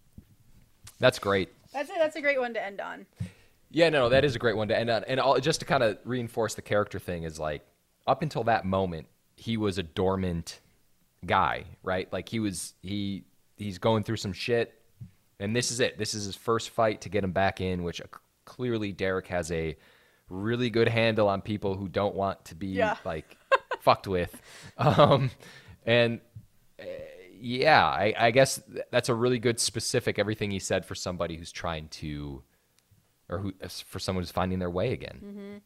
that's 0.98 1.18
great. 1.18 1.50
That's 1.72 1.88
it. 1.90 1.96
That's 1.98 2.16
a 2.16 2.20
great 2.20 2.40
one 2.40 2.54
to 2.54 2.64
end 2.64 2.80
on. 2.80 3.06
Yeah, 3.70 3.90
no, 3.90 4.08
that 4.08 4.24
is 4.24 4.34
a 4.34 4.38
great 4.40 4.56
one 4.56 4.66
to 4.68 4.76
end 4.76 4.90
on. 4.90 5.04
And 5.04 5.20
all, 5.20 5.38
just 5.38 5.60
to 5.60 5.66
kind 5.66 5.82
of 5.84 5.98
reinforce 6.04 6.54
the 6.54 6.62
character 6.62 6.98
thing 6.98 7.22
is 7.22 7.38
like 7.38 7.64
up 8.06 8.22
until 8.22 8.42
that 8.44 8.64
moment, 8.64 9.06
he 9.36 9.56
was 9.56 9.78
a 9.78 9.82
dormant 9.84 10.58
guy, 11.24 11.64
right? 11.84 12.12
Like 12.12 12.28
he 12.28 12.40
was 12.40 12.74
he 12.82 13.22
he's 13.56 13.78
going 13.78 14.02
through 14.02 14.16
some 14.16 14.32
shit, 14.32 14.74
and 15.38 15.54
this 15.54 15.70
is 15.70 15.78
it. 15.78 15.96
This 15.96 16.14
is 16.14 16.24
his 16.24 16.34
first 16.34 16.70
fight 16.70 17.02
to 17.02 17.08
get 17.08 17.22
him 17.22 17.30
back 17.30 17.60
in, 17.60 17.84
which 17.84 18.02
clearly 18.46 18.90
Derek 18.90 19.28
has 19.28 19.52
a 19.52 19.76
really 20.30 20.70
good 20.70 20.88
handle 20.88 21.28
on 21.28 21.42
people 21.42 21.74
who 21.74 21.88
don't 21.88 22.14
want 22.14 22.44
to 22.46 22.54
be 22.54 22.68
Yeah. 22.68 22.96
like 23.04 23.36
fucked 23.80 24.06
with. 24.08 24.40
Um, 24.78 25.30
and 25.84 26.20
uh, 26.80 26.84
yeah, 27.38 27.84
I, 27.84 28.14
I 28.18 28.30
guess 28.30 28.60
th- 28.70 28.84
that's 28.90 29.08
a 29.08 29.14
really 29.14 29.38
good 29.38 29.58
specific 29.60 30.18
everything 30.18 30.50
he 30.50 30.58
said 30.58 30.84
for 30.86 30.94
somebody 30.94 31.36
who's 31.36 31.52
trying 31.52 31.88
to 31.88 32.42
or 33.28 33.38
who 33.38 33.52
for 33.86 33.98
someone 33.98 34.22
who's 34.22 34.30
finding 34.30 34.58
their 34.58 34.70
way 34.70 34.92
again. 34.92 35.60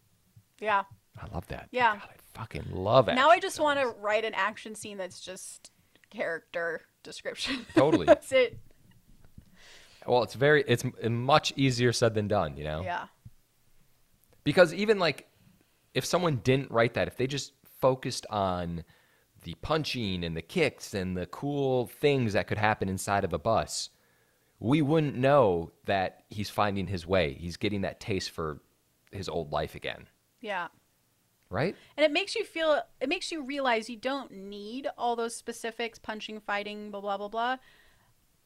Yeah. 0.61 0.85
I 1.21 1.27
love 1.35 1.47
that. 1.49 1.69
Yeah. 1.71 1.95
God, 1.95 2.09
I 2.11 2.39
fucking 2.39 2.65
love 2.73 3.09
it. 3.09 3.15
Now 3.15 3.31
I 3.31 3.39
just 3.39 3.59
want 3.61 3.81
to 3.81 3.87
write 4.01 4.25
an 4.25 4.35
action 4.35 4.75
scene 4.75 4.99
that's 4.99 5.21
just 5.21 5.71
character 6.11 6.83
description. 7.03 7.65
Totally. 7.75 8.07
that's 8.07 8.33
it. 8.33 8.59
Well, 10.07 10.23
it's 10.23 10.35
very 10.35 10.63
it's 10.69 10.85
much 11.09 11.53
easier 11.57 11.93
said 11.93 12.15
than 12.15 12.29
done, 12.29 12.57
you 12.57 12.65
know. 12.65 12.83
Yeah. 12.83 13.07
Because 14.45 14.73
even 14.75 14.99
like 14.99 15.27
if 15.95 16.05
someone 16.05 16.37
didn't 16.37 16.71
write 16.71 16.95
that, 16.95 17.09
if 17.09 17.17
they 17.17 17.27
just 17.27 17.53
focused 17.81 18.27
on 18.31 18.85
the 19.43 19.55
punching 19.63 20.25
and 20.25 20.37
the 20.37 20.43
kicks 20.43 20.95
and 20.95 21.17
the 21.17 21.27
cool 21.27 21.87
things 21.87 22.33
that 22.33 22.47
could 22.47 22.59
happen 22.59 22.89
inside 22.89 23.25
of 23.25 23.33
a 23.33 23.39
bus, 23.39 23.91
we 24.59 24.81
wouldn't 24.81 25.17
know 25.17 25.71
that 25.85 26.25
he's 26.31 26.49
finding 26.51 26.87
his 26.87 27.07
way. 27.07 27.35
He's 27.35 27.57
getting 27.57 27.83
that 27.83 28.01
taste 28.01 28.31
for 28.31 28.63
his 29.13 29.29
old 29.29 29.53
life 29.53 29.75
again, 29.75 30.09
Yeah. 30.41 30.69
right? 31.51 31.77
And 31.97 32.05
it 32.05 32.11
makes 32.11 32.35
you 32.35 32.45
feel, 32.45 32.83
it 33.01 33.09
makes 33.09 33.31
you 33.31 33.43
realize 33.43 33.91
you 33.91 33.97
don't 33.97 34.31
need 34.33 34.89
all 34.97 35.15
those 35.15 35.37
specifics 35.37 35.99
punching, 35.99 36.41
fighting, 36.41 36.91
blah, 36.91 37.01
blah, 37.01 37.19
blah, 37.19 37.29
blah. 37.29 37.57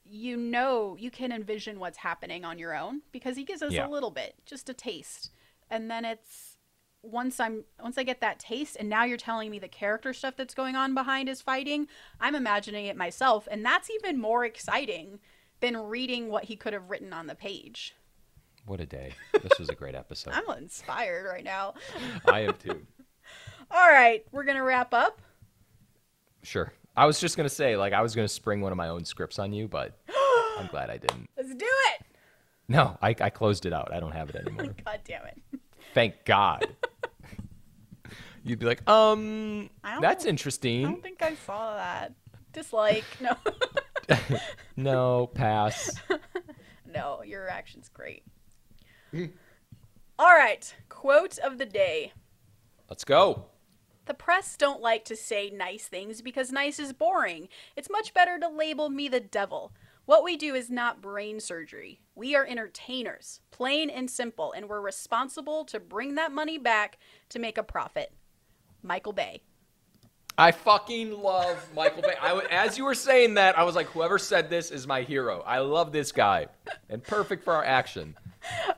You 0.04 0.36
know, 0.36 0.96
you 0.98 1.10
can 1.10 1.30
envision 1.32 1.78
what's 1.78 1.98
happening 1.98 2.44
on 2.44 2.58
your 2.58 2.76
own 2.76 3.02
because 3.12 3.36
he 3.36 3.44
gives 3.44 3.62
us 3.62 3.72
Yeah. 3.72 3.86
a 3.86 3.88
little 3.88 4.10
bit, 4.10 4.34
just 4.44 4.68
a 4.68 4.74
taste. 4.74 5.30
And 5.70 5.90
then 5.90 6.04
it's 6.04 6.56
once 7.02 7.38
I'm 7.38 7.64
once 7.80 7.96
I 7.96 8.02
get 8.02 8.20
that 8.20 8.38
taste 8.38 8.76
and 8.78 8.88
now 8.88 9.04
you're 9.04 9.16
telling 9.16 9.50
me 9.50 9.58
the 9.58 9.68
character 9.68 10.12
stuff 10.12 10.34
that's 10.36 10.54
going 10.54 10.76
on 10.76 10.94
behind 10.94 11.28
his 11.28 11.40
fighting, 11.40 11.86
I'm 12.20 12.34
imagining 12.34 12.86
it 12.86 12.96
myself 12.96 13.46
and 13.50 13.64
that's 13.64 13.90
even 13.90 14.20
more 14.20 14.44
exciting 14.44 15.20
than 15.60 15.76
reading 15.76 16.28
what 16.28 16.44
he 16.44 16.56
could 16.56 16.72
have 16.72 16.90
written 16.90 17.12
on 17.12 17.26
the 17.26 17.34
page. 17.34 17.94
What 18.66 18.80
a 18.80 18.86
day. 18.86 19.14
This 19.42 19.58
was 19.58 19.68
a 19.68 19.74
great 19.74 19.94
episode. 19.94 20.34
I'm 20.34 20.58
inspired 20.58 21.24
right 21.24 21.44
now. 21.44 21.74
I 22.26 22.40
am 22.40 22.54
too. 22.54 22.84
All 23.70 23.88
right, 23.88 24.24
we're 24.32 24.42
going 24.42 24.56
to 24.56 24.64
wrap 24.64 24.92
up. 24.92 25.20
Sure. 26.42 26.72
I 26.96 27.06
was 27.06 27.20
just 27.20 27.36
gonna 27.36 27.48
say, 27.48 27.76
like, 27.76 27.92
I 27.92 28.02
was 28.02 28.16
gonna 28.16 28.26
spring 28.26 28.60
one 28.60 28.72
of 28.72 28.76
my 28.76 28.88
own 28.88 29.04
scripts 29.04 29.38
on 29.38 29.52
you, 29.52 29.68
but 29.68 29.96
I'm 30.58 30.66
glad 30.66 30.90
I 30.90 30.96
didn't. 30.96 31.30
Let's 31.36 31.54
do 31.54 31.64
it. 31.64 32.06
No, 32.68 32.98
I, 33.00 33.14
I 33.20 33.30
closed 33.30 33.64
it 33.66 33.72
out. 33.72 33.92
I 33.92 34.00
don't 34.00 34.12
have 34.12 34.28
it 34.30 34.36
anymore. 34.36 34.74
God 34.84 35.00
damn 35.04 35.24
it. 35.26 35.40
Thank 35.94 36.24
God. 36.24 36.66
You'd 38.44 38.58
be 38.58 38.66
like, 38.66 38.88
um, 38.88 39.70
that's 40.00 40.24
interesting. 40.24 40.86
I 40.86 40.90
don't 40.90 41.02
think 41.02 41.22
I 41.22 41.34
saw 41.34 41.74
that. 41.76 42.14
Dislike. 42.52 43.04
No. 43.20 43.36
No, 44.76 45.26
pass. 45.34 46.00
no, 46.86 47.22
your 47.24 47.42
reaction's 47.42 47.88
great. 47.88 48.22
All 49.12 50.30
right. 50.30 50.72
Quote 50.88 51.36
of 51.38 51.58
the 51.58 51.66
day. 51.66 52.12
Let's 52.88 53.04
go. 53.04 53.46
The 54.06 54.14
press 54.14 54.56
don't 54.56 54.80
like 54.80 55.04
to 55.06 55.16
say 55.16 55.50
nice 55.50 55.88
things 55.88 56.22
because 56.22 56.50
nice 56.52 56.78
is 56.78 56.92
boring. 56.92 57.48
It's 57.76 57.90
much 57.90 58.14
better 58.14 58.38
to 58.38 58.48
label 58.48 58.88
me 58.88 59.08
the 59.08 59.20
devil. 59.20 59.72
What 60.08 60.24
we 60.24 60.38
do 60.38 60.54
is 60.54 60.70
not 60.70 61.02
brain 61.02 61.38
surgery. 61.38 62.00
We 62.14 62.34
are 62.34 62.46
entertainers, 62.46 63.40
plain 63.50 63.90
and 63.90 64.10
simple, 64.10 64.52
and 64.52 64.66
we're 64.66 64.80
responsible 64.80 65.66
to 65.66 65.78
bring 65.78 66.14
that 66.14 66.32
money 66.32 66.56
back 66.56 66.96
to 67.28 67.38
make 67.38 67.58
a 67.58 67.62
profit. 67.62 68.10
Michael 68.82 69.12
Bay. 69.12 69.42
I 70.38 70.52
fucking 70.52 71.12
love 71.12 71.58
Michael 71.76 72.00
Bay. 72.00 72.14
I, 72.22 72.40
as 72.50 72.78
you 72.78 72.86
were 72.86 72.94
saying 72.94 73.34
that, 73.34 73.58
I 73.58 73.64
was 73.64 73.76
like, 73.76 73.88
whoever 73.88 74.18
said 74.18 74.48
this 74.48 74.70
is 74.70 74.86
my 74.86 75.02
hero. 75.02 75.42
I 75.46 75.58
love 75.58 75.92
this 75.92 76.10
guy, 76.10 76.46
and 76.88 77.02
perfect 77.04 77.44
for 77.44 77.52
our 77.52 77.64
action. 77.66 78.16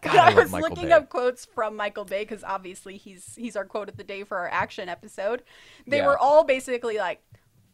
God, 0.03 0.17
I 0.17 0.29
love 0.31 0.35
was 0.35 0.51
Michael 0.51 0.71
looking 0.71 0.89
Bay. 0.89 0.95
up 0.95 1.11
quotes 1.11 1.45
from 1.45 1.77
Michael 1.77 2.05
Bay 2.07 2.25
because 2.25 2.43
obviously 2.43 2.97
he's 2.97 3.37
he's 3.37 3.55
our 3.55 3.65
quote 3.65 3.89
of 3.89 3.97
the 3.97 4.03
day 4.03 4.25
for 4.25 4.37
our 4.37 4.49
action 4.49 4.89
episode. 4.89 5.45
They 5.87 5.99
Yeah. 5.99 6.07
were 6.07 6.19
all 6.19 6.43
basically 6.43 6.99
like, 6.99 7.23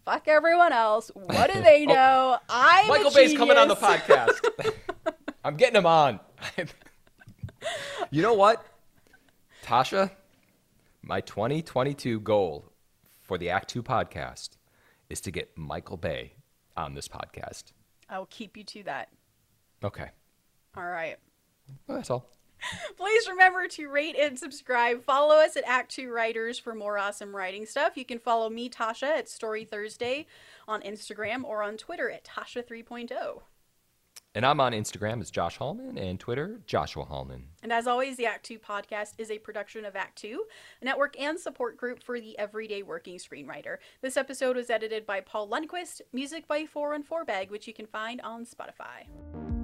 "Fuck 0.06 0.28
everyone 0.28 0.72
else. 0.72 1.10
What 1.14 1.52
do 1.52 1.60
they 1.62 1.84
Oh, 1.86 1.92
know? 1.92 2.38
I'm 2.48 2.86
a 2.86 2.88
Michael 2.88 3.10
Bay's 3.10 3.36
coming 3.36 3.58
on 3.58 3.68
the 3.68 3.76
podcast. 3.76 4.40
I'm 5.44 5.56
getting 5.56 5.76
him 5.76 5.84
on. 5.86 6.18
you 8.10 8.22
know 8.22 8.32
what, 8.34 8.64
Tasha? 9.64 10.10
My 11.02 11.20
2022 11.20 12.20
goal 12.20 12.72
for 13.22 13.36
the 13.36 13.50
Act 13.50 13.68
Two 13.68 13.82
podcast 13.82 14.50
is 15.10 15.20
to 15.20 15.30
get 15.30 15.56
Michael 15.56 15.96
Bay 15.96 16.32
on 16.76 16.94
this 16.94 17.06
podcast. 17.08 17.64
I 18.08 18.18
will 18.18 18.26
keep 18.26 18.56
you 18.56 18.64
to 18.64 18.82
that. 18.84 19.08
Okay, 19.84 20.08
All 20.76 20.84
right. 20.86 21.16
well, 21.86 21.98
that's 21.98 22.10
all. 22.10 22.30
Please 22.96 23.28
remember 23.28 23.68
to 23.68 23.88
rate 23.88 24.16
and 24.18 24.38
subscribe. 24.38 25.04
Follow 25.04 25.36
us 25.36 25.56
at 25.56 25.64
Act 25.66 25.90
Two 25.90 26.10
Writers 26.12 26.58
for 26.58 26.74
more 26.74 26.98
awesome 26.98 27.34
writing 27.34 27.66
stuff. 27.66 27.96
You 27.96 28.04
can 28.04 28.18
follow 28.18 28.48
me, 28.50 28.68
Tasha, 28.68 29.18
at 29.18 29.28
Story 29.28 29.64
Thursday 29.64 30.26
on 30.66 30.82
Instagram 30.82 31.44
or 31.44 31.62
on 31.62 31.76
Twitter 31.76 32.10
at 32.10 32.24
Tasha 32.24 32.64
oh. 32.68 32.72
3.0. 32.72 33.42
And 34.36 34.44
I'm 34.44 34.60
on 34.60 34.72
Instagram 34.72 35.22
as 35.22 35.30
Josh 35.30 35.56
Hallman 35.56 35.96
and 35.96 36.20
Twitter 36.20 36.60
Joshua 36.66 37.06
Hallman. 37.06 37.44
And 37.62 37.72
as 37.72 37.86
always, 37.86 38.18
the 38.18 38.26
Act 38.26 38.44
Two 38.44 38.58
podcast 38.58 39.14
is 39.16 39.30
a 39.30 39.38
production 39.38 39.86
of 39.86 39.96
Act 39.96 40.18
Two, 40.18 40.44
a 40.82 40.84
network 40.84 41.18
and 41.18 41.40
support 41.40 41.78
group 41.78 42.02
for 42.02 42.20
the 42.20 42.38
everyday 42.38 42.82
working 42.82 43.16
screenwriter. 43.16 43.78
This 44.02 44.18
episode 44.18 44.56
was 44.56 44.68
edited 44.68 45.06
by 45.06 45.22
Paul 45.22 45.48
Lundquist, 45.48 46.02
music 46.12 46.46
by 46.46 46.66
4 46.66 46.92
and 46.92 47.06
4 47.06 47.24
Bag, 47.24 47.50
which 47.50 47.66
you 47.66 47.72
can 47.72 47.86
find 47.86 48.20
on 48.20 48.44
Spotify. 48.44 49.55